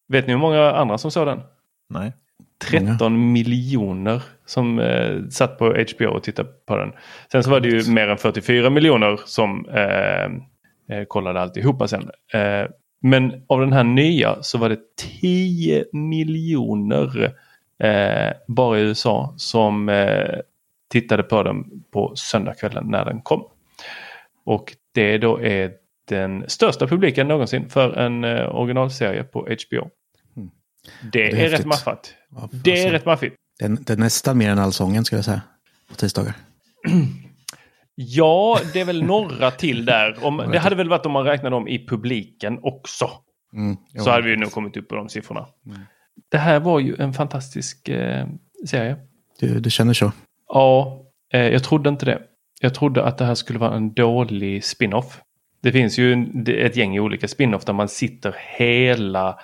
Vet 0.08 0.26
ni 0.26 0.32
hur 0.32 0.40
många 0.40 0.72
andra 0.72 0.98
som 0.98 1.10
såg 1.10 1.26
den? 1.26 1.40
Nej. 1.88 2.12
13 2.70 3.12
många. 3.12 3.32
miljoner 3.32 4.22
som 4.46 4.78
eh, 4.78 5.28
satt 5.30 5.58
på 5.58 5.64
HBO 5.64 6.06
och 6.06 6.22
tittade 6.22 6.48
på 6.66 6.76
den. 6.76 6.92
Sen 7.32 7.42
så 7.42 7.50
var 7.50 7.60
det 7.60 7.68
ju 7.68 7.92
mer 7.92 8.08
än 8.08 8.18
44 8.18 8.70
miljoner 8.70 9.20
som 9.24 9.68
eh, 9.68 10.24
eh, 10.96 11.04
kollade 11.08 11.40
alltihopa 11.40 11.88
sen. 11.88 12.10
Eh, 12.32 12.68
men 13.02 13.44
av 13.46 13.60
den 13.60 13.72
här 13.72 13.84
nya 13.84 14.42
så 14.42 14.58
var 14.58 14.68
det 14.68 14.78
10 15.20 15.84
miljoner 15.92 17.34
eh, 17.78 18.32
bara 18.48 18.78
i 18.78 18.82
USA 18.82 19.34
som 19.36 19.88
eh, 19.88 20.38
tittade 20.90 21.22
på 21.22 21.42
den 21.42 21.64
på 21.92 22.12
söndagskvällen 22.16 22.84
när 22.88 23.04
den 23.04 23.20
kom. 23.22 23.44
Och 24.44 24.76
det 24.94 25.18
då 25.18 25.40
är 25.40 25.72
den 26.08 26.44
största 26.48 26.86
publiken 26.86 27.28
någonsin 27.28 27.68
för 27.68 27.92
en 27.92 28.24
uh, 28.24 28.56
originalserie 28.56 29.24
på 29.24 29.40
HBO. 29.40 29.90
Mm. 30.36 30.50
Det, 31.02 31.08
det, 31.12 31.30
är, 31.30 31.44
är 31.44 31.48
rätt 31.48 31.66
maffat. 31.66 32.14
Ja, 32.30 32.48
det 32.52 32.82
är 32.82 32.90
rätt 32.90 33.06
maffigt. 33.06 33.36
Det, 33.58 33.86
det 33.86 33.92
är 33.92 33.96
nästan 33.96 34.38
mer 34.38 34.50
än 34.50 34.58
Allsången 34.58 35.04
skulle 35.04 35.18
jag 35.18 35.24
säga. 35.24 35.42
På 35.88 35.94
tisdagar. 35.94 36.34
ja, 37.96 38.58
det 38.72 38.80
är 38.80 38.84
väl 38.84 39.02
några 39.02 39.50
till 39.50 39.84
där. 39.84 40.24
Om, 40.24 40.36
det 40.52 40.58
hade 40.58 40.76
väl 40.76 40.88
varit 40.88 41.06
om 41.06 41.12
man 41.12 41.24
räknade 41.24 41.56
dem 41.56 41.68
i 41.68 41.86
publiken 41.86 42.58
också. 42.62 43.10
Mm, 43.52 43.76
så 43.98 44.10
hade 44.10 44.22
vi 44.22 44.36
nog 44.36 44.52
kommit 44.52 44.76
upp 44.76 44.88
på 44.88 44.94
de 44.94 45.08
siffrorna. 45.08 45.46
Mm. 45.66 45.78
Det 46.30 46.38
här 46.38 46.60
var 46.60 46.80
ju 46.80 46.96
en 46.98 47.12
fantastisk 47.12 47.88
eh, 47.88 48.26
serie. 48.66 48.96
Du, 49.40 49.60
du 49.60 49.70
känner 49.70 49.92
så? 49.92 50.12
Ja, 50.48 51.02
eh, 51.32 51.40
jag 51.40 51.64
trodde 51.64 51.88
inte 51.88 52.06
det. 52.06 52.22
Jag 52.60 52.74
trodde 52.74 53.04
att 53.04 53.18
det 53.18 53.24
här 53.24 53.34
skulle 53.34 53.58
vara 53.58 53.74
en 53.74 53.94
dålig 53.94 54.64
spin-off. 54.64 55.20
Det 55.62 55.72
finns 55.72 55.98
ju 55.98 56.26
ett 56.48 56.76
gäng 56.76 57.00
olika 57.00 57.28
spin-off 57.28 57.64
där 57.64 57.72
man 57.72 57.88
sitter 57.88 58.36
hela 58.58 59.38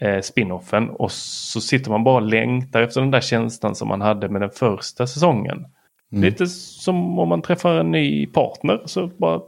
eh, 0.00 0.20
spin-offen 0.20 0.90
och 0.90 1.12
så 1.12 1.60
sitter 1.60 1.90
man 1.90 2.04
bara 2.04 2.14
och 2.14 2.28
längtar 2.28 2.82
efter 2.82 3.00
den 3.00 3.10
där 3.10 3.20
känslan 3.20 3.74
som 3.74 3.88
man 3.88 4.00
hade 4.00 4.28
med 4.28 4.40
den 4.40 4.50
första 4.50 5.06
säsongen. 5.06 5.66
Mm. 6.12 6.24
Lite 6.24 6.46
som 6.46 7.18
om 7.18 7.28
man 7.28 7.42
träffar 7.42 7.74
en 7.80 7.90
ny 7.90 8.26
partner 8.26 8.82
så 8.86 9.06
bara 9.06 9.40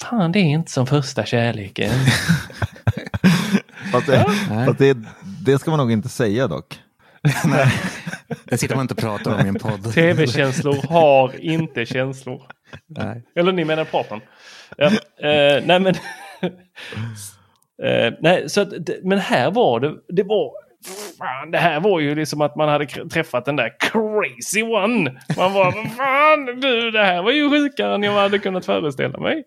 Fan 0.00 0.32
det 0.32 0.38
är 0.38 0.44
inte 0.44 0.70
som 0.70 0.86
första 0.86 1.24
kärleken. 1.24 1.90
fast 3.92 4.06
det, 4.06 4.24
fast 4.48 4.78
det, 4.78 4.96
det 5.44 5.58
ska 5.58 5.70
man 5.70 5.78
nog 5.78 5.92
inte 5.92 6.08
säga 6.08 6.48
dock. 6.48 6.78
Nej, 7.44 7.72
det 8.44 8.58
sitter 8.58 8.74
man 8.74 8.82
inte 8.82 8.94
och 8.94 9.00
pratar 9.00 9.34
om 9.34 9.46
i 9.46 9.48
en 9.48 9.54
podd. 9.54 9.94
Tv-känslor 9.94 10.88
har 10.88 11.40
inte 11.40 11.86
känslor. 11.86 12.42
Nej. 12.86 13.22
Eller 13.34 13.52
ni 13.52 13.64
menar 13.64 13.84
partnern. 13.84 14.20
Ja, 14.76 14.86
eh, 14.86 15.62
nej 15.64 15.80
men... 15.80 15.86
eh, 17.82 18.14
nej, 18.20 18.50
så 18.50 18.60
att, 18.60 18.72
men 19.02 19.18
här 19.18 19.50
var 19.50 19.80
det, 19.80 19.94
det 20.08 20.22
var 20.22 20.52
fan, 21.18 21.50
det 21.50 21.58
här 21.58 21.80
var 21.80 22.00
ju 22.00 22.14
liksom 22.14 22.40
att 22.40 22.56
man 22.56 22.68
hade 22.68 22.86
träffat 22.86 23.44
den 23.44 23.56
där 23.56 23.72
crazy 23.80 24.62
one. 24.62 25.20
Man 25.36 25.52
var, 25.52 25.72
fan 25.88 26.60
du, 26.60 26.90
det 26.90 27.04
här 27.04 27.22
var 27.22 27.32
ju 27.32 27.50
sjukare 27.50 27.94
än 27.94 28.02
jag 28.02 28.12
hade 28.12 28.38
kunnat 28.38 28.66
föreställa 28.66 29.18
mig. 29.18 29.44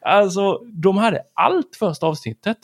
Alltså, 0.00 0.58
de 0.82 0.96
hade 0.96 1.22
allt 1.34 1.76
första 1.78 2.06
avsnittet. 2.06 2.58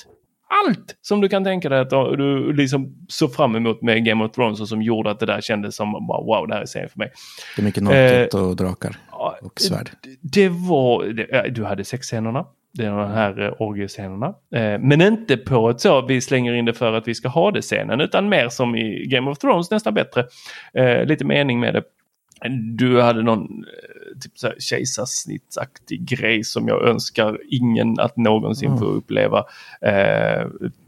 Allt 0.67 0.97
som 1.01 1.21
du 1.21 1.29
kan 1.29 1.45
tänka 1.45 1.69
dig 1.69 1.81
att 1.81 1.91
du 1.91 2.53
liksom 2.53 3.07
såg 3.09 3.35
fram 3.35 3.57
emot 3.57 3.83
med 3.83 4.05
Game 4.05 4.25
of 4.25 4.33
Thrones 4.33 4.61
och 4.61 4.69
som 4.69 4.83
gjorde 4.83 5.11
att 5.11 5.21
det 5.21 5.27
där 5.27 5.41
kändes 5.41 5.77
som 5.77 5.93
wow, 5.93 6.49
det 6.49 6.55
här 6.55 6.63
är 6.63 6.67
serien 6.67 6.89
för 6.89 6.99
mig. 6.99 7.13
Det 7.57 7.63
är 7.63 7.65
mycket 7.65 7.83
naket 7.83 8.35
eh, 8.35 8.49
och 8.49 8.57
drakar 8.57 8.97
och 9.43 9.61
svärd. 9.61 9.91
Det 10.21 10.49
var, 10.49 11.05
det, 11.05 11.51
du 11.51 11.65
hade 11.65 11.85
sexscenerna. 11.85 12.47
Det 12.73 12.85
är 12.85 12.91
de 12.91 13.11
här 13.11 13.41
eh, 13.41 13.53
orgiescenerna. 13.59 14.27
Eh, 14.27 14.79
men 14.79 15.01
inte 15.01 15.37
på 15.37 15.71
ett 15.71 15.81
så 15.81 16.07
vi 16.07 16.21
slänger 16.21 16.53
in 16.53 16.65
det 16.65 16.75
för 16.75 16.93
att 16.93 17.09
vi 17.09 17.15
ska 17.15 17.29
ha 17.29 17.51
det 17.51 17.63
scenen 17.63 18.01
utan 18.01 18.29
mer 18.29 18.49
som 18.49 18.77
i 18.77 19.07
Game 19.07 19.31
of 19.31 19.39
Thrones 19.39 19.71
nästan 19.71 19.95
bättre. 19.95 20.25
Eh, 20.75 21.05
lite 21.05 21.25
mening 21.25 21.61
med 21.61 21.75
det. 21.75 21.83
Du 22.77 23.01
hade 23.01 23.23
någon 23.23 23.65
typ 24.23 24.63
kejsarsnittsaktig 24.63 26.09
grej 26.09 26.45
som 26.45 26.69
jag 26.69 26.89
önskar 26.89 27.39
ingen 27.51 28.01
att 28.01 28.17
någonsin 28.17 28.69
mm. 28.69 28.79
få 28.79 28.85
uppleva. 28.85 29.45
Eh, 29.81 30.47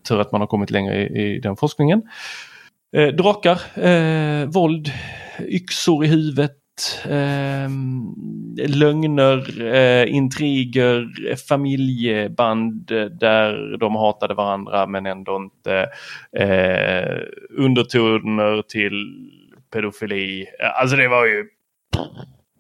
tur 0.08 0.20
att 0.20 0.32
man 0.32 0.40
har 0.40 0.48
kommit 0.48 0.70
längre 0.70 1.08
i, 1.08 1.36
i 1.36 1.40
den 1.40 1.56
forskningen. 1.56 2.02
Eh, 2.96 3.08
drakar, 3.08 3.84
eh, 3.86 4.46
våld, 4.46 4.90
yxor 5.40 6.04
i 6.04 6.08
huvudet, 6.08 6.61
eh, 7.04 7.70
lögner, 8.68 9.60
eh, 9.74 10.14
intriger, 10.14 11.08
familjeband 11.48 12.86
där 13.20 13.76
de 13.76 13.94
hatade 13.94 14.34
varandra 14.34 14.86
men 14.86 15.06
ändå 15.06 15.36
inte 15.36 15.88
eh, 16.38 17.16
undertoner 17.58 18.62
till 18.62 19.28
pedofili. 19.72 20.46
Alltså 20.80 20.96
det 20.96 21.08
var 21.08 21.26
ju 21.26 21.44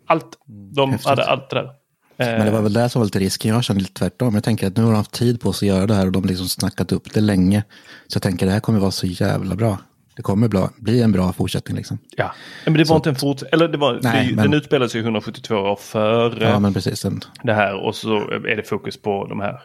allt. 0.06 0.38
De 0.74 0.90
Häftigt. 0.90 1.08
hade 1.08 1.24
allt 1.24 1.50
det 1.50 1.56
där. 1.56 1.70
Men 2.16 2.46
det 2.46 2.52
var 2.52 2.62
väl 2.62 2.72
det 2.72 2.88
som 2.88 3.00
var 3.00 3.04
lite 3.04 3.18
risken. 3.18 3.54
Jag 3.54 3.64
känner 3.64 3.80
lite 3.80 3.92
tvärtom. 3.92 4.34
Jag 4.34 4.44
tänker 4.44 4.66
att 4.66 4.76
nu 4.76 4.82
har 4.82 4.90
de 4.90 4.96
haft 4.96 5.12
tid 5.12 5.40
på 5.40 5.52
sig 5.52 5.70
att 5.70 5.76
göra 5.76 5.86
det 5.86 5.94
här 5.94 6.06
och 6.06 6.12
de 6.12 6.22
har 6.22 6.28
liksom 6.28 6.48
snackat 6.48 6.92
upp 6.92 7.14
det 7.14 7.20
länge. 7.20 7.64
Så 8.06 8.16
jag 8.16 8.22
tänker 8.22 8.46
att 8.46 8.50
det 8.50 8.52
här 8.52 8.60
kommer 8.60 8.78
vara 8.78 8.90
så 8.90 9.06
jävla 9.06 9.54
bra. 9.54 9.78
Det 10.22 10.24
kommer 10.24 10.70
bli, 10.76 11.02
en 11.02 11.12
bra 11.12 11.32
fortsättning 11.32 11.76
liksom. 11.76 11.98
Ja, 12.16 12.34
men 12.64 12.74
det 12.74 12.78
var 12.78 12.84
så, 12.84 12.96
inte 12.96 13.10
en 13.10 13.16
fort... 13.16 13.42
Eller 13.52 13.68
det 13.68 13.78
var, 13.78 14.00
nej, 14.02 14.28
det, 14.28 14.36
men, 14.36 14.44
den 14.44 14.54
utspelade 14.54 14.88
sig 14.88 15.00
172 15.00 15.54
år 15.54 15.76
före 15.76 16.44
ja, 16.44 16.58
men 16.58 16.74
precis, 16.74 17.06
det 17.42 17.54
här. 17.54 17.86
Och 17.86 17.94
så 17.94 18.16
är 18.30 18.56
det 18.56 18.62
fokus 18.62 19.02
på 19.02 19.26
de 19.26 19.40
här 19.40 19.60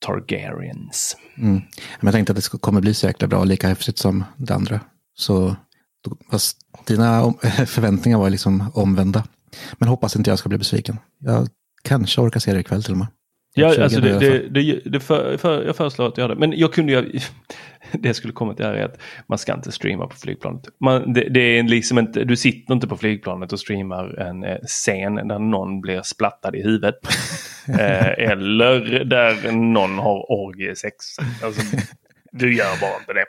Targaryens. 0.00 1.16
Mm. 1.38 1.52
Men 1.52 1.62
jag 2.00 2.12
tänkte 2.12 2.32
att 2.32 2.36
det 2.36 2.60
kommer 2.60 2.80
bli 2.80 2.94
så 2.94 3.06
jäkla 3.06 3.28
bra, 3.28 3.44
lika 3.44 3.68
häftigt 3.68 3.98
som 3.98 4.24
det 4.36 4.54
andra. 4.54 4.80
Så 5.14 5.56
Fast 6.30 6.56
dina 6.86 7.32
förväntningar 7.66 8.18
var 8.18 8.30
liksom 8.30 8.70
omvända. 8.74 9.24
Men 9.78 9.88
hoppas 9.88 10.16
inte 10.16 10.30
jag 10.30 10.38
ska 10.38 10.48
bli 10.48 10.58
besviken. 10.58 10.98
Jag 11.18 11.48
kanske 11.82 12.20
orkar 12.20 12.40
se 12.40 12.52
det 12.52 12.60
ikväll 12.60 12.82
till 12.82 12.92
och 12.92 12.98
med. 12.98 13.06
Ja, 13.58 13.82
alltså 13.82 14.00
det, 14.00 14.18
det, 14.18 14.48
det, 14.48 14.80
det 14.84 15.00
för, 15.00 15.36
för, 15.36 15.64
jag 15.64 15.76
föreslår 15.76 16.08
att 16.08 16.18
göra 16.18 16.28
det. 16.28 16.40
Men 16.40 16.58
jag 16.58 16.72
kunde 16.72 16.92
ju, 16.92 17.02
det 17.92 18.08
jag 18.08 18.16
skulle 18.16 18.32
komma 18.32 18.54
till 18.54 18.64
här 18.64 18.74
är 18.74 18.84
att 18.84 19.00
man 19.26 19.38
ska 19.38 19.54
inte 19.54 19.72
streama 19.72 20.06
på 20.06 20.16
flygplanet. 20.16 20.62
Man, 20.80 21.12
det, 21.12 21.40
är 21.40 21.62
liksom 21.62 21.98
inte, 21.98 22.24
du 22.24 22.36
sitter 22.36 22.74
inte 22.74 22.88
på 22.88 22.96
flygplanet 22.96 23.52
och 23.52 23.60
streamar 23.60 24.18
en 24.20 24.44
eh, 24.44 24.56
scen 24.66 25.14
där 25.14 25.38
någon 25.38 25.80
blir 25.80 26.02
splattad 26.02 26.56
i 26.56 26.62
huvudet. 26.62 26.94
eh, 27.68 28.30
eller 28.30 29.04
där 29.04 29.52
någon 29.52 29.98
har 29.98 30.32
orgiesex. 30.32 30.96
Alltså, 31.42 31.76
du 32.38 32.56
gör 32.56 32.80
bara 32.80 32.96
inte 33.00 33.12
det. 33.12 33.24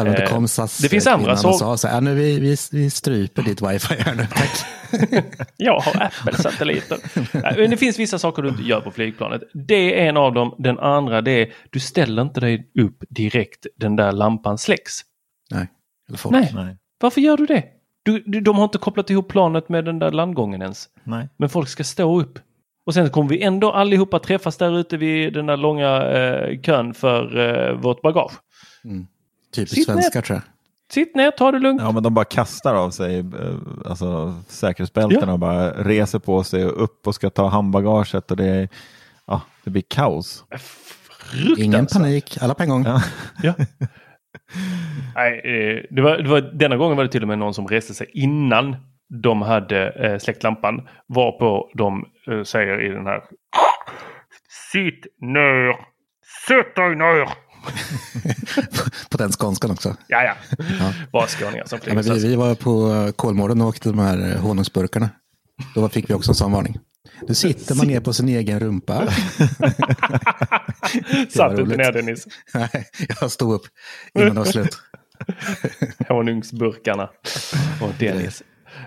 Eller 0.00 0.16
det, 0.16 0.26
kom 0.26 0.48
SAS 0.48 0.78
det 0.78 0.88
finns 0.88 1.06
andra 1.06 1.36
som 1.36 1.52
sa 1.52 1.76
så 1.76 1.88
här, 1.88 2.00
nu 2.00 2.14
vi, 2.14 2.40
vi, 2.40 2.56
vi 2.72 2.90
stryper 2.90 3.42
ditt 3.42 3.62
wifi 3.62 3.94
här 3.94 4.14
nu, 4.14 4.26
tack. 4.26 4.64
jag 5.56 5.80
har 5.80 6.02
Apple-satelliter. 6.02 6.98
Men 7.56 7.70
det 7.70 7.76
finns 7.76 7.98
vissa 7.98 8.18
saker 8.18 8.42
du 8.42 8.48
inte 8.48 8.62
gör 8.62 8.80
på 8.80 8.90
flygplanet. 8.90 9.42
Det 9.54 10.00
är 10.00 10.08
en 10.08 10.16
av 10.16 10.32
dem. 10.32 10.54
Den 10.58 10.78
andra 10.78 11.20
det 11.20 11.30
är, 11.30 11.52
du 11.70 11.80
ställer 11.80 12.22
inte 12.22 12.40
dig 12.40 12.70
upp 12.80 13.04
direkt 13.08 13.66
den 13.76 13.96
där 13.96 14.12
lampan 14.12 14.58
släcks. 14.58 15.00
Nej. 15.50 15.68
Nej. 16.30 16.50
Nej. 16.54 16.76
Varför 17.00 17.20
gör 17.20 17.36
du 17.36 17.46
det? 17.46 17.64
Du, 18.02 18.22
du, 18.26 18.40
de 18.40 18.56
har 18.56 18.64
inte 18.64 18.78
kopplat 18.78 19.10
ihop 19.10 19.28
planet 19.28 19.68
med 19.68 19.84
den 19.84 19.98
där 19.98 20.10
landgången 20.10 20.62
ens. 20.62 20.88
Nej. 21.04 21.28
Men 21.36 21.48
folk 21.48 21.68
ska 21.68 21.84
stå 21.84 22.20
upp. 22.20 22.38
Och 22.84 22.94
sen 22.94 23.10
kommer 23.10 23.28
vi 23.28 23.42
ändå 23.42 23.72
allihopa 23.72 24.18
träffas 24.18 24.56
där 24.56 24.78
ute 24.78 24.96
vid 24.96 25.32
den 25.32 25.46
där 25.46 25.56
långa 25.56 26.02
eh, 26.02 26.60
kön 26.60 26.94
för 26.94 27.38
eh, 27.38 27.74
vårt 27.74 28.02
bagage. 28.02 28.32
Mm. 28.84 29.06
Typiskt 29.54 29.84
svenskar 29.84 30.22
tror 30.22 30.36
jag. 30.36 30.42
Sitt 30.92 31.16
ner, 31.16 31.30
ta 31.30 31.52
det 31.52 31.58
lugnt. 31.58 31.82
Ja, 31.82 31.92
men 31.92 32.02
de 32.02 32.14
bara 32.14 32.24
kastar 32.24 32.74
av 32.74 32.90
sig 32.90 33.18
eh, 33.18 33.24
alltså, 33.86 34.34
säkerhetsbältena 34.48 35.26
ja. 35.26 35.32
och 35.32 35.38
bara 35.38 35.70
reser 35.70 36.18
på 36.18 36.44
sig 36.44 36.66
och 36.66 36.84
upp 36.84 37.06
och 37.06 37.14
ska 37.14 37.30
ta 37.30 37.48
handbagaget 37.48 38.30
och 38.30 38.36
det, 38.36 38.68
ja, 39.26 39.40
det 39.64 39.70
blir 39.70 39.82
kaos. 39.88 40.44
Ingen 41.58 41.86
panik, 41.86 42.38
alla 42.40 42.54
på 42.54 42.62
en 42.62 42.68
gång. 42.68 42.84
Ja. 42.84 43.02
ja. 43.42 43.54
Nej, 45.14 45.40
eh, 45.44 45.84
det 45.90 46.02
var, 46.02 46.16
det 46.16 46.28
var, 46.28 46.40
denna 46.40 46.76
gången 46.76 46.96
var 46.96 47.04
det 47.04 47.10
till 47.10 47.22
och 47.22 47.28
med 47.28 47.38
någon 47.38 47.54
som 47.54 47.68
reste 47.68 47.94
sig 47.94 48.10
innan 48.12 48.76
de 49.08 49.42
hade 49.42 49.90
eh, 49.90 50.18
släckt 50.18 50.42
lampan. 50.42 50.88
Varpå 51.06 51.70
de 51.74 52.04
eh, 52.30 52.42
säger 52.42 52.80
i 52.80 52.88
den 52.88 53.06
här 53.06 53.22
Sitt 54.72 55.06
ner! 55.20 55.76
Sätt 56.48 56.76
dig 56.76 56.96
ner! 56.96 57.28
på 59.10 59.16
den 59.16 59.32
skånskan 59.32 59.70
också. 59.70 59.96
Ja, 60.08 60.22
ja. 60.24 60.34
ja. 60.58 60.92
Bara 61.12 61.26
skåningar 61.26 61.64
som 61.64 61.78
ja, 61.86 61.94
vi, 61.94 62.28
vi 62.28 62.36
var 62.36 62.54
på 62.54 63.12
Kolmården 63.16 63.60
och 63.60 63.68
åkte 63.68 63.88
de 63.88 63.98
här 63.98 64.30
eh, 64.30 64.40
honungsburkarna. 64.40 65.10
Då 65.74 65.88
fick 65.88 66.10
vi 66.10 66.14
också 66.14 66.30
en 66.30 66.34
sån 66.34 66.52
varning. 66.52 66.78
Nu 67.28 67.34
sitter 67.34 67.74
man 67.74 67.86
ner 67.86 68.00
på 68.00 68.12
sin 68.12 68.28
egen 68.28 68.60
rumpa. 68.60 69.06
Satt 71.28 71.56
du 71.56 71.62
inte 71.62 71.76
ner 71.76 71.92
Dennis? 71.92 72.26
Nej, 72.54 72.86
jag 73.20 73.30
stod 73.30 73.54
upp 73.54 73.62
innan 74.14 74.28
det 74.28 74.34
var 74.34 74.44
slut. 74.44 74.78
Honungsburkarna 76.08 77.10
och 77.80 77.90
Dennis. 77.98 78.42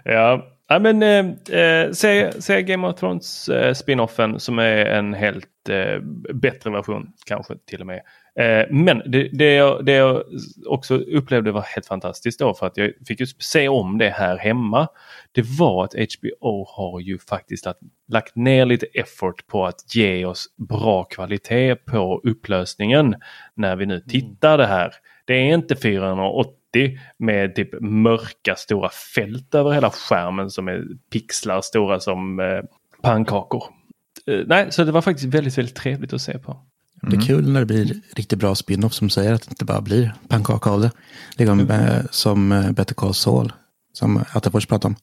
Ja, 0.06 0.46
ja 0.68 0.80
men 0.80 1.04
eh, 1.04 1.60
eh, 1.60 1.92
se, 1.92 2.42
se 2.42 2.62
Game 2.62 2.88
of 2.88 2.96
Thrones 2.96 3.50
eh, 3.50 3.74
spinoffen 3.74 4.40
som 4.40 4.60
är 4.60 4.86
en 4.86 5.14
helt 5.14 5.70
eh, 5.70 6.00
bättre 6.34 6.70
version 6.70 7.08
kanske 7.26 7.54
till 7.66 7.82
och 7.82 7.88
med. 7.88 8.02
Eh, 8.40 8.66
men 8.70 9.02
det, 9.06 9.30
det, 9.34 9.54
jag, 9.54 9.86
det 9.86 9.92
jag 9.92 10.24
också 10.66 10.96
upplevde 10.96 11.52
var 11.52 11.62
helt 11.62 11.86
fantastiskt 11.86 12.40
då 12.40 12.54
för 12.54 12.68
att 12.68 12.78
jag 12.78 12.92
fick 13.08 13.20
ju 13.20 13.26
se 13.26 13.68
om 13.68 13.98
det 13.98 14.10
här 14.10 14.38
hemma. 14.38 14.88
Det 15.32 15.46
var 15.60 15.84
att 15.84 15.94
HBO 15.94 16.66
har 16.68 17.00
ju 17.00 17.20
faktiskt 17.20 17.68
att, 17.68 17.78
lagt 18.08 18.36
ner 18.36 18.66
lite 18.66 18.86
effort 18.86 19.48
på 19.48 19.66
att 19.66 19.96
ge 19.96 20.26
oss 20.26 20.46
bra 20.70 21.04
kvalitet 21.04 21.76
på 21.76 22.22
upplösningen 22.24 23.16
när 23.56 23.76
vi 23.76 23.86
nu 23.86 23.94
mm. 23.94 24.08
tittar 24.08 24.58
det 24.58 24.68
här. 24.68 24.92
Det 25.26 25.34
är 25.34 25.54
inte 25.54 25.76
480 25.76 26.65
med 27.18 27.56
typ 27.56 27.82
mörka 27.82 28.56
stora 28.56 28.90
fält 29.16 29.56
över 29.56 29.72
hela 29.72 29.90
skärmen 29.90 30.50
som 30.50 30.68
är 30.68 30.84
pixlar 31.12 31.62
stora 31.62 32.00
som 32.00 32.40
eh, 32.40 32.46
pannkakor. 33.02 33.64
Eh, 34.28 34.40
nej, 34.48 34.72
så 34.72 34.84
det 34.84 34.92
var 34.92 35.02
faktiskt 35.02 35.34
väldigt, 35.34 35.58
väldigt 35.58 35.76
trevligt 35.76 36.14
att 36.14 36.22
se 36.22 36.40
på. 36.40 36.52
Mm. 37.04 37.20
Det 37.20 37.24
är 37.24 37.28
kul 37.28 37.52
när 37.52 37.60
det 37.60 37.66
blir 37.66 38.02
riktigt 38.16 38.40
bra 38.40 38.56
spin-off 38.56 38.94
som 38.94 39.10
säger 39.10 39.34
att 39.34 39.42
det 39.42 39.52
inte 39.52 39.66
bara 39.66 39.82
blir 39.82 40.14
pannkaka 40.28 40.70
av 40.70 40.82
det. 40.82 40.92
Liksom, 41.38 41.60
mm. 41.60 42.08
som 42.12 42.52
eh, 42.52 42.72
Better 42.72 42.96
Call 42.96 43.14
Saul, 43.14 43.54
som 43.94 44.24
Attefors 44.34 44.68
pratade 44.68 44.88
om 44.88 44.96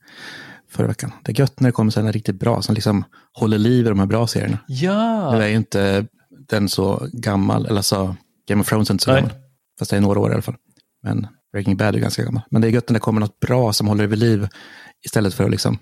förra 0.71 0.87
veckan. 0.87 1.13
Det 1.23 1.33
är 1.33 1.41
gött 1.41 1.61
när 1.61 1.69
det 1.69 1.73
kommer 1.73 1.91
sådana 1.91 2.13
riktigt 2.13 2.41
bra, 2.41 2.63
som 2.63 2.75
liksom 2.75 3.05
håller 3.33 3.59
liv 3.59 3.87
i 3.87 3.89
de 3.89 3.99
här 3.99 4.07
bra 4.07 4.27
serierna. 4.27 4.59
Ja! 4.67 5.33
Nu 5.33 5.43
är 5.43 5.49
ju 5.49 5.57
inte 5.57 6.07
den 6.49 6.69
så 6.69 7.09
gammal, 7.13 7.67
eller 7.67 7.83
så 7.83 8.17
Game 8.49 8.61
of 8.61 8.69
Thrones 8.69 8.91
är 8.91 8.95
inte 8.95 9.05
så 9.05 9.13
Nej. 9.13 9.21
gammal. 9.21 9.37
Fast 9.79 9.91
det 9.91 9.97
är 9.97 10.01
några 10.01 10.21
år 10.21 10.31
i 10.31 10.33
alla 10.33 10.43
fall. 10.43 10.57
Men 11.03 11.27
Breaking 11.53 11.77
Bad 11.77 11.95
är 11.95 11.99
ganska 11.99 12.23
gammal. 12.23 12.43
Men 12.51 12.63
det 12.63 12.69
är 12.69 12.71
gött 12.71 12.89
när 12.89 12.95
det 12.95 13.01
kommer 13.01 13.21
något 13.21 13.41
bra 13.41 13.73
som 13.73 13.89
håller 13.89 14.07
vid 14.07 14.19
liv 14.19 14.49
istället 15.05 15.35
för 15.35 15.45
att 15.45 15.51
liksom 15.51 15.79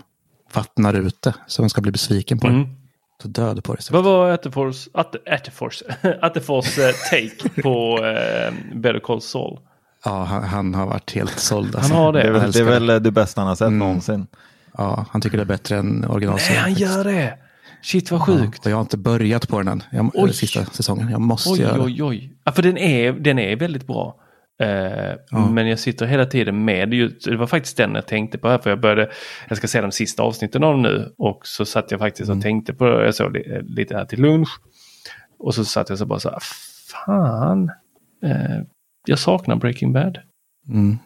vattna 0.53 0.93
ut 0.93 1.23
det 1.23 1.35
så 1.47 1.63
man 1.63 1.71
ska 1.71 1.81
bli 1.81 1.93
besviken 1.93 2.39
på 2.39 2.47
mm. 2.47 2.67
det. 3.23 3.29
död 3.29 3.65
på 3.65 3.75
det. 3.75 3.91
Vad 3.91 4.05
var 4.05 4.31
Attefors, 4.31 4.89
Attefors, 5.27 5.83
Attefors 6.21 6.79
eh, 6.79 6.95
take 7.11 7.63
på 7.63 7.99
eh, 8.05 8.55
Better 8.75 9.01
Call 9.01 9.21
Saul? 9.21 9.59
Ja, 10.05 10.25
han, 10.25 10.43
han, 10.43 10.75
har 10.75 10.87
varit 10.87 11.15
helt 11.15 11.39
såld. 11.39 11.77
Alltså. 11.77 11.95
Han 11.95 12.05
har 12.05 12.13
det. 12.13 12.23
Det 12.23 12.29
är 12.29 12.33
väl 12.33 12.53
det, 12.53 12.61
är 12.61 12.65
väl 12.65 13.03
det 13.03 13.11
bästa 13.11 13.41
han 13.41 13.49
har 13.49 13.57
sett 13.57 13.67
mm. 13.67 13.79
någonsin. 13.79 14.27
Ja, 14.77 15.07
han 15.11 15.21
tycker 15.21 15.37
det 15.37 15.43
är 15.43 15.47
bättre 15.47 15.77
än 15.79 16.05
originalserien. 16.05 16.63
Nej, 16.63 16.73
han 16.73 16.97
gör 16.97 17.05
det! 17.05 17.39
Shit 17.83 18.11
vad 18.11 18.23
sjukt. 18.23 18.61
Ja, 18.65 18.71
jag 18.71 18.77
har 18.77 18.81
inte 18.81 18.97
börjat 18.97 19.49
på 19.49 19.59
den 19.59 19.69
än. 19.69 19.83
Jag, 19.91 20.11
oj. 20.15 20.33
sista 20.33 20.65
säsongen. 20.65 21.11
Jag 21.11 21.21
måste 21.21 21.51
oj, 21.51 21.61
göra 21.61 21.83
Oj, 21.83 22.03
oj, 22.03 22.33
Ja, 22.45 22.53
för 22.53 22.63
den 22.63 22.79
är, 22.79 23.13
den 23.13 23.39
är 23.39 23.57
väldigt 23.57 23.87
bra. 23.87 24.17
Uh, 24.61 25.17
ja. 25.31 25.51
Men 25.51 25.69
jag 25.69 25.79
sitter 25.79 26.07
hela 26.07 26.27
tiden 26.27 26.65
med. 26.65 26.91
Det 27.25 27.37
var 27.37 27.47
faktiskt 27.47 27.77
den 27.77 27.95
jag 27.95 28.07
tänkte 28.07 28.39
på 28.39 28.49
här. 28.49 28.59
För 28.59 28.71
jag 28.71 28.81
började, 28.81 29.11
jag 29.49 29.59
ska 29.59 29.69
se 29.69 29.81
de 29.81 29.93
sista 29.93 30.23
avsnitten 30.23 30.65
av 30.65 30.79
nu. 30.79 31.13
Och 31.19 31.41
så 31.47 31.65
satt 31.65 31.91
jag 31.91 32.01
faktiskt 32.01 32.29
och 32.29 32.35
mm. 32.35 32.43
tänkte 32.43 32.75
på 32.75 32.85
det. 32.85 33.05
Jag 33.05 33.15
såg 33.15 33.37
lite 33.63 33.97
här 33.97 34.05
till 34.05 34.23
lunch. 34.23 34.61
Och 35.39 35.55
så 35.55 35.65
satt 35.65 35.89
jag 35.89 35.99
så 35.99 36.07
bara 36.07 36.19
så 36.19 36.31
här. 36.31 36.39
Fan. 37.07 37.71
Uh, 38.25 38.63
jag 39.07 39.19
saknar 39.19 39.57
Breaking 39.57 39.93
Bad. 39.93 40.19
Mm. 40.69 40.99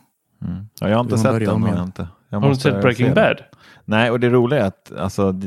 Mm. 0.42 0.68
Ja, 0.80 0.88
jag 0.88 0.96
har 0.96 1.04
inte 1.04 1.18
sett 1.18 1.32
den. 1.32 1.62
Jag 1.62 1.84
inte. 1.84 2.08
Jag 2.28 2.40
har 2.40 2.48
du 2.48 2.56
sett 2.56 2.82
Breaking 2.82 3.14
Bad? 3.14 3.42
Nej, 3.84 4.10
och 4.10 4.20
det 4.20 4.30
roliga 4.30 4.60
är 4.60 4.66
att 4.66 4.92
alltså, 4.98 5.40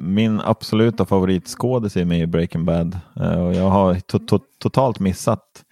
min 0.00 0.40
absoluta 0.40 1.04
favoritskådis 1.04 1.96
är 1.96 2.04
med 2.04 2.20
i 2.20 2.26
Breaking 2.26 2.64
Bad. 2.64 2.98
Uh, 3.20 3.46
och 3.46 3.54
jag 3.54 3.70
har 3.70 3.94
to 3.94 4.18
to 4.18 4.38
totalt 4.58 5.00
missat, 5.00 5.64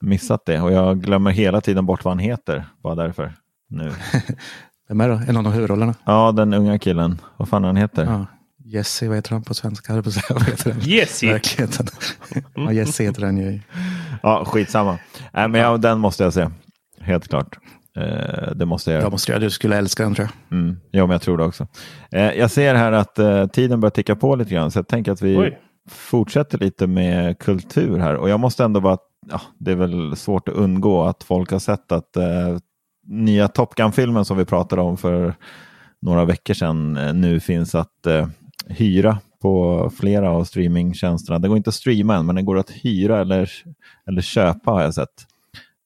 missat 0.00 0.46
det 0.46 0.60
och 0.60 0.72
jag 0.72 1.00
glömmer 1.00 1.30
hela 1.30 1.60
tiden 1.60 1.86
bort 1.86 2.04
vad 2.04 2.10
han 2.10 2.18
heter. 2.18 2.64
Bara 2.82 2.94
därför. 2.94 3.32
Nu. 3.68 3.92
Vem 4.88 5.00
är 5.00 5.08
det? 5.08 5.22
En 5.28 5.36
av 5.36 5.44
de 5.44 5.52
huvudrollerna? 5.52 5.94
Ja, 6.04 6.32
den 6.32 6.54
unga 6.54 6.78
killen. 6.78 7.20
Vad 7.36 7.48
fan 7.48 7.64
han 7.64 7.76
heter? 7.76 8.04
Ja. 8.04 8.26
Jesse, 8.64 9.08
vad 9.08 9.16
heter 9.16 9.30
han 9.30 9.42
på 9.42 9.54
svenska? 9.54 9.92
Jesse? 10.80 11.26
Verkligheten. 11.26 11.86
ja, 12.54 12.72
Jesse 12.72 13.04
heter 13.04 13.22
han 13.22 13.38
ju. 13.38 13.60
Ja, 14.22 14.44
skitsamma. 14.44 14.98
Äh, 15.32 15.48
men 15.48 15.54
ja, 15.54 15.76
den 15.76 15.98
måste 15.98 16.24
jag 16.24 16.34
se. 16.34 16.48
Helt 17.00 17.28
klart. 17.28 17.58
Eh, 17.96 18.52
det 18.54 18.66
måste 18.66 18.92
jag 18.92 19.02
Jag 19.02 19.12
måste 19.12 19.32
göra 19.32 19.40
Du 19.40 19.50
skulle 19.50 19.76
älska 19.76 20.02
den 20.02 20.14
tror 20.14 20.28
jag. 20.28 20.58
Mm. 20.58 20.76
Ja, 20.90 21.06
men 21.06 21.10
jag 21.10 21.22
tror 21.22 21.38
det 21.38 21.44
också. 21.44 21.66
Eh, 22.10 22.32
jag 22.32 22.50
ser 22.50 22.74
här 22.74 22.92
att 22.92 23.18
eh, 23.18 23.46
tiden 23.46 23.80
börjar 23.80 23.90
ticka 23.90 24.16
på 24.16 24.36
lite 24.36 24.50
grann, 24.54 24.70
så 24.70 24.78
jag 24.78 24.88
tänker 24.88 25.12
att 25.12 25.22
vi 25.22 25.36
Oj 25.36 25.58
fortsätter 25.90 26.58
lite 26.58 26.86
med 26.86 27.38
kultur 27.38 27.98
här. 27.98 28.14
Och 28.14 28.28
jag 28.28 28.40
måste 28.40 28.64
ändå 28.64 28.80
bara, 28.80 28.98
ja, 29.30 29.40
det 29.58 29.70
är 29.72 29.76
väl 29.76 30.16
svårt 30.16 30.48
att 30.48 30.54
undgå 30.54 31.02
att 31.02 31.22
folk 31.22 31.50
har 31.50 31.58
sett 31.58 31.92
att 31.92 32.16
eh, 32.16 32.56
nya 33.06 33.48
Top 33.48 33.74
Gun-filmen 33.74 34.24
som 34.24 34.36
vi 34.36 34.44
pratade 34.44 34.82
om 34.82 34.96
för 34.96 35.34
några 36.02 36.24
veckor 36.24 36.54
sedan 36.54 36.96
eh, 36.96 37.14
nu 37.14 37.40
finns 37.40 37.74
att 37.74 38.06
eh, 38.06 38.28
hyra 38.66 39.18
på 39.42 39.90
flera 39.96 40.30
av 40.30 40.44
streamingtjänsterna. 40.44 41.38
Det 41.38 41.48
går 41.48 41.56
inte 41.56 41.70
att 41.70 41.74
streama 41.74 42.16
än, 42.16 42.26
men 42.26 42.34
det 42.36 42.42
går 42.42 42.58
att 42.58 42.70
hyra 42.70 43.20
eller, 43.20 43.50
eller 44.06 44.22
köpa 44.22 44.70
har 44.70 44.82
jag 44.82 44.94
sett. 44.94 45.26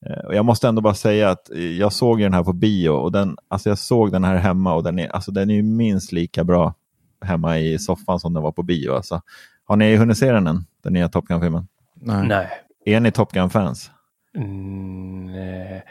Eh, 0.07 0.25
och 0.27 0.35
jag 0.35 0.45
måste 0.45 0.69
ändå 0.69 0.81
bara 0.83 0.95
säga 0.95 1.31
att 1.31 1.51
eh, 1.51 1.59
jag 1.59 1.93
såg 1.93 2.21
den 2.21 2.35
här 2.35 2.45
på 2.45 2.53
bio 2.53 2.89
och 2.89 3.13
den, 3.13 3.37
alltså 3.49 3.69
jag 3.69 3.79
såg 3.79 4.13
den 4.13 4.25
här 4.25 4.37
hemma 4.37 4.75
och 4.75 4.83
den 4.83 4.99
är, 4.99 5.09
alltså 5.09 5.33
den 5.33 5.51
är 5.51 5.63
minst 5.63 6.13
lika 6.13 6.45
bra 6.45 6.75
hemma 7.21 7.59
i 7.59 7.79
soffan 7.79 8.21
som 8.21 8.35
den 8.35 8.43
var 8.43 8.53
på 8.53 8.63
bio. 8.63 8.93
Alltså. 8.93 9.21
Har 9.67 9.77
ni 9.77 9.97
hunnit 9.97 10.19
se 10.19 10.33
den 10.33 10.47
än, 10.47 10.67
den 10.83 10.93
nya 10.93 11.09
Top 11.09 11.27
Gun-filmen? 11.27 11.69
Nej. 11.95 12.27
nej. 12.29 12.49
Är 12.87 13.01
ni 13.01 13.11
Top 13.11 13.33
Gun-fans? 13.33 13.91
Mm, 14.37 15.27
nej. 15.27 15.85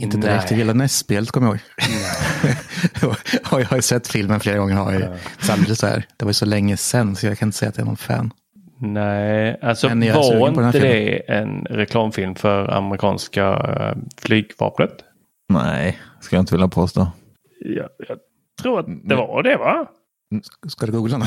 Inte 0.00 0.16
direkt, 0.16 0.50
jag 0.50 0.58
gillar 0.58 0.74
NES-spelet 0.74 1.30
kommer 1.30 1.46
jag 1.46 1.56
ihåg. 1.56 3.16
jag 3.60 3.64
har 3.64 3.76
ju 3.76 3.82
sett 3.82 4.08
filmen 4.08 4.40
flera 4.40 4.58
gånger. 4.58 4.74
Har 4.74 4.92
jag, 4.92 5.18
samtidigt 5.38 5.78
så 5.78 5.86
här, 5.86 6.04
det 6.16 6.24
var 6.24 6.30
ju 6.30 6.34
så 6.34 6.46
länge 6.46 6.76
sedan 6.76 7.16
så 7.16 7.26
jag 7.26 7.38
kan 7.38 7.48
inte 7.48 7.58
säga 7.58 7.68
att 7.68 7.76
jag 7.76 7.82
är 7.82 7.86
någon 7.86 7.96
fan. 7.96 8.30
Nej, 8.80 9.58
alltså 9.62 9.88
var 9.88 10.48
inte 10.66 10.78
det 10.78 11.30
en 11.30 11.64
reklamfilm 11.64 12.34
för 12.34 12.68
amerikanska 12.68 13.52
uh, 13.52 14.02
flygvapnet? 14.16 15.04
Nej, 15.48 15.98
ska 16.20 16.36
jag 16.36 16.42
inte 16.42 16.54
vilja 16.54 16.68
påstå. 16.68 17.06
Ja, 17.60 17.88
jag 18.08 18.18
tror 18.62 18.80
att 18.80 18.86
det 19.04 19.16
var 19.16 19.42
det 19.42 19.56
va? 19.56 19.86
Ska 20.68 20.86
du 20.86 20.92
googla 20.92 21.18
nu? 21.18 21.24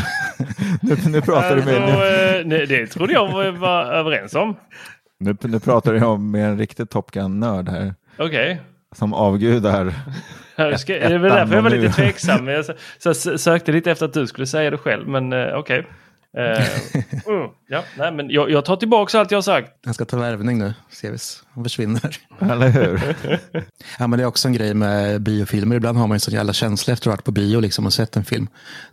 nu, 1.07 1.21
pratar 1.21 1.55
du 1.55 1.65
med... 1.65 1.83
Alltså, 1.83 2.47
nu. 2.47 2.65
Det 2.65 2.87
trodde 2.87 3.13
jag 3.13 3.51
var 3.51 3.85
överens 3.85 4.35
om. 4.35 4.55
Nu, 5.19 5.37
nu 5.41 5.59
pratar 5.59 5.93
jag 5.93 6.19
med 6.19 6.45
en 6.45 6.57
riktig 6.57 6.89
Top 6.89 7.11
Gun-nörd 7.11 7.69
här. 7.69 7.95
Okej. 8.17 8.51
Okay. 8.51 8.57
Som 8.95 9.13
avgudar 9.13 9.93
jag 10.55 10.79
ska, 10.79 10.93
det 10.93 11.17
var 11.17 11.29
därför 11.29 11.55
jag 11.55 11.61
var 11.61 11.69
lite 11.69 11.93
tveksam. 11.93 12.47
Jag 12.47 12.65
så, 12.65 13.13
så 13.13 13.37
sökte 13.37 13.71
lite 13.71 13.91
efter 13.91 14.05
att 14.05 14.13
du 14.13 14.27
skulle 14.27 14.47
säga 14.47 14.69
det 14.69 14.77
själv, 14.77 15.07
men 15.07 15.33
uh, 15.33 15.39
okej. 15.39 15.79
Okay. 15.79 15.91
Uh, 16.37 17.49
ja, 17.67 17.83
nej, 17.97 18.11
men 18.11 18.29
jag, 18.29 18.51
jag 18.51 18.65
tar 18.65 18.75
tillbaka 18.75 19.19
allt 19.19 19.31
jag 19.31 19.37
har 19.37 19.41
sagt. 19.41 19.71
Han 19.85 19.93
ska 19.93 20.05
ta 20.05 20.17
värvning 20.17 20.57
nu, 20.57 20.73
Sevis. 20.89 21.43
Han 21.53 21.63
försvinner. 21.63 22.17
Eller 22.39 22.69
hur? 22.69 23.15
ja, 23.99 24.07
men 24.07 24.19
det 24.19 24.23
är 24.23 24.27
också 24.27 24.47
en 24.47 24.53
grej 24.53 24.73
med 24.73 25.21
biofilmer. 25.21 25.75
Ibland 25.75 25.97
har 25.97 26.07
man 26.07 26.15
ju 26.15 26.19
så 26.19 26.31
jävla 26.31 26.53
känsla 26.53 26.93
efter 26.93 27.09
att 27.09 27.11
ha 27.11 27.15
varit 27.15 27.25
på 27.25 27.31
bio 27.31 27.59
liksom, 27.59 27.85
och 27.85 27.93
sett 27.93 28.15
en 28.15 28.25
film. 28.25 28.47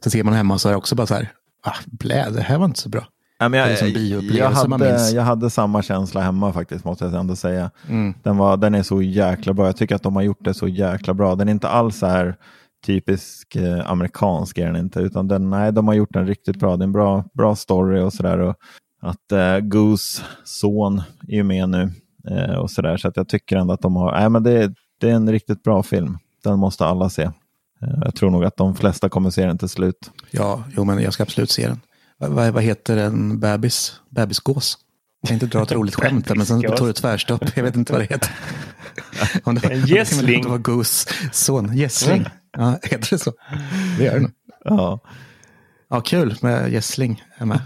Så 0.04 0.10
ser 0.10 0.24
man 0.24 0.34
hemma 0.34 0.54
och 0.54 0.60
så 0.60 0.68
är 0.68 0.72
det 0.72 0.76
också 0.76 0.94
bara 0.94 1.06
så 1.06 1.14
här, 1.14 1.28
ah, 1.62 1.76
blä, 1.86 2.30
det 2.30 2.42
här 2.42 2.58
var 2.58 2.64
inte 2.64 2.80
så 2.80 2.88
bra. 2.88 3.06
Ja, 3.38 3.48
men 3.48 3.60
jag, 3.60 3.68
liksom 3.68 3.88
jag, 4.36 4.50
hade, 4.50 5.10
jag 5.10 5.22
hade 5.22 5.50
samma 5.50 5.82
känsla 5.82 6.20
hemma 6.20 6.52
faktiskt, 6.52 6.84
måste 6.84 7.04
jag 7.04 7.14
ändå 7.14 7.36
säga. 7.36 7.70
Mm. 7.88 8.14
Den, 8.22 8.36
var, 8.36 8.56
den 8.56 8.74
är 8.74 8.82
så 8.82 9.02
jäkla 9.02 9.52
bra. 9.52 9.66
Jag 9.66 9.76
tycker 9.76 9.94
att 9.94 10.02
de 10.02 10.16
har 10.16 10.22
gjort 10.22 10.44
det 10.44 10.54
så 10.54 10.68
jäkla 10.68 11.14
bra. 11.14 11.34
Den 11.34 11.48
är 11.48 11.52
inte 11.52 11.68
alls 11.68 11.98
så 11.98 12.06
här 12.06 12.36
typisk 12.86 13.56
eh, 13.56 13.90
amerikansk 13.90 14.58
är 14.58 14.66
den 14.66 14.76
inte, 14.76 15.00
utan 15.00 15.28
den, 15.28 15.50
nej, 15.50 15.72
de 15.72 15.88
har 15.88 15.94
gjort 15.94 16.12
den 16.12 16.26
riktigt 16.26 16.56
bra. 16.56 16.76
Det 16.76 16.82
är 16.82 16.86
en 16.86 16.92
bra, 16.92 17.24
bra 17.34 17.56
story 17.56 18.00
och 18.00 18.12
sådär. 18.12 18.54
Att 19.02 19.32
eh, 19.32 19.58
Goose 19.58 20.22
son 20.44 21.02
är 21.28 21.34
ju 21.34 21.42
med 21.42 21.68
nu 21.68 21.90
eh, 22.28 22.54
och 22.54 22.70
sådär. 22.70 22.96
Så 22.96 23.08
att 23.08 23.16
jag 23.16 23.28
tycker 23.28 23.56
ändå 23.56 23.74
att 23.74 23.82
de 23.82 23.96
har, 23.96 24.12
nej 24.12 24.30
men 24.30 24.42
det, 24.42 24.74
det 25.00 25.10
är 25.10 25.14
en 25.14 25.32
riktigt 25.32 25.62
bra 25.62 25.82
film. 25.82 26.18
Den 26.44 26.58
måste 26.58 26.86
alla 26.86 27.10
se. 27.10 27.22
Eh, 27.22 27.98
jag 28.04 28.14
tror 28.14 28.30
nog 28.30 28.44
att 28.44 28.56
de 28.56 28.74
flesta 28.74 29.08
kommer 29.08 29.30
se 29.30 29.46
den 29.46 29.58
till 29.58 29.68
slut. 29.68 30.10
Ja, 30.30 30.64
jo, 30.76 30.84
men 30.84 31.02
jag 31.02 31.12
ska 31.12 31.22
absolut 31.22 31.50
se 31.50 31.68
den. 31.68 31.80
Vad, 32.18 32.52
vad 32.52 32.62
heter 32.62 32.96
en 32.96 33.40
bebis? 33.40 34.00
Bebisgås? 34.10 34.78
Jag 35.20 35.28
tänkte 35.28 35.46
dra 35.46 35.62
ett 35.62 35.72
roligt 35.72 35.94
skämt 35.94 36.28
där, 36.28 36.34
men 36.34 36.46
sen 36.46 36.62
tog 36.62 36.86
det 36.86 36.92
tvärstopp. 36.92 37.56
Jag 37.56 37.62
vet 37.62 37.76
inte 37.76 37.92
vad 37.92 38.00
det 38.00 38.06
heter. 38.10 38.30
Om 39.44 39.54
det, 39.54 39.72
en 39.72 39.86
gässling. 39.86 40.42
Det 40.42 40.48
var 40.48 40.58
Goose 40.58 41.08
son. 41.32 41.76
Gässling. 41.76 42.26
Ja, 42.52 42.70
heter 42.82 43.10
det 43.10 43.18
så? 43.18 43.32
Det 43.98 44.04
gör 44.04 44.14
det 44.14 44.20
nog. 44.20 44.32
Ja. 44.64 44.98
Ja, 45.88 46.00
kul 46.00 46.36
med 46.42 46.72
gässling. 46.72 47.22
Med. 47.38 47.60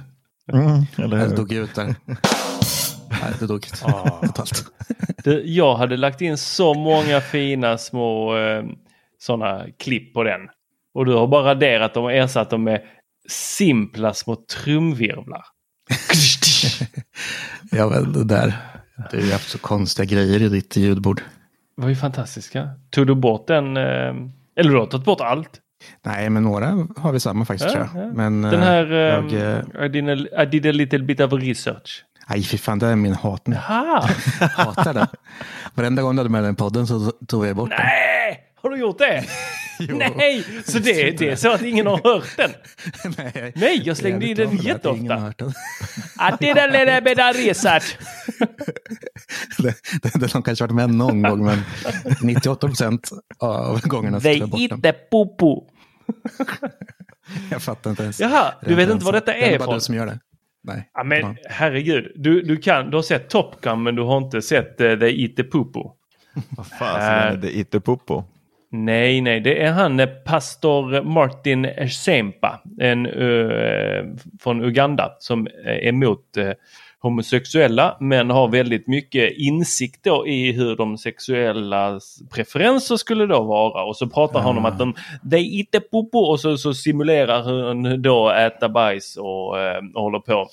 Mm, 0.52 0.84
eller 0.96 1.16
hur? 1.16 1.24
Jag 1.24 1.36
dog 1.36 1.52
ut 1.52 1.74
där. 1.74 1.94
Nej, 3.10 3.32
det 3.40 3.46
dog 3.46 3.56
ut 3.66 3.82
ah. 3.84 4.20
totalt. 4.26 4.64
Jag 5.44 5.76
hade 5.76 5.96
lagt 5.96 6.20
in 6.20 6.38
så 6.38 6.74
många 6.74 7.20
fina 7.20 7.78
små 7.78 8.36
eh, 8.36 8.64
sådana 9.18 9.66
klipp 9.78 10.14
på 10.14 10.22
den. 10.22 10.40
Och 10.94 11.06
du 11.06 11.14
har 11.14 11.26
bara 11.26 11.44
raderat 11.44 11.94
dem 11.94 12.04
och 12.04 12.12
ersatt 12.12 12.50
dem 12.50 12.64
med 12.64 12.82
simpla 13.28 14.14
små 14.14 14.36
trumvirvlar. 14.36 15.44
ja, 17.70 17.88
men 17.88 18.12
det 18.12 18.24
där. 18.24 18.54
Du 19.10 19.24
har 19.24 19.32
haft 19.32 19.50
så 19.50 19.58
konstiga 19.58 20.04
grejer 20.14 20.42
i 20.42 20.48
ditt 20.48 20.76
ljudbord. 20.76 21.22
Det 21.76 21.82
var 21.82 21.88
ju 21.88 21.96
fantastiska. 21.96 22.70
Tog 22.90 23.06
du 23.06 23.14
bort 23.14 23.46
den? 23.46 23.76
Eh, 23.76 24.14
eller 24.56 24.70
du 24.70 24.78
har 24.78 24.86
tagit 24.86 25.04
bort 25.04 25.20
allt? 25.20 25.60
Nej, 26.02 26.30
men 26.30 26.42
några 26.42 26.86
har 26.96 27.12
vi 27.12 27.20
samma 27.20 27.44
faktiskt 27.44 27.74
ja, 27.74 27.84
tror 27.84 27.88
jag. 27.94 28.06
Ja. 28.06 28.12
Men, 28.14 28.42
den 28.42 28.62
här, 28.62 28.92
eh, 28.92 28.98
jag, 28.98 29.24
um, 29.24 29.84
I, 29.84 29.88
did 29.88 30.08
a, 30.08 30.42
I 30.42 30.46
did 30.46 30.66
a 30.66 30.72
little 30.72 30.98
bit 30.98 31.20
of 31.20 31.32
research. 31.32 32.04
Nej, 32.28 32.42
fy 32.42 32.58
fan, 32.58 32.78
det 32.78 32.86
är 32.86 32.96
min 32.96 33.14
hat 33.14 33.46
nu. 33.46 33.56
Hatar 34.56 34.94
det. 34.94 35.08
Varenda 35.74 36.02
gång 36.02 36.16
du 36.16 36.20
hade 36.20 36.30
med 36.30 36.44
den 36.44 36.56
podden 36.56 36.86
så 36.86 37.12
tog 37.28 37.46
jag 37.46 37.56
bort 37.56 37.68
Nej! 37.68 37.78
den. 37.78 37.86
Nej, 37.86 38.40
har 38.62 38.70
du 38.70 38.76
gjort 38.76 38.98
det? 38.98 39.24
Nej, 39.78 40.44
så 40.64 40.78
det, 40.78 41.18
det 41.18 41.28
är 41.28 41.36
så 41.36 41.52
att 41.52 41.62
ingen 41.62 41.86
har 41.86 42.00
hört 42.04 42.36
den? 42.36 42.50
Nej, 43.18 43.52
Nej 43.56 43.82
jag 43.84 43.96
slängde 43.96 44.26
in 44.26 44.36
den 44.36 44.56
jätteofta. 44.56 45.32
Att 46.18 46.40
det 46.40 46.54
där 46.54 46.70
lilla 46.70 47.00
bädda 47.00 47.32
research. 47.32 47.98
det, 49.58 49.74
det, 50.02 50.18
det 50.18 50.32
har 50.32 50.42
kanske 50.42 50.64
varit 50.64 50.74
med 50.74 50.90
någon 50.90 51.22
gång, 51.22 51.44
men 51.44 51.58
98 52.22 52.66
procent 52.66 53.10
av 53.38 53.80
gångerna 53.80 54.20
så 54.20 54.28
jag 54.28 54.48
bort 54.48 54.60
den. 54.60 54.76
inte 54.76 54.92
popo. 54.92 55.64
jag 57.50 57.62
fattar 57.62 57.90
inte 57.90 58.02
ens. 58.02 58.20
Jaha, 58.20 58.54
du 58.66 58.74
vet 58.74 58.90
inte 58.90 59.04
vad 59.04 59.14
detta 59.14 59.34
är, 59.34 59.42
är 59.42 59.48
Det 59.48 59.54
är 59.54 59.58
bara 59.58 59.74
du 59.74 59.80
som 59.80 59.94
gör 59.94 60.06
det. 60.06 60.18
Nej. 60.62 60.90
Ja, 60.94 61.04
men 61.04 61.36
herregud, 61.44 62.12
du, 62.16 62.42
du, 62.42 62.56
kan, 62.56 62.90
du 62.90 62.96
har 62.96 63.02
sett 63.02 63.28
Top 63.28 63.60
Gun 63.60 63.82
men 63.82 63.94
du 63.94 64.02
har 64.02 64.18
inte 64.18 64.42
sett 64.42 64.80
uh, 64.80 64.98
The 64.98 65.22
Eat 65.22 65.36
the 65.36 65.44
Popo. 65.44 65.92
Vad 66.48 66.66
fan 66.66 67.00
är 67.00 67.34
uh, 67.34 67.40
The 67.40 67.58
Eat 67.58 67.70
the 67.70 67.80
Popo? 67.80 68.24
Nej, 68.76 69.20
nej, 69.20 69.40
det 69.40 69.62
är 69.62 69.72
han 69.72 70.00
eh, 70.00 70.06
pastor 70.06 71.02
Martin 71.02 71.68
Sempa 71.88 72.62
en, 72.80 73.06
uh, 73.06 74.04
från 74.40 74.64
Uganda 74.64 75.16
som 75.18 75.46
är 75.64 75.88
emot 75.88 76.36
uh, 76.38 76.52
homosexuella 77.04 77.96
men 78.00 78.30
har 78.30 78.48
väldigt 78.48 78.86
mycket 78.86 79.32
insikt 79.36 80.04
då 80.04 80.26
i 80.26 80.52
hur 80.52 80.76
de 80.76 80.98
sexuella 80.98 82.00
preferenser 82.34 82.96
skulle 82.96 83.26
då 83.26 83.42
vara 83.42 83.84
och 83.84 83.96
så 83.96 84.08
pratar 84.08 84.40
han 84.40 84.58
om 84.58 84.64
att 84.64 84.78
de 84.78 84.94
eat 85.36 85.70
the 85.72 85.80
popo 85.80 86.18
och 86.18 86.40
så, 86.40 86.56
så 86.56 86.74
simulerar 86.74 87.42
hon 87.42 88.02
då 88.02 88.30
äta 88.30 88.68
bajs 88.68 89.16
och, 89.16 89.60
eh, 89.60 89.82
och 89.94 90.02
håller 90.02 90.18
på. 90.18 90.48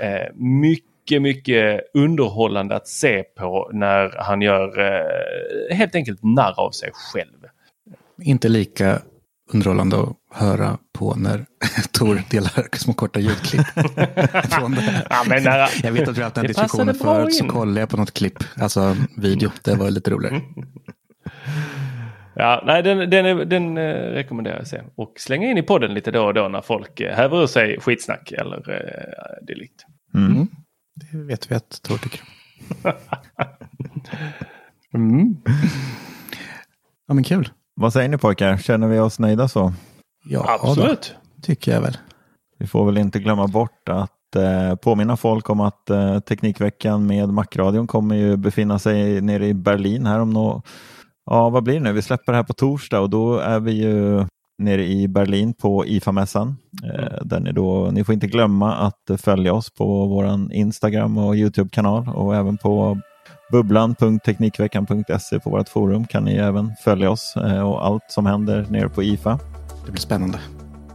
Eh, 0.00 0.34
mycket, 0.34 1.22
mycket 1.22 1.80
underhållande 1.94 2.76
att 2.76 2.88
se 2.88 3.22
på 3.22 3.70
när 3.72 4.14
han 4.18 4.42
gör 4.42 4.80
eh, 4.80 5.76
helt 5.76 5.94
enkelt 5.94 6.22
narr 6.22 6.60
av 6.60 6.70
sig 6.70 6.90
själv. 6.92 7.46
Inte 8.22 8.48
lika 8.48 9.02
underhållande 9.52 10.00
att 10.00 10.16
höra 10.34 10.78
på 10.92 11.14
när 11.14 11.46
Tor 11.92 12.22
delar 12.30 12.76
små 12.76 12.92
korta 12.92 13.20
ljudklipp. 13.20 13.66
från 14.50 14.72
det. 14.72 15.06
Ja, 15.10 15.24
men 15.28 15.42
när, 15.42 15.68
jag 15.82 15.92
vet 15.92 16.08
att 16.08 16.16
vi 16.16 16.20
har 16.20 16.24
haft 16.24 16.34
den 16.34 16.46
diskussionen 16.46 16.94
förut, 16.94 17.34
så 17.34 17.48
kollade 17.48 17.80
jag 17.80 17.88
på 17.88 17.96
något 17.96 18.14
klipp, 18.14 18.44
alltså 18.56 18.96
video, 19.16 19.50
det 19.64 19.74
var 19.74 19.90
lite 19.90 20.10
roligare. 20.10 20.40
Ja, 22.34 22.62
nej, 22.66 22.82
den, 22.82 23.10
den, 23.10 23.48
den 23.48 23.78
eh, 23.78 23.94
rekommenderar 23.94 24.54
jag 24.54 24.62
att 24.62 24.68
se. 24.68 24.82
Och 24.94 25.12
slänga 25.18 25.50
in 25.50 25.58
i 25.58 25.62
podden 25.62 25.94
lite 25.94 26.10
då 26.10 26.24
och 26.24 26.34
då 26.34 26.48
när 26.48 26.60
folk 26.60 27.00
eh, 27.00 27.16
häver 27.16 27.42
ur 27.42 27.46
sig 27.46 27.80
skitsnack 27.80 28.32
eller 28.32 28.70
eh, 28.70 29.46
dylikt. 29.46 29.84
Mm. 30.14 30.32
Mm. 30.32 30.48
Det 30.94 31.16
vet 31.18 31.50
vi 31.50 31.54
att 31.54 31.82
Tor 31.82 31.98
tycker. 31.98 32.20
mm. 34.94 35.36
Ja, 37.06 37.14
men 37.14 37.24
kul. 37.24 37.48
Vad 37.80 37.92
säger 37.92 38.08
ni 38.08 38.18
pojkar? 38.18 38.56
Känner 38.56 38.88
vi 38.88 38.98
oss 38.98 39.18
nöjda 39.18 39.48
så? 39.48 39.72
Ja, 40.24 40.58
absolut. 40.62 41.14
Då, 41.36 41.42
tycker 41.42 41.72
jag 41.72 41.80
väl. 41.80 41.96
Vi 42.58 42.66
får 42.66 42.86
väl 42.86 42.98
inte 42.98 43.18
glömma 43.18 43.46
bort 43.46 43.88
att 43.88 44.36
eh, 44.36 44.74
påminna 44.74 45.16
folk 45.16 45.50
om 45.50 45.60
att 45.60 45.90
eh, 45.90 46.18
Teknikveckan 46.18 47.06
med 47.06 47.28
Macradion 47.28 47.86
kommer 47.86 48.16
ju 48.16 48.36
befinna 48.36 48.78
sig 48.78 49.20
nere 49.20 49.46
i 49.46 49.54
Berlin 49.54 50.06
här 50.06 50.20
om 50.20 50.30
något. 50.30 50.66
Ja, 51.26 51.48
vad 51.48 51.62
blir 51.62 51.74
det 51.74 51.80
nu? 51.80 51.92
Vi 51.92 52.02
släpper 52.02 52.32
det 52.32 52.36
här 52.36 52.44
på 52.44 52.52
torsdag 52.52 53.00
och 53.00 53.10
då 53.10 53.38
är 53.38 53.60
vi 53.60 53.72
ju 53.72 54.26
nere 54.58 54.86
i 54.86 55.08
Berlin 55.08 55.54
på 55.54 55.84
IFA-mässan. 55.86 56.56
Eh, 56.84 57.24
där 57.24 57.40
ni, 57.40 57.52
då, 57.52 57.90
ni 57.92 58.04
får 58.04 58.12
inte 58.12 58.26
glömma 58.26 58.74
att 58.74 59.20
följa 59.20 59.52
oss 59.52 59.70
på 59.70 60.06
vår 60.06 60.52
Instagram 60.52 61.18
och 61.18 61.36
Youtube-kanal 61.36 62.08
och 62.08 62.36
även 62.36 62.56
på 62.56 63.00
Bubblan.teknikveckan.se 63.50 65.40
på 65.40 65.50
vårt 65.50 65.68
forum 65.68 66.06
kan 66.06 66.24
ni 66.24 66.36
även 66.36 66.72
följa 66.84 67.10
oss 67.10 67.36
eh, 67.36 67.68
och 67.68 67.86
allt 67.86 68.04
som 68.08 68.26
händer 68.26 68.66
nere 68.70 68.88
på 68.88 69.02
IFA. 69.02 69.38
Det 69.86 69.92
blir 69.92 70.00
spännande. 70.00 70.38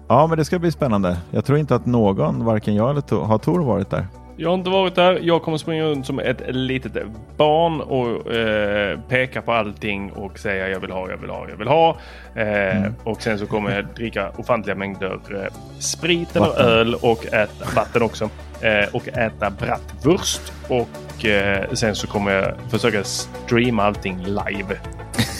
Ja, 0.07 0.27
men 0.27 0.37
det 0.37 0.45
ska 0.45 0.59
bli 0.59 0.71
spännande. 0.71 1.17
Jag 1.31 1.45
tror 1.45 1.57
inte 1.57 1.75
att 1.75 1.85
någon, 1.85 2.45
varken 2.45 2.75
jag 2.75 2.89
eller 2.89 3.01
Tor, 3.01 3.23
har 3.23 3.37
Tor 3.37 3.59
varit 3.59 3.89
där. 3.89 4.07
Jag 4.37 4.49
har 4.49 4.55
inte 4.55 4.69
varit 4.69 4.95
där. 4.95 5.19
Jag 5.23 5.41
kommer 5.41 5.57
springa 5.57 5.83
runt 5.83 6.05
som 6.05 6.19
ett 6.19 6.41
litet 6.47 6.93
barn 7.37 7.81
och 7.81 8.33
eh, 8.33 8.99
peka 9.09 9.41
på 9.41 9.53
allting 9.53 10.11
och 10.11 10.39
säga 10.39 10.69
jag 10.69 10.79
vill 10.79 10.91
ha, 10.91 11.09
jag 11.09 11.17
vill 11.17 11.29
ha, 11.29 11.49
jag 11.49 11.57
vill 11.57 11.67
ha. 11.67 11.97
Eh, 12.35 12.77
mm. 12.77 12.93
Och 13.03 13.21
sen 13.21 13.39
så 13.39 13.45
kommer 13.45 13.75
jag 13.75 13.85
dricka 13.95 14.31
ofantliga 14.37 14.75
mängder 14.75 15.19
eh, 15.31 15.53
sprit 15.79 16.35
eller 16.35 16.47
vatten. 16.47 16.65
öl 16.65 16.95
och 16.95 17.25
äta 17.25 17.65
vatten 17.75 18.01
också. 18.01 18.29
Eh, 18.61 18.95
och 18.95 19.07
äta 19.07 19.49
bratwurst. 19.49 20.53
Och 20.67 21.25
eh, 21.25 21.73
sen 21.73 21.95
så 21.95 22.07
kommer 22.07 22.31
jag 22.31 22.55
försöka 22.71 23.03
streama 23.03 23.83
allting 23.83 24.23
live. 24.23 24.77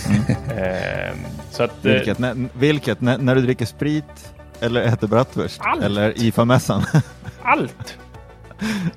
Mm. 0.09 0.21
Eh, 0.57 1.13
så 1.51 1.63
att, 1.63 1.71
vilket? 1.81 2.19
När, 2.19 2.47
vilket? 2.53 3.01
När, 3.01 3.17
när, 3.17 3.35
du 3.35 3.41
dricker 3.41 3.65
sprit 3.65 4.33
eller 4.59 4.81
äter 4.81 5.07
bratwurst? 5.07 5.61
Allt. 5.63 5.83
Eller 5.83 6.13
IFA-mässan? 6.21 6.83
Allt! 7.41 7.97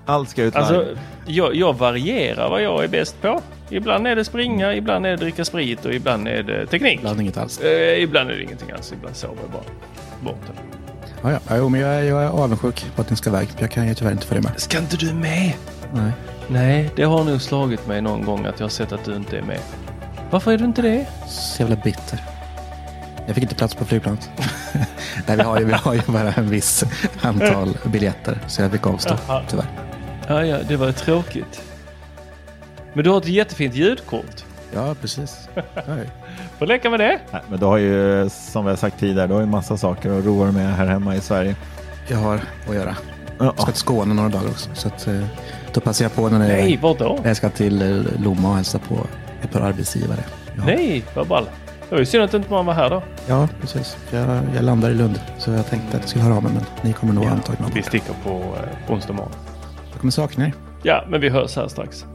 Allt 0.06 0.28
ska 0.28 0.42
ut 0.42 0.56
alltså, 0.56 0.86
jag, 1.26 1.54
jag, 1.54 1.78
varierar 1.78 2.50
vad 2.50 2.62
jag 2.62 2.84
är 2.84 2.88
bäst 2.88 3.22
på. 3.22 3.42
Ibland 3.70 4.06
är 4.06 4.16
det 4.16 4.24
springa, 4.24 4.74
ibland 4.74 5.06
är 5.06 5.10
det 5.10 5.16
dricka 5.16 5.44
sprit 5.44 5.84
och 5.84 5.94
ibland 5.94 6.28
är 6.28 6.42
det 6.42 6.66
teknik. 6.66 6.98
Ibland 6.98 7.20
inget 7.20 7.36
alls. 7.36 7.60
Eh, 7.60 8.02
ibland 8.02 8.30
är 8.30 8.34
det 8.34 8.42
ingenting 8.42 8.70
alls. 8.70 8.92
Ibland 8.92 9.16
sover 9.16 9.36
jag 9.42 9.50
bara 9.50 9.62
bort 10.20 10.40
det. 10.46 10.52
Ja, 11.22 11.32
ja. 11.32 11.56
Jo, 11.56 11.68
men 11.68 11.80
jag, 11.80 11.94
är, 11.94 12.02
jag 12.02 12.22
är 12.22 12.28
avundsjuk 12.28 12.86
på 12.96 13.02
att 13.02 13.10
ni 13.10 13.16
ska 13.16 13.30
iväg. 13.30 13.48
Jag 13.58 13.70
kan 13.70 13.88
ju 13.88 13.94
tyvärr 13.94 14.12
inte 14.12 14.26
följa 14.26 14.42
med. 14.42 14.60
Ska 14.60 14.78
inte 14.78 14.96
du 14.96 15.12
med? 15.14 15.52
Nej. 15.94 16.12
Nej, 16.48 16.90
det 16.96 17.02
har 17.04 17.24
nog 17.24 17.42
slagit 17.42 17.86
mig 17.86 18.00
någon 18.00 18.24
gång 18.24 18.46
att 18.46 18.60
jag 18.60 18.64
har 18.64 18.70
sett 18.70 18.92
att 18.92 19.04
du 19.04 19.16
inte 19.16 19.38
är 19.38 19.42
med. 19.42 19.60
Varför 20.30 20.52
är 20.52 20.58
du 20.58 20.64
inte 20.64 20.82
det? 20.82 21.06
Så 21.26 21.62
jävla 21.62 21.76
bitter. 21.76 22.20
Jag 23.26 23.34
fick 23.34 23.42
inte 23.42 23.54
plats 23.54 23.74
på 23.74 23.84
flygplanet. 23.84 24.30
Nej, 25.26 25.36
vi 25.36 25.42
har 25.42 25.58
ju, 25.58 25.64
vi 25.64 25.72
har 25.72 25.94
ju 25.94 26.00
bara 26.06 26.32
en 26.32 26.50
viss 26.50 26.84
antal 27.22 27.78
biljetter. 27.84 28.38
Så 28.46 28.62
jag 28.62 28.70
fick 28.70 28.86
avstå, 28.86 29.14
Jaha. 29.28 29.42
tyvärr. 29.48 29.66
Ja, 30.28 30.44
ja, 30.44 30.58
det 30.68 30.76
var 30.76 30.92
tråkigt. 30.92 31.62
Men 32.92 33.04
du 33.04 33.10
har 33.10 33.18
ett 33.18 33.28
jättefint 33.28 33.74
ljudkort. 33.74 34.44
Ja, 34.74 34.94
precis. 35.00 35.48
Får 36.58 36.66
leka 36.66 36.90
med 36.90 37.00
det. 37.00 37.18
Nej, 37.32 37.42
men 37.48 37.60
du 37.60 37.66
har 37.66 37.76
ju, 37.76 38.28
som 38.30 38.64
vi 38.64 38.70
har 38.70 38.76
sagt 38.76 38.98
tidigare, 39.00 39.26
du 39.26 39.34
har 39.34 39.40
ju 39.40 39.46
massa 39.46 39.76
saker 39.76 40.18
att 40.18 40.24
roa 40.24 40.44
dig 40.44 40.54
med 40.54 40.74
här 40.76 40.86
hemma 40.86 41.16
i 41.16 41.20
Sverige. 41.20 41.56
Jag 42.08 42.18
har 42.18 42.40
att 42.68 42.74
göra. 42.74 42.96
Jag 43.38 43.54
ska 43.54 43.64
till 43.66 43.74
Skåne 43.74 44.14
några 44.14 44.28
dagar 44.28 44.48
också. 44.48 44.70
Så 44.74 44.88
att, 44.88 45.06
eh, 45.06 45.24
då 45.78 45.84
passar 45.84 46.04
jag 46.04 46.14
på 46.14 46.28
när 46.28 46.38
Nej, 46.38 46.78
vad 46.82 46.98
då? 46.98 47.18
jag 47.24 47.36
ska 47.36 47.48
till 47.48 47.82
eh, 47.82 48.22
Lomma 48.24 48.48
och 48.48 48.56
hälsa 48.56 48.78
på 48.78 48.94
ett 49.42 49.52
par 49.52 49.60
arbetsgivare. 49.60 50.20
Nej, 50.66 51.04
vad 51.14 51.26
ball. 51.26 51.44
Det 51.88 51.94
var 51.94 51.98
ju 51.98 52.06
synd 52.06 52.24
att 52.24 52.34
inte 52.34 52.50
man 52.50 52.66
var 52.66 52.74
här 52.74 52.90
då. 52.90 53.02
Ja, 53.26 53.48
precis. 53.60 53.96
Jag, 54.10 54.40
jag 54.54 54.64
landar 54.64 54.90
i 54.90 54.94
Lund. 54.94 55.20
Så 55.38 55.50
jag 55.50 55.66
tänkte 55.66 55.96
att 55.96 56.02
jag 56.02 56.08
skulle 56.08 56.24
höra 56.24 56.36
av 56.36 56.42
mig, 56.42 56.52
men 56.52 56.62
ni 56.82 56.92
kommer 56.92 57.12
nog 57.14 57.24
ja, 57.24 57.30
antagligen 57.30 57.72
Vi 57.74 57.82
sticker 57.82 58.12
på 58.24 58.30
eh, 58.30 58.92
onsdag 58.92 59.12
morgon. 59.12 59.32
Jag 59.90 60.00
kommer 60.00 60.10
sakna 60.10 60.46
er. 60.46 60.52
Ja, 60.82 61.04
men 61.08 61.20
vi 61.20 61.28
hörs 61.28 61.56
här 61.56 61.68
strax. 61.68 62.06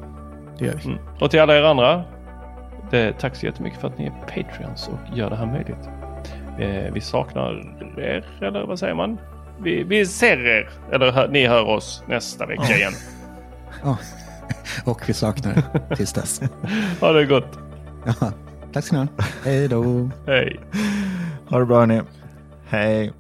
Det 0.60 0.66
gör 0.66 0.74
vi. 0.74 0.86
Mm. 0.86 1.00
Och 1.20 1.32
till 1.32 1.40
alla 1.40 1.58
er 1.58 1.64
andra. 1.64 2.04
Det, 2.92 3.14
tack 3.20 3.36
så 3.36 3.46
jättemycket 3.46 3.82
för 3.82 3.88
att 3.88 3.98
ni 3.98 4.06
är 4.06 4.12
Patreons 4.12 4.88
och 4.88 5.18
gör 5.18 5.30
det 5.30 5.36
här 5.36 5.46
möjligt. 5.46 5.90
Eh, 6.60 6.94
vi 6.94 7.02
saknar 7.02 7.52
er, 7.98 8.26
eller 8.42 8.66
vad 8.66 8.80
säger 8.80 8.94
man? 8.94 9.20
Vi, 9.64 9.84
vi 9.84 10.06
ser 10.06 10.46
er, 10.46 10.70
eller 10.92 11.12
hör, 11.12 11.28
ni 11.28 11.48
hör 11.48 11.64
oss 11.64 12.04
nästa 12.08 12.46
vecka 12.46 12.76
igen. 12.76 12.94
Oh. 13.84 13.98
Och 14.86 15.10
vi 15.10 15.14
saknar 15.14 15.64
tills 15.96 16.14
dess. 16.14 16.42
ha 17.02 17.12
det 17.12 17.26
gott. 17.26 17.58
Ja. 18.06 18.32
Tack 18.74 18.86
ska 18.86 18.96
ni 18.96 19.02
ha. 19.02 19.26
Hej 19.44 19.68
då. 19.68 20.10
Hej. 20.26 20.60
Ha 21.50 21.60
det 21.60 21.66
bra 21.66 21.80
hörni. 21.80 22.02
Hej. 22.66 23.14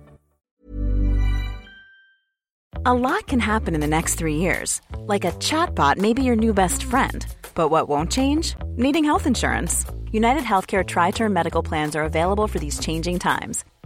A 2.85 2.93
lot 2.93 3.27
can 3.27 3.39
happen 3.39 3.75
in 3.75 3.81
the 3.81 3.87
next 3.87 4.19
three 4.19 4.35
years. 4.35 4.81
Like 5.07 5.25
a 5.27 5.31
chatbot 5.31 5.97
may 5.97 6.13
be 6.13 6.21
your 6.21 6.35
new 6.35 6.53
best 6.53 6.83
friend. 6.83 7.25
But 7.55 7.71
what 7.71 7.87
won't 7.87 8.11
change? 8.11 8.55
Needing 8.77 9.05
health 9.05 9.27
insurance. 9.27 9.85
United 10.11 10.43
Healthcare 10.43 10.83
Tri-Term 10.83 11.33
Medical 11.33 11.63
Plans 11.63 11.95
are 11.95 12.03
available 12.03 12.47
for 12.47 12.59
these 12.59 12.79
changing 12.79 13.19
times 13.19 13.63